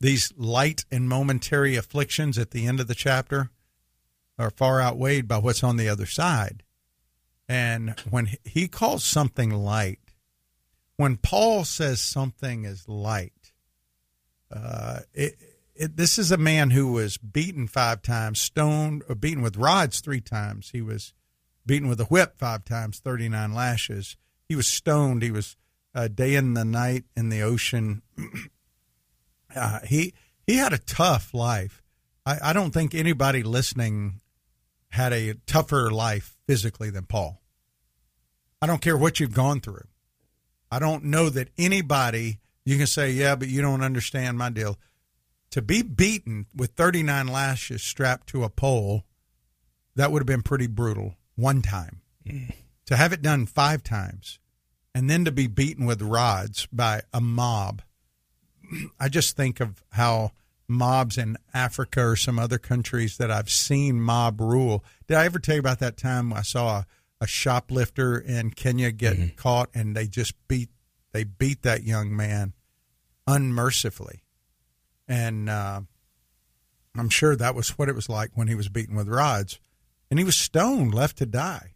these 0.00 0.32
light 0.36 0.84
and 0.90 1.08
momentary 1.08 1.76
afflictions 1.76 2.38
at 2.38 2.50
the 2.50 2.66
end 2.66 2.80
of 2.80 2.88
the 2.88 2.94
chapter 2.94 3.50
are 4.38 4.50
far 4.50 4.80
outweighed 4.80 5.28
by 5.28 5.36
what's 5.36 5.62
on 5.62 5.76
the 5.76 5.88
other 5.88 6.06
side. 6.06 6.62
And 7.48 7.98
when 8.08 8.30
he 8.44 8.66
calls 8.66 9.04
something 9.04 9.50
light, 9.50 9.98
when 11.00 11.16
Paul 11.16 11.64
says 11.64 11.98
something 11.98 12.66
is 12.66 12.86
light, 12.86 13.52
uh, 14.54 15.00
it, 15.14 15.34
it, 15.74 15.96
this 15.96 16.18
is 16.18 16.30
a 16.30 16.36
man 16.36 16.72
who 16.72 16.92
was 16.92 17.16
beaten 17.16 17.66
five 17.66 18.02
times, 18.02 18.38
stoned, 18.38 19.02
or 19.08 19.14
beaten 19.14 19.42
with 19.42 19.56
rods 19.56 20.00
three 20.00 20.20
times. 20.20 20.72
He 20.74 20.82
was 20.82 21.14
beaten 21.64 21.88
with 21.88 22.02
a 22.02 22.04
whip 22.04 22.34
five 22.36 22.66
times, 22.66 22.98
39 22.98 23.54
lashes. 23.54 24.18
He 24.46 24.54
was 24.54 24.66
stoned. 24.66 25.22
He 25.22 25.30
was 25.30 25.56
a 25.94 26.10
day 26.10 26.34
and 26.34 26.54
the 26.54 26.66
night 26.66 27.04
in 27.16 27.30
the 27.30 27.40
ocean. 27.40 28.02
uh, 29.56 29.80
he 29.86 30.12
he 30.46 30.56
had 30.56 30.74
a 30.74 30.78
tough 30.78 31.32
life. 31.32 31.82
I, 32.26 32.50
I 32.50 32.52
don't 32.52 32.72
think 32.72 32.94
anybody 32.94 33.42
listening 33.42 34.20
had 34.90 35.14
a 35.14 35.32
tougher 35.46 35.90
life 35.90 36.36
physically 36.46 36.90
than 36.90 37.04
Paul. 37.04 37.40
I 38.60 38.66
don't 38.66 38.82
care 38.82 38.98
what 38.98 39.18
you've 39.18 39.32
gone 39.32 39.60
through. 39.60 39.86
I 40.70 40.78
don't 40.78 41.04
know 41.04 41.28
that 41.30 41.48
anybody 41.58 42.38
you 42.64 42.76
can 42.76 42.86
say, 42.86 43.10
yeah, 43.10 43.34
but 43.36 43.48
you 43.48 43.62
don't 43.62 43.82
understand 43.82 44.38
my 44.38 44.50
deal. 44.50 44.78
To 45.50 45.62
be 45.62 45.82
beaten 45.82 46.46
with 46.54 46.72
39 46.72 47.26
lashes 47.26 47.82
strapped 47.82 48.28
to 48.28 48.44
a 48.44 48.48
pole, 48.48 49.04
that 49.96 50.12
would 50.12 50.20
have 50.20 50.26
been 50.26 50.42
pretty 50.42 50.66
brutal 50.66 51.16
one 51.34 51.62
time. 51.62 52.02
Mm. 52.24 52.52
To 52.86 52.96
have 52.96 53.12
it 53.12 53.22
done 53.22 53.46
five 53.46 53.82
times 53.82 54.38
and 54.94 55.08
then 55.08 55.24
to 55.24 55.32
be 55.32 55.46
beaten 55.46 55.86
with 55.86 56.02
rods 56.02 56.66
by 56.72 57.02
a 57.12 57.20
mob. 57.20 57.82
I 58.98 59.08
just 59.08 59.36
think 59.36 59.60
of 59.60 59.82
how 59.90 60.32
mobs 60.68 61.18
in 61.18 61.36
Africa 61.52 62.02
or 62.06 62.16
some 62.16 62.38
other 62.38 62.58
countries 62.58 63.16
that 63.16 63.30
I've 63.30 63.50
seen 63.50 64.00
mob 64.00 64.40
rule. 64.40 64.84
Did 65.08 65.16
I 65.16 65.24
ever 65.24 65.40
tell 65.40 65.56
you 65.56 65.60
about 65.60 65.80
that 65.80 65.96
time 65.96 66.32
I 66.32 66.42
saw 66.42 66.78
a, 66.78 66.86
a 67.20 67.26
shoplifter 67.26 68.18
in 68.18 68.50
Kenya 68.50 68.90
get 68.90 69.36
caught 69.36 69.68
and 69.74 69.96
they 69.96 70.06
just 70.06 70.34
beat 70.48 70.70
they 71.12 71.24
beat 71.24 71.62
that 71.62 71.82
young 71.82 72.14
man 72.14 72.54
unmercifully, 73.26 74.22
and 75.08 75.48
uh, 75.48 75.80
I'm 76.96 77.08
sure 77.08 77.36
that 77.36 77.54
was 77.54 77.70
what 77.70 77.88
it 77.88 77.94
was 77.94 78.08
like 78.08 78.30
when 78.34 78.48
he 78.48 78.54
was 78.54 78.68
beaten 78.68 78.94
with 78.96 79.08
rods, 79.08 79.60
and 80.10 80.18
he 80.18 80.24
was 80.24 80.36
stoned, 80.36 80.94
left 80.94 81.18
to 81.18 81.26
die. 81.26 81.74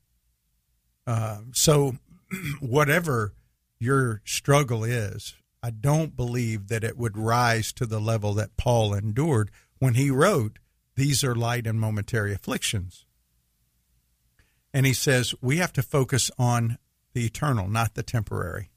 Uh, 1.06 1.40
so, 1.52 1.96
whatever 2.60 3.34
your 3.78 4.22
struggle 4.24 4.84
is, 4.84 5.34
I 5.62 5.70
don't 5.70 6.16
believe 6.16 6.68
that 6.68 6.84
it 6.84 6.96
would 6.96 7.16
rise 7.16 7.72
to 7.74 7.86
the 7.86 8.00
level 8.00 8.34
that 8.34 8.56
Paul 8.56 8.94
endured 8.94 9.50
when 9.78 9.94
he 9.94 10.10
wrote, 10.10 10.58
These 10.96 11.24
are 11.24 11.34
light 11.34 11.66
and 11.66 11.80
momentary 11.80 12.32
afflictions. 12.32 13.03
And 14.74 14.84
he 14.84 14.92
says, 14.92 15.34
we 15.40 15.58
have 15.58 15.72
to 15.74 15.82
focus 15.82 16.32
on 16.36 16.78
the 17.12 17.24
eternal, 17.24 17.68
not 17.68 17.94
the 17.94 18.02
temporary. 18.02 18.70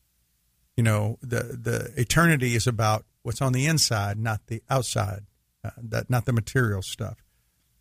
You 0.78 0.84
know, 0.84 1.18
the, 1.24 1.58
the 1.60 1.92
eternity 2.00 2.54
is 2.54 2.68
about 2.68 3.04
what's 3.24 3.42
on 3.42 3.52
the 3.52 3.66
inside, 3.66 4.20
not 4.20 4.46
the 4.46 4.62
outside, 4.70 5.26
uh, 5.64 5.72
that 5.82 6.08
not 6.08 6.26
the 6.26 6.34
material 6.34 6.84
stuff. 6.84 7.18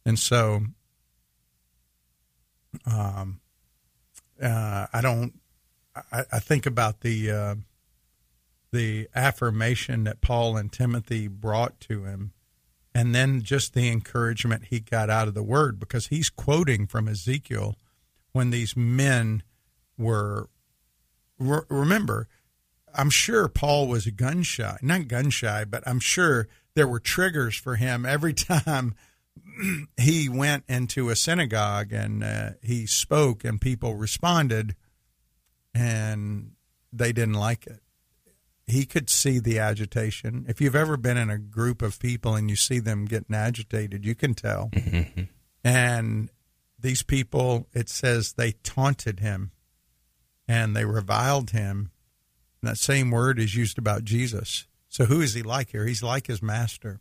And 0.06 0.18
so, 0.18 0.62
um, 2.90 3.40
uh, 4.42 4.86
I 4.90 5.00
don't. 5.02 5.34
I, 5.94 6.24
I 6.32 6.38
think 6.38 6.64
about 6.64 7.00
the 7.00 7.30
uh, 7.30 7.54
the 8.72 9.08
affirmation 9.14 10.04
that 10.04 10.20
Paul 10.20 10.56
and 10.56 10.72
Timothy 10.72 11.26
brought 11.28 11.80
to 11.80 12.04
him, 12.04 12.32
and 12.94 13.14
then 13.14 13.42
just 13.42 13.74
the 13.74 13.90
encouragement 13.90 14.66
he 14.66 14.80
got 14.80 15.10
out 15.10 15.28
of 15.28 15.34
the 15.34 15.42
Word, 15.42 15.78
because 15.78 16.06
he's 16.08 16.30
quoting 16.30 16.86
from 16.86 17.08
Ezekiel 17.08 17.76
when 18.36 18.50
these 18.50 18.76
men 18.76 19.42
were. 19.98 20.48
Re- 21.38 21.62
remember, 21.68 22.28
I'm 22.94 23.10
sure 23.10 23.48
Paul 23.48 23.88
was 23.88 24.06
gun 24.06 24.42
shy, 24.42 24.78
not 24.80 25.08
gun 25.08 25.30
shy, 25.30 25.64
but 25.64 25.82
I'm 25.86 26.00
sure 26.00 26.48
there 26.74 26.88
were 26.88 27.00
triggers 27.00 27.56
for 27.56 27.76
him 27.76 28.06
every 28.06 28.32
time 28.34 28.94
he 29.96 30.28
went 30.28 30.64
into 30.68 31.10
a 31.10 31.16
synagogue 31.16 31.92
and 31.92 32.22
uh, 32.22 32.50
he 32.62 32.86
spoke 32.86 33.44
and 33.44 33.60
people 33.60 33.96
responded 33.96 34.76
and 35.74 36.52
they 36.92 37.12
didn't 37.12 37.34
like 37.34 37.66
it. 37.66 37.80
He 38.66 38.84
could 38.84 39.08
see 39.08 39.38
the 39.38 39.58
agitation. 39.58 40.44
If 40.48 40.60
you've 40.60 40.74
ever 40.74 40.96
been 40.96 41.16
in 41.16 41.30
a 41.30 41.38
group 41.38 41.82
of 41.82 42.00
people 42.00 42.34
and 42.34 42.50
you 42.50 42.56
see 42.56 42.80
them 42.80 43.04
getting 43.04 43.36
agitated, 43.36 44.04
you 44.04 44.14
can 44.14 44.34
tell. 44.34 44.70
And 45.62 46.30
these 46.86 47.02
people, 47.02 47.66
it 47.74 47.88
says 47.88 48.32
they 48.32 48.52
taunted 48.52 49.18
him 49.18 49.50
and 50.46 50.76
they 50.76 50.84
reviled 50.84 51.50
him. 51.50 51.90
And 52.62 52.70
that 52.70 52.78
same 52.78 53.10
word 53.10 53.40
is 53.40 53.56
used 53.56 53.76
about 53.76 54.04
Jesus. 54.04 54.68
So 54.88 55.06
who 55.06 55.20
is 55.20 55.34
he 55.34 55.42
like 55.42 55.70
here? 55.70 55.84
He's 55.84 56.04
like 56.04 56.28
his 56.28 56.40
master. 56.40 57.00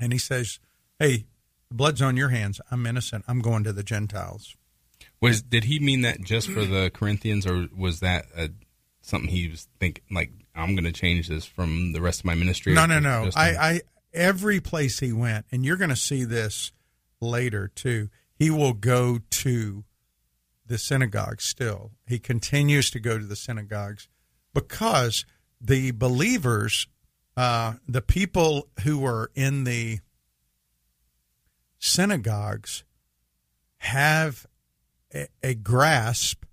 And 0.00 0.12
he 0.12 0.18
says, 0.18 0.58
Hey, 0.98 1.26
the 1.68 1.76
blood's 1.76 2.02
on 2.02 2.16
your 2.16 2.30
hands. 2.30 2.60
I'm 2.68 2.84
innocent. 2.86 3.24
I'm 3.28 3.38
going 3.38 3.62
to 3.64 3.72
the 3.72 3.84
Gentiles. 3.84 4.56
Was 5.20 5.42
did 5.42 5.64
he 5.64 5.78
mean 5.78 6.02
that 6.02 6.20
just 6.22 6.50
for 6.50 6.64
the 6.64 6.90
Corinthians, 6.92 7.46
or 7.46 7.68
was 7.74 8.00
that 8.00 8.26
a, 8.36 8.50
something 9.00 9.30
he 9.30 9.48
was 9.48 9.68
thinking 9.78 10.04
like 10.10 10.32
I'm 10.56 10.74
going 10.74 10.84
to 10.84 10.92
change 10.92 11.28
this 11.28 11.44
from 11.44 11.92
the 11.92 12.02
rest 12.02 12.20
of 12.20 12.24
my 12.24 12.34
ministry? 12.34 12.74
No, 12.74 12.84
no, 12.84 12.98
no. 12.98 13.30
I, 13.36 13.56
I 13.56 13.80
every 14.12 14.60
place 14.60 14.98
he 14.98 15.12
went, 15.12 15.46
and 15.52 15.64
you're 15.64 15.76
going 15.76 15.90
to 15.90 15.96
see 15.96 16.24
this 16.24 16.72
later 17.20 17.68
too. 17.68 18.10
He 18.38 18.50
will 18.50 18.72
go 18.74 19.18
to 19.30 19.84
the 20.66 20.78
synagogue 20.78 21.40
still. 21.40 21.92
He 22.06 22.18
continues 22.18 22.90
to 22.90 23.00
go 23.00 23.18
to 23.18 23.24
the 23.24 23.36
synagogues 23.36 24.08
because 24.52 25.24
the 25.60 25.90
believers, 25.92 26.86
uh, 27.36 27.74
the 27.88 28.02
people 28.02 28.68
who 28.82 28.98
were 28.98 29.30
in 29.34 29.64
the 29.64 30.00
synagogues, 31.78 32.84
have 33.78 34.46
a, 35.14 35.28
a 35.42 35.54
grasp 35.54 36.44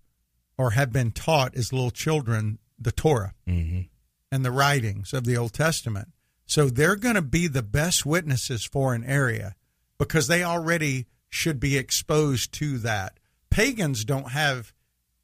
or 0.58 0.72
have 0.72 0.92
been 0.92 1.12
taught 1.12 1.56
as 1.56 1.74
little 1.74 1.92
children 1.92 2.60
the 2.78 2.92
Torah 2.92 3.34
Mhm. 3.48 3.90
and 4.32 4.46
the 4.46 4.52
writings 4.52 5.14
of 5.14 5.24
the 5.26 5.38
Old 5.38 5.54
Testament. 5.54 6.10
So 6.46 6.70
they're 6.70 6.96
going 6.98 7.16
to 7.16 7.22
be 7.22 7.48
the 7.48 7.64
best 7.64 8.06
witnesses 8.06 8.64
for 8.66 8.94
an 8.94 9.04
area 9.04 9.56
because 9.98 10.28
they 10.28 10.44
already 10.44 11.08
should 11.34 11.60
be 11.60 11.78
exposed 11.78 12.54
to 12.54 12.78
that. 12.80 13.20
Pagans 13.50 14.06
don't 14.06 14.32
have 14.32 14.74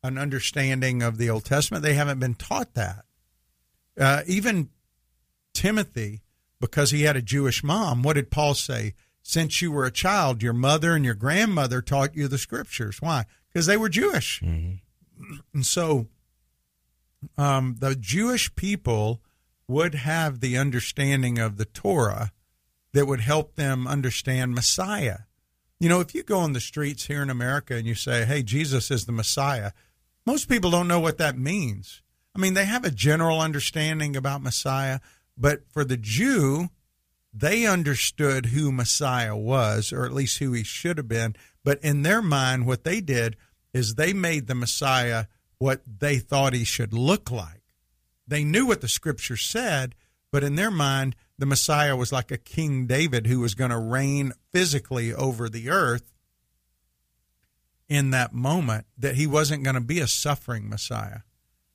an 0.04 0.18
understanding 0.18 1.04
of 1.04 1.18
the 1.18 1.30
Old 1.30 1.46
Testament, 1.46 1.84
they 1.84 1.94
haven't 1.94 2.20
been 2.20 2.36
taught 2.36 2.74
that. 2.74 3.06
Uh, 4.00 4.22
even 4.26 4.70
Timothy, 5.54 6.22
because 6.60 6.92
he 6.92 7.04
had 7.04 7.16
a 7.16 7.22
Jewish 7.22 7.64
mom, 7.64 8.02
what 8.02 8.14
did 8.14 8.32
Paul 8.32 8.54
say? 8.54 8.94
Since 9.22 9.62
you 9.62 9.72
were 9.72 9.86
a 9.86 9.92
child, 9.92 10.42
your 10.42 10.54
mother 10.54 10.96
and 10.96 11.04
your 11.04 11.14
grandmother 11.14 11.82
taught 11.82 12.16
you 12.16 12.28
the 12.28 12.38
scriptures. 12.38 13.02
Why? 13.02 13.26
Because 13.52 13.66
they 13.66 13.78
were 13.78 13.90
Jewish. 13.90 14.42
And 15.54 15.66
so 15.66 16.08
um, 17.38 17.76
the 17.80 17.96
Jewish 17.96 18.56
people 18.56 19.22
would 19.68 19.94
have 19.94 20.40
the 20.40 20.58
understanding 20.58 21.38
of 21.38 21.58
the 21.58 21.66
Torah 21.66 22.32
that 22.94 23.06
would 23.06 23.20
help 23.20 23.56
them 23.56 23.86
understand 23.86 24.56
Messiah. 24.56 25.20
You 25.80 25.88
know, 25.88 26.02
if 26.02 26.14
you 26.14 26.24
go 26.24 26.40
on 26.40 26.54
the 26.54 26.60
streets 26.60 27.06
here 27.06 27.22
in 27.22 27.30
America 27.30 27.76
and 27.76 27.88
you 27.88 27.96
say, 27.96 28.26
hey, 28.26 28.44
Jesus 28.44 28.92
is 28.92 29.06
the 29.06 29.14
Messiah, 29.14 29.72
most 30.26 30.50
people 30.50 30.72
don't 30.72 30.88
know 30.88 31.00
what 31.00 31.18
that 31.20 31.38
means. 31.38 32.02
I 32.36 32.40
mean, 32.40 32.54
they 32.54 32.66
have 32.66 32.84
a 32.84 32.92
general 32.92 33.40
understanding 33.40 34.16
about 34.16 34.44
Messiah, 34.44 35.00
but 35.38 35.64
for 35.72 35.86
the 35.86 35.98
Jew, 35.98 36.70
they 37.34 37.66
understood 37.66 38.48
who 38.48 38.72
Messiah 38.72 39.36
was, 39.36 39.94
or 39.94 40.06
at 40.06 40.14
least 40.14 40.40
who 40.40 40.52
he 40.52 40.64
should 40.64 40.98
have 40.98 41.08
been. 41.08 41.36
But 41.64 41.82
in 41.84 42.02
their 42.02 42.22
mind, 42.22 42.66
what 42.66 42.84
they 42.84 43.00
did 43.02 43.38
is 43.74 43.96
they 43.96 44.14
made 44.14 44.48
the 44.48 44.56
Messiah 44.56 45.26
what 45.60 45.82
they 46.00 46.18
thought 46.20 46.54
he 46.54 46.64
should 46.64 46.94
look 46.94 47.32
like. 47.32 47.64
They 48.28 48.44
knew 48.44 48.66
what 48.66 48.82
the 48.82 48.88
scripture 48.88 49.38
said, 49.38 49.96
but 50.32 50.44
in 50.44 50.56
their 50.56 50.72
mind, 50.72 51.16
the 51.40 51.46
Messiah 51.46 51.96
was 51.96 52.12
like 52.12 52.32
a 52.32 52.38
King 52.38 52.86
David 52.86 53.26
who 53.26 53.40
was 53.40 53.56
going 53.56 53.72
to 53.72 53.78
reign 53.80 54.34
physically 54.52 55.14
over 55.14 55.48
the 55.50 55.70
earth 55.70 56.14
in 57.88 58.12
that 58.12 58.34
moment, 58.34 58.86
that 58.98 59.16
he 59.16 59.26
wasn't 59.26 59.64
going 59.64 59.74
to 59.76 59.82
be 59.82 60.00
a 60.00 60.08
suffering 60.08 60.70
Messiah. 60.70 61.20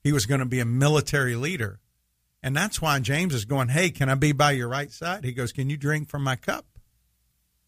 He 0.03 0.13
was 0.13 0.25
going 0.27 0.39
to 0.39 0.45
be 0.45 0.59
a 0.59 0.65
military 0.65 1.35
leader. 1.35 1.79
And 2.43 2.55
that's 2.55 2.79
why 2.81 2.99
James 2.99 3.33
is 3.33 3.43
going, 3.43 3.69
Hey, 3.69 3.89
can 3.89 4.07
I 4.07 4.15
be 4.15 4.31
by 4.31 4.51
your 4.51 4.69
right 4.69 4.91
side? 4.91 5.25
He 5.25 5.33
goes, 5.33 5.51
Can 5.51 5.69
you 5.69 5.77
drink 5.77 6.07
from 6.07 6.23
my 6.23 6.35
cup? 6.35 6.65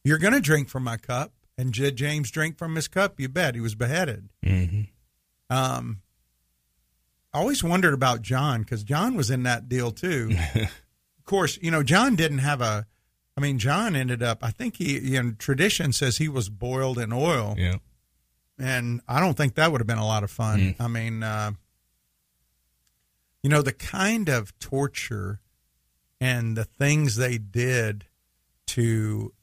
You're 0.03 0.19
going 0.19 0.33
to 0.35 0.39
drink 0.39 0.69
from 0.69 0.83
my 0.83 0.97
cup. 0.97 1.33
And 1.57 1.73
did 1.73 1.95
James 1.95 2.29
drink 2.29 2.57
from 2.59 2.75
his 2.75 2.87
cup? 2.87 3.19
You 3.19 3.27
bet. 3.27 3.55
He 3.55 3.61
was 3.61 3.73
beheaded. 3.73 4.29
Mhm. 4.45 4.89
Um, 5.49 6.01
I 7.33 7.39
always 7.39 7.63
wondered 7.63 7.95
about 7.95 8.21
John 8.21 8.61
because 8.61 8.83
John 8.83 9.15
was 9.15 9.31
in 9.31 9.43
that 9.43 9.67
deal 9.67 9.91
too. 9.91 10.35
of 11.28 11.30
course, 11.30 11.59
you 11.61 11.71
know, 11.71 11.84
John 11.84 12.15
didn't 12.15 12.38
have 12.38 12.61
a. 12.61 12.88
I 13.36 13.41
mean, 13.41 13.59
John 13.59 13.97
ended 13.97 14.23
up. 14.23 14.39
I 14.41 14.49
think 14.49 14.78
he, 14.78 14.97
you 14.97 15.21
know, 15.21 15.34
tradition 15.38 15.91
says 15.91 16.17
he 16.19 16.30
was 16.30 16.47
boiled 16.47 16.97
in 16.97 17.11
oil, 17.11 17.53
Yeah. 17.57 17.75
and 18.57 19.01
I 19.09 19.19
don't 19.19 19.36
think 19.36 19.55
that 19.55 19.69
would 19.73 19.82
have 19.82 19.88
been 19.88 19.97
a 19.97 20.05
lot 20.07 20.23
of 20.23 20.32
fun. 20.32 20.73
I 20.80 20.88
mean, 20.88 21.23
uh, 21.23 21.51
you 23.43 23.49
know, 23.49 23.61
the 23.61 23.73
kind 23.73 24.30
of 24.30 24.57
torture 24.59 25.41
and 26.21 26.55
the 26.55 26.63
things 26.63 27.17
they 27.17 27.38
did 27.38 28.05
to 28.67 29.34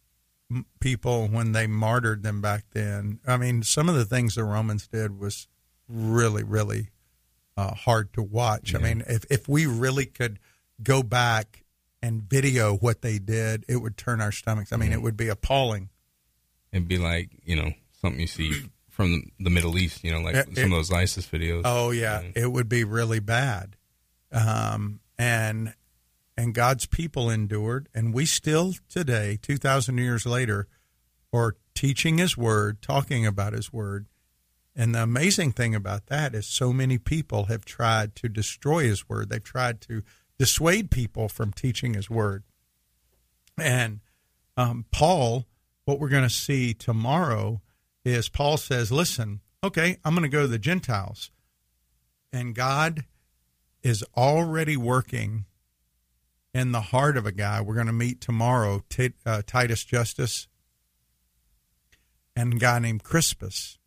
people 0.81 1.29
when 1.29 1.53
they 1.53 1.67
martyred 1.67 2.23
them 2.23 2.41
back 2.41 2.65
then. 2.73 3.21
I 3.27 3.37
mean, 3.37 3.63
some 3.63 3.91
of 3.91 3.95
the 3.95 4.05
things 4.07 4.35
the 4.37 4.45
Romans 4.45 4.89
did 4.89 5.19
was 5.19 5.49
really, 5.87 6.43
really 6.43 6.89
uh, 7.59 7.75
hard 7.75 8.13
to 8.15 8.23
watch. 8.23 8.75
I 8.75 8.79
mean, 8.79 9.03
if 9.07 9.25
if 9.31 9.49
we 9.49 9.67
really 9.67 10.07
could 10.07 10.39
go 10.83 11.03
back 11.03 11.61
and 12.05 12.23
video 12.23 12.77
what 12.77 13.01
they 13.03 13.19
did, 13.19 13.65
it 13.69 13.77
would 13.77 13.97
turn 13.97 14.21
our 14.21 14.33
stomachs. 14.33 14.73
I 14.73 14.77
mean, 14.77 14.91
Mm-hmm. 14.91 14.99
it 14.99 15.03
would 15.03 15.17
be 15.17 15.29
appalling. 15.29 15.89
It'd 16.73 16.89
be 16.89 16.99
like 16.99 17.31
you 17.45 17.57
know 17.57 17.73
something 18.01 18.21
you 18.21 18.27
see 18.27 18.53
from 18.91 19.31
the 19.41 19.51
Middle 19.51 19.79
East. 19.79 20.05
You 20.05 20.13
know, 20.13 20.21
like 20.21 20.35
It- 20.37 20.55
some 20.57 20.65
of 20.65 20.71
those 20.79 20.93
ISIS 20.93 21.27
videos. 21.27 21.63
Oh 21.65 21.91
yeah, 21.91 22.23
it 22.35 22.51
would 22.53 22.69
be 22.69 22.85
really 22.85 23.21
bad. 23.21 23.77
Um, 24.33 25.01
and 25.19 25.75
and 26.37 26.53
God's 26.55 26.87
people 26.87 27.31
endured, 27.31 27.89
and 27.95 28.13
we 28.13 28.27
still 28.27 28.75
today, 28.89 29.39
two 29.41 29.57
thousand 29.57 29.99
years 29.99 30.27
later, 30.27 30.67
are 31.33 31.57
teaching 31.75 32.19
His 32.19 32.37
word, 32.37 32.83
talking 32.83 33.25
about 33.27 33.53
His 33.53 33.73
word. 33.73 34.07
And 34.77 34.93
the 34.95 35.03
amazing 35.05 35.53
thing 35.53 35.75
about 35.77 36.07
that 36.07 36.35
is, 36.35 36.47
so 36.49 36.73
many 36.73 36.99
people 36.99 37.45
have 37.45 37.65
tried 37.65 38.17
to 38.17 38.29
destroy 38.29 38.83
His 38.85 39.09
word. 39.09 39.29
They've 39.31 39.43
tried 39.43 39.81
to 39.83 40.03
dissuade 40.39 40.91
people 40.91 41.29
from 41.29 41.53
teaching 41.53 41.95
His 41.95 42.11
word. 42.11 42.45
And 43.59 44.01
um, 44.57 44.85
Paul, 44.91 45.47
what 45.85 45.99
we're 45.99 46.09
going 46.09 46.23
to 46.23 46.31
see 46.31 46.75
tomorrow 46.75 47.61
is 48.05 48.29
Paul 48.29 48.57
says, 48.57 48.91
"Listen, 48.91 49.41
okay, 49.63 49.99
I'm 50.05 50.15
going 50.15 50.23
to 50.23 50.29
go 50.29 50.43
to 50.43 50.49
the 50.49 50.59
Gentiles." 50.59 51.31
and 52.35 52.55
God 52.55 53.05
is 53.83 54.05
already 54.17 54.77
working 54.77 55.45
in 56.53 56.73
the 56.73 56.81
heart 56.81 57.17
of 57.17 57.27
a 57.27 57.33
guy. 57.33 57.61
We're 57.61 57.75
going 57.75 57.87
to 57.87 57.93
meet 57.93 58.21
tomorrow, 58.21 58.83
Ti- 58.89 59.15
uh, 59.25 59.43
Titus 59.47 59.85
Justus 59.85 60.49
and 62.35 62.55
a 62.55 62.57
guy 62.57 62.81
named 62.81 63.05
Crispus 63.05 63.79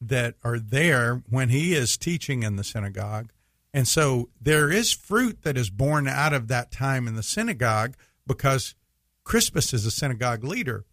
that 0.00 0.34
are 0.42 0.58
there 0.58 1.22
when 1.28 1.48
he 1.50 1.74
is 1.74 1.96
teaching 1.96 2.42
in 2.42 2.56
the 2.56 2.64
synagogue. 2.64 3.30
And 3.76 3.86
so 3.86 4.30
there 4.40 4.70
is 4.70 4.94
fruit 4.94 5.42
that 5.42 5.58
is 5.58 5.68
born 5.68 6.08
out 6.08 6.32
of 6.32 6.48
that 6.48 6.72
time 6.72 7.06
in 7.06 7.14
the 7.14 7.22
synagogue 7.22 7.94
because 8.26 8.74
Crispus 9.22 9.74
is 9.74 9.84
a 9.84 9.90
synagogue 9.90 10.42
leader. 10.42 10.86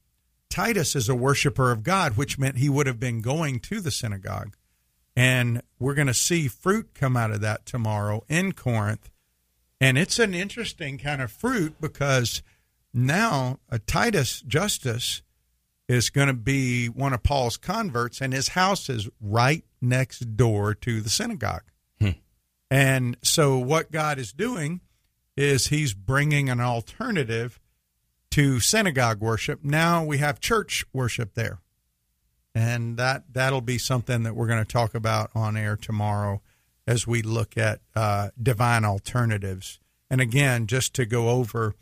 Titus 0.50 0.94
is 0.94 1.08
a 1.08 1.16
worshiper 1.16 1.72
of 1.72 1.84
God, 1.84 2.18
which 2.18 2.38
meant 2.38 2.58
he 2.58 2.68
would 2.68 2.86
have 2.86 3.00
been 3.00 3.22
going 3.22 3.62
to 3.62 3.80
the 3.80 3.90
synagogue. 3.90 4.58
And 5.16 5.62
we're 5.80 5.94
going 5.94 6.08
to 6.08 6.14
see 6.14 6.50
fruit 6.50 6.90
come 6.94 7.16
out 7.16 7.32
of 7.32 7.40
that 7.40 7.66
tomorrow 7.66 8.26
in 8.28 8.52
Corinth. 8.52 9.10
And 9.80 9.98
it's 9.98 10.20
an 10.20 10.34
interesting 10.34 10.98
kind 10.98 11.22
of 11.22 11.32
fruit 11.32 11.80
because 11.80 12.44
now 12.94 13.60
a 13.70 13.80
Titus 13.80 14.42
Justus 14.42 15.22
is 15.88 16.10
going 16.10 16.28
to 16.28 16.34
be 16.34 16.88
one 16.88 17.14
of 17.14 17.24
Paul's 17.24 17.56
converts, 17.56 18.20
and 18.20 18.34
his 18.34 18.50
house 18.50 18.90
is 18.90 19.08
right 19.22 19.64
next 19.80 20.36
door 20.36 20.74
to 20.76 21.00
the 21.00 21.10
synagogue. 21.10 21.64
And 22.74 23.18
so, 23.22 23.60
what 23.60 23.92
God 23.92 24.18
is 24.18 24.34
doing 24.34 24.82
is 25.38 25.68
He's 25.68 25.94
bringing 25.94 26.50
an 26.50 26.60
alternative 26.60 27.60
to 28.32 28.60
synagogue 28.60 29.20
worship. 29.20 29.64
Now 29.64 30.04
we 30.04 30.18
have 30.18 30.40
church 30.40 30.84
worship 30.92 31.36
there 31.36 31.60
and 32.56 32.98
that 32.98 33.24
that'll 33.32 33.62
be 33.62 33.78
something 33.78 34.24
that 34.24 34.36
we're 34.36 34.48
going 34.48 34.64
to 34.64 34.72
talk 34.72 34.96
about 34.96 35.32
on 35.36 35.58
air 35.58 35.76
tomorrow 35.76 36.42
as 36.86 37.08
we 37.08 37.22
look 37.22 37.58
at 37.58 37.82
uh, 37.96 38.30
divine 38.42 38.86
alternatives. 38.86 39.80
And 40.10 40.22
again, 40.22 40.68
just 40.68 40.94
to 40.96 41.06
go 41.06 41.30
over 41.30 41.76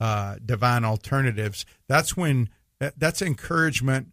uh, 0.00 0.36
divine 0.44 0.84
alternatives, 0.84 1.64
that's 1.86 2.16
when 2.16 2.50
that's 2.96 3.22
encouragement 3.22 4.08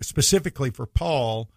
specifically 0.00 0.70
for 0.70 0.86
Paul 0.86 1.48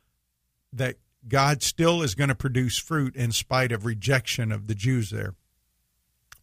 that 0.72 0.96
God 1.28 1.64
still 1.64 2.02
is 2.02 2.16
going 2.16 2.30
to 2.30 2.36
produce 2.36 2.78
fruit 2.78 3.16
in 3.16 3.32
spite 3.32 3.72
of 3.72 3.86
rejection 3.86 4.52
of 4.52 4.68
the 4.68 4.76
Jews 4.76 5.10
there. 5.10 5.36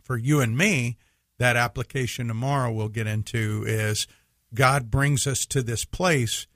For 0.03 0.17
you 0.17 0.41
and 0.41 0.57
me, 0.57 0.99
that 1.39 1.57
application 1.57 2.29
tomorrow 2.29 2.73
we'll 2.73 2.89
get 2.89 3.07
into 3.07 3.65
is 3.67 4.07
God 4.55 4.91
brings 4.91 5.27
us 5.27 5.47
to 5.47 5.63
this 5.63 5.85
place 5.85 6.47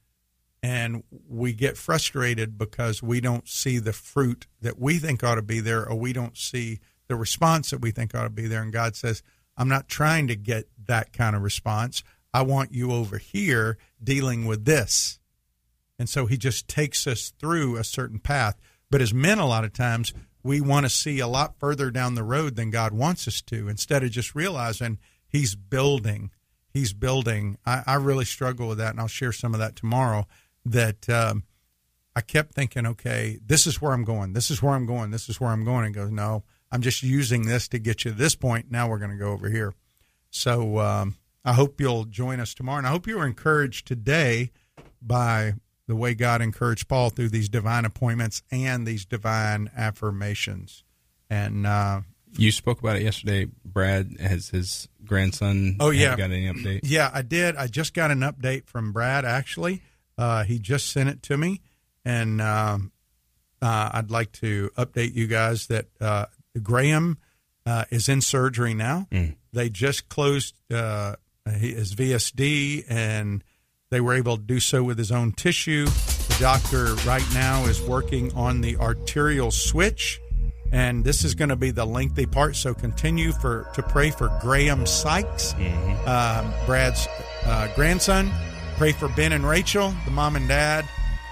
and 0.62 1.04
we 1.28 1.52
get 1.52 1.76
frustrated 1.76 2.58
because 2.58 3.02
we 3.02 3.20
don't 3.20 3.48
see 3.48 3.78
the 3.78 3.92
fruit 3.92 4.46
that 4.60 4.78
we 4.78 4.98
think 4.98 5.22
ought 5.22 5.36
to 5.36 5.42
be 5.42 5.60
there 5.60 5.88
or 5.88 5.96
we 5.96 6.12
don't 6.12 6.36
see 6.36 6.80
the 7.08 7.16
response 7.16 7.70
that 7.70 7.80
we 7.80 7.90
think 7.90 8.14
ought 8.14 8.24
to 8.24 8.30
be 8.30 8.48
there. 8.48 8.62
And 8.62 8.72
God 8.72 8.96
says 8.96 9.22
I'm 9.56 9.68
not 9.68 9.88
trying 9.88 10.26
to 10.28 10.36
get 10.36 10.68
that 10.86 11.12
kind 11.12 11.36
of 11.36 11.42
response. 11.42 12.02
I 12.34 12.42
want 12.42 12.72
you 12.72 12.92
over 12.92 13.18
here 13.18 13.78
dealing 14.02 14.44
with 14.44 14.64
this 14.64 15.18
and 15.98 16.08
so 16.08 16.26
he 16.26 16.36
just 16.36 16.68
takes 16.68 17.06
us 17.06 17.32
through 17.38 17.76
a 17.76 17.84
certain 17.84 18.18
path 18.18 18.56
but 18.90 19.00
as 19.00 19.12
men 19.12 19.38
a 19.38 19.46
lot 19.46 19.64
of 19.64 19.72
times 19.72 20.12
we 20.42 20.60
want 20.60 20.86
to 20.86 20.90
see 20.90 21.18
a 21.18 21.26
lot 21.26 21.58
further 21.58 21.90
down 21.90 22.14
the 22.14 22.22
road 22.22 22.54
than 22.54 22.70
God 22.70 22.92
wants 22.92 23.26
us 23.26 23.40
to 23.42 23.68
instead 23.68 24.02
of 24.02 24.10
just 24.10 24.34
realizing 24.34 24.98
he's 25.26 25.54
building 25.54 26.30
he's 26.72 26.92
building 26.92 27.58
I, 27.64 27.82
I 27.86 27.94
really 27.94 28.24
struggle 28.24 28.68
with 28.68 28.78
that 28.78 28.90
and 28.90 29.00
I'll 29.00 29.08
share 29.08 29.32
some 29.32 29.54
of 29.54 29.60
that 29.60 29.76
tomorrow 29.76 30.26
that 30.64 31.08
um, 31.08 31.44
I 32.16 32.22
kept 32.22 32.54
thinking, 32.54 32.86
okay, 32.86 33.38
this 33.44 33.66
is 33.66 33.82
where 33.82 33.92
I'm 33.92 34.04
going. 34.04 34.32
This 34.32 34.50
is 34.50 34.62
where 34.62 34.72
I'm 34.72 34.86
going. 34.86 35.10
This 35.10 35.28
is 35.28 35.38
where 35.38 35.50
I'm 35.50 35.64
going. 35.64 35.84
And 35.84 35.94
goes, 35.94 36.10
no, 36.10 36.44
I'm 36.72 36.80
just 36.80 37.02
using 37.02 37.46
this 37.46 37.68
to 37.68 37.78
get 37.78 38.06
you 38.06 38.10
to 38.10 38.16
this 38.16 38.34
point. 38.34 38.70
Now 38.70 38.88
we're 38.88 38.98
going 38.98 39.10
to 39.10 39.18
go 39.18 39.32
over 39.32 39.50
here. 39.50 39.74
So 40.30 40.78
um, 40.78 41.16
I 41.44 41.52
hope 41.52 41.78
you'll 41.78 42.04
join 42.04 42.40
us 42.40 42.54
tomorrow. 42.54 42.78
And 42.78 42.86
I 42.86 42.90
hope 42.90 43.06
you 43.06 43.18
were 43.18 43.26
encouraged 43.26 43.86
today 43.86 44.50
by 45.02 45.54
the 45.86 45.96
way 45.96 46.14
God 46.14 46.42
encouraged 46.42 46.88
Paul 46.88 47.10
through 47.10 47.28
these 47.28 47.48
divine 47.48 47.84
appointments 47.84 48.42
and 48.50 48.86
these 48.86 49.04
divine 49.04 49.70
affirmations. 49.76 50.82
And 51.30 51.66
uh, 51.66 52.00
You 52.36 52.50
spoke 52.52 52.80
about 52.80 52.96
it 52.96 53.02
yesterday. 53.02 53.46
Brad 53.64 54.16
has 54.20 54.48
his 54.48 54.88
grandson. 55.04 55.76
Oh, 55.80 55.90
yeah. 55.90 56.16
Got 56.16 56.30
any 56.32 56.52
update? 56.52 56.80
Yeah, 56.82 57.10
I 57.12 57.22
did. 57.22 57.56
I 57.56 57.66
just 57.68 57.94
got 57.94 58.10
an 58.10 58.20
update 58.20 58.66
from 58.66 58.92
Brad. 58.92 59.24
Actually, 59.24 59.82
uh, 60.18 60.44
he 60.44 60.58
just 60.58 60.90
sent 60.90 61.08
it 61.08 61.22
to 61.24 61.36
me, 61.36 61.60
and 62.04 62.40
um, 62.40 62.90
uh, 63.62 63.90
I'd 63.94 64.10
like 64.10 64.32
to 64.32 64.70
update 64.76 65.14
you 65.14 65.26
guys 65.26 65.66
that 65.68 65.86
uh, 66.00 66.26
Graham 66.62 67.18
uh, 67.64 67.84
is 67.90 68.08
in 68.08 68.20
surgery 68.20 68.74
now. 68.74 69.06
They 69.52 69.68
just 69.70 70.08
closed 70.08 70.54
uh, 70.72 71.16
his 71.48 71.94
VSD, 71.94 72.84
and 72.88 73.42
they 73.90 74.00
were 74.00 74.14
able 74.14 74.36
to 74.36 74.42
do 74.42 74.60
so 74.60 74.82
with 74.82 74.98
his 74.98 75.12
own 75.12 75.32
tissue. 75.32 75.86
The 75.86 76.36
doctor 76.40 76.94
right 77.08 77.26
now 77.32 77.64
is 77.66 77.80
working 77.80 78.32
on 78.34 78.60
the 78.60 78.76
arterial 78.76 79.50
switch 79.50 80.20
and 80.72 81.04
this 81.04 81.24
is 81.24 81.34
going 81.34 81.48
to 81.48 81.56
be 81.56 81.70
the 81.70 81.84
lengthy 81.84 82.26
part. 82.26 82.56
So 82.56 82.74
continue 82.74 83.32
for 83.32 83.68
to 83.74 83.82
pray 83.82 84.10
for 84.10 84.36
Graham 84.40 84.86
Sykes, 84.86 85.54
um, 86.06 86.52
Brad's 86.66 87.06
uh, 87.44 87.68
grandson. 87.74 88.30
Pray 88.76 88.92
for 88.92 89.08
Ben 89.08 89.32
and 89.32 89.46
Rachel, 89.46 89.94
the 90.04 90.10
mom 90.10 90.36
and 90.36 90.46
dad, 90.48 90.86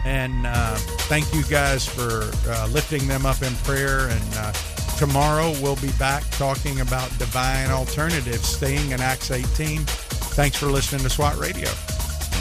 and 0.05 0.47
uh, 0.47 0.77
thank 1.09 1.33
you 1.35 1.43
guys 1.45 1.87
for 1.87 2.31
uh, 2.49 2.69
lifting 2.69 3.07
them 3.07 3.27
up 3.27 3.43
in 3.43 3.53
prayer. 3.57 4.09
And 4.09 4.35
uh, 4.37 4.53
tomorrow 4.97 5.53
we'll 5.61 5.77
be 5.77 5.93
back 5.99 6.23
talking 6.31 6.81
about 6.81 7.11
divine 7.19 7.71
alternatives, 7.71 8.47
staying 8.47 8.93
in 8.93 9.01
Acts 9.01 9.31
18. 9.31 9.81
Thanks 9.81 10.57
for 10.57 10.67
listening 10.67 11.03
to 11.03 11.11
SWAT 11.11 11.37
Radio. 11.37 11.69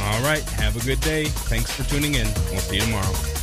All 0.02 0.22
right. 0.22 0.44
Have 0.58 0.76
a 0.76 0.86
good 0.86 1.02
day. 1.02 1.26
Thanks 1.26 1.72
for 1.72 1.84
tuning 1.84 2.16
in. 2.16 2.28
We'll 2.52 2.60
see 2.60 2.76
you 2.76 2.82
tomorrow. 2.82 3.43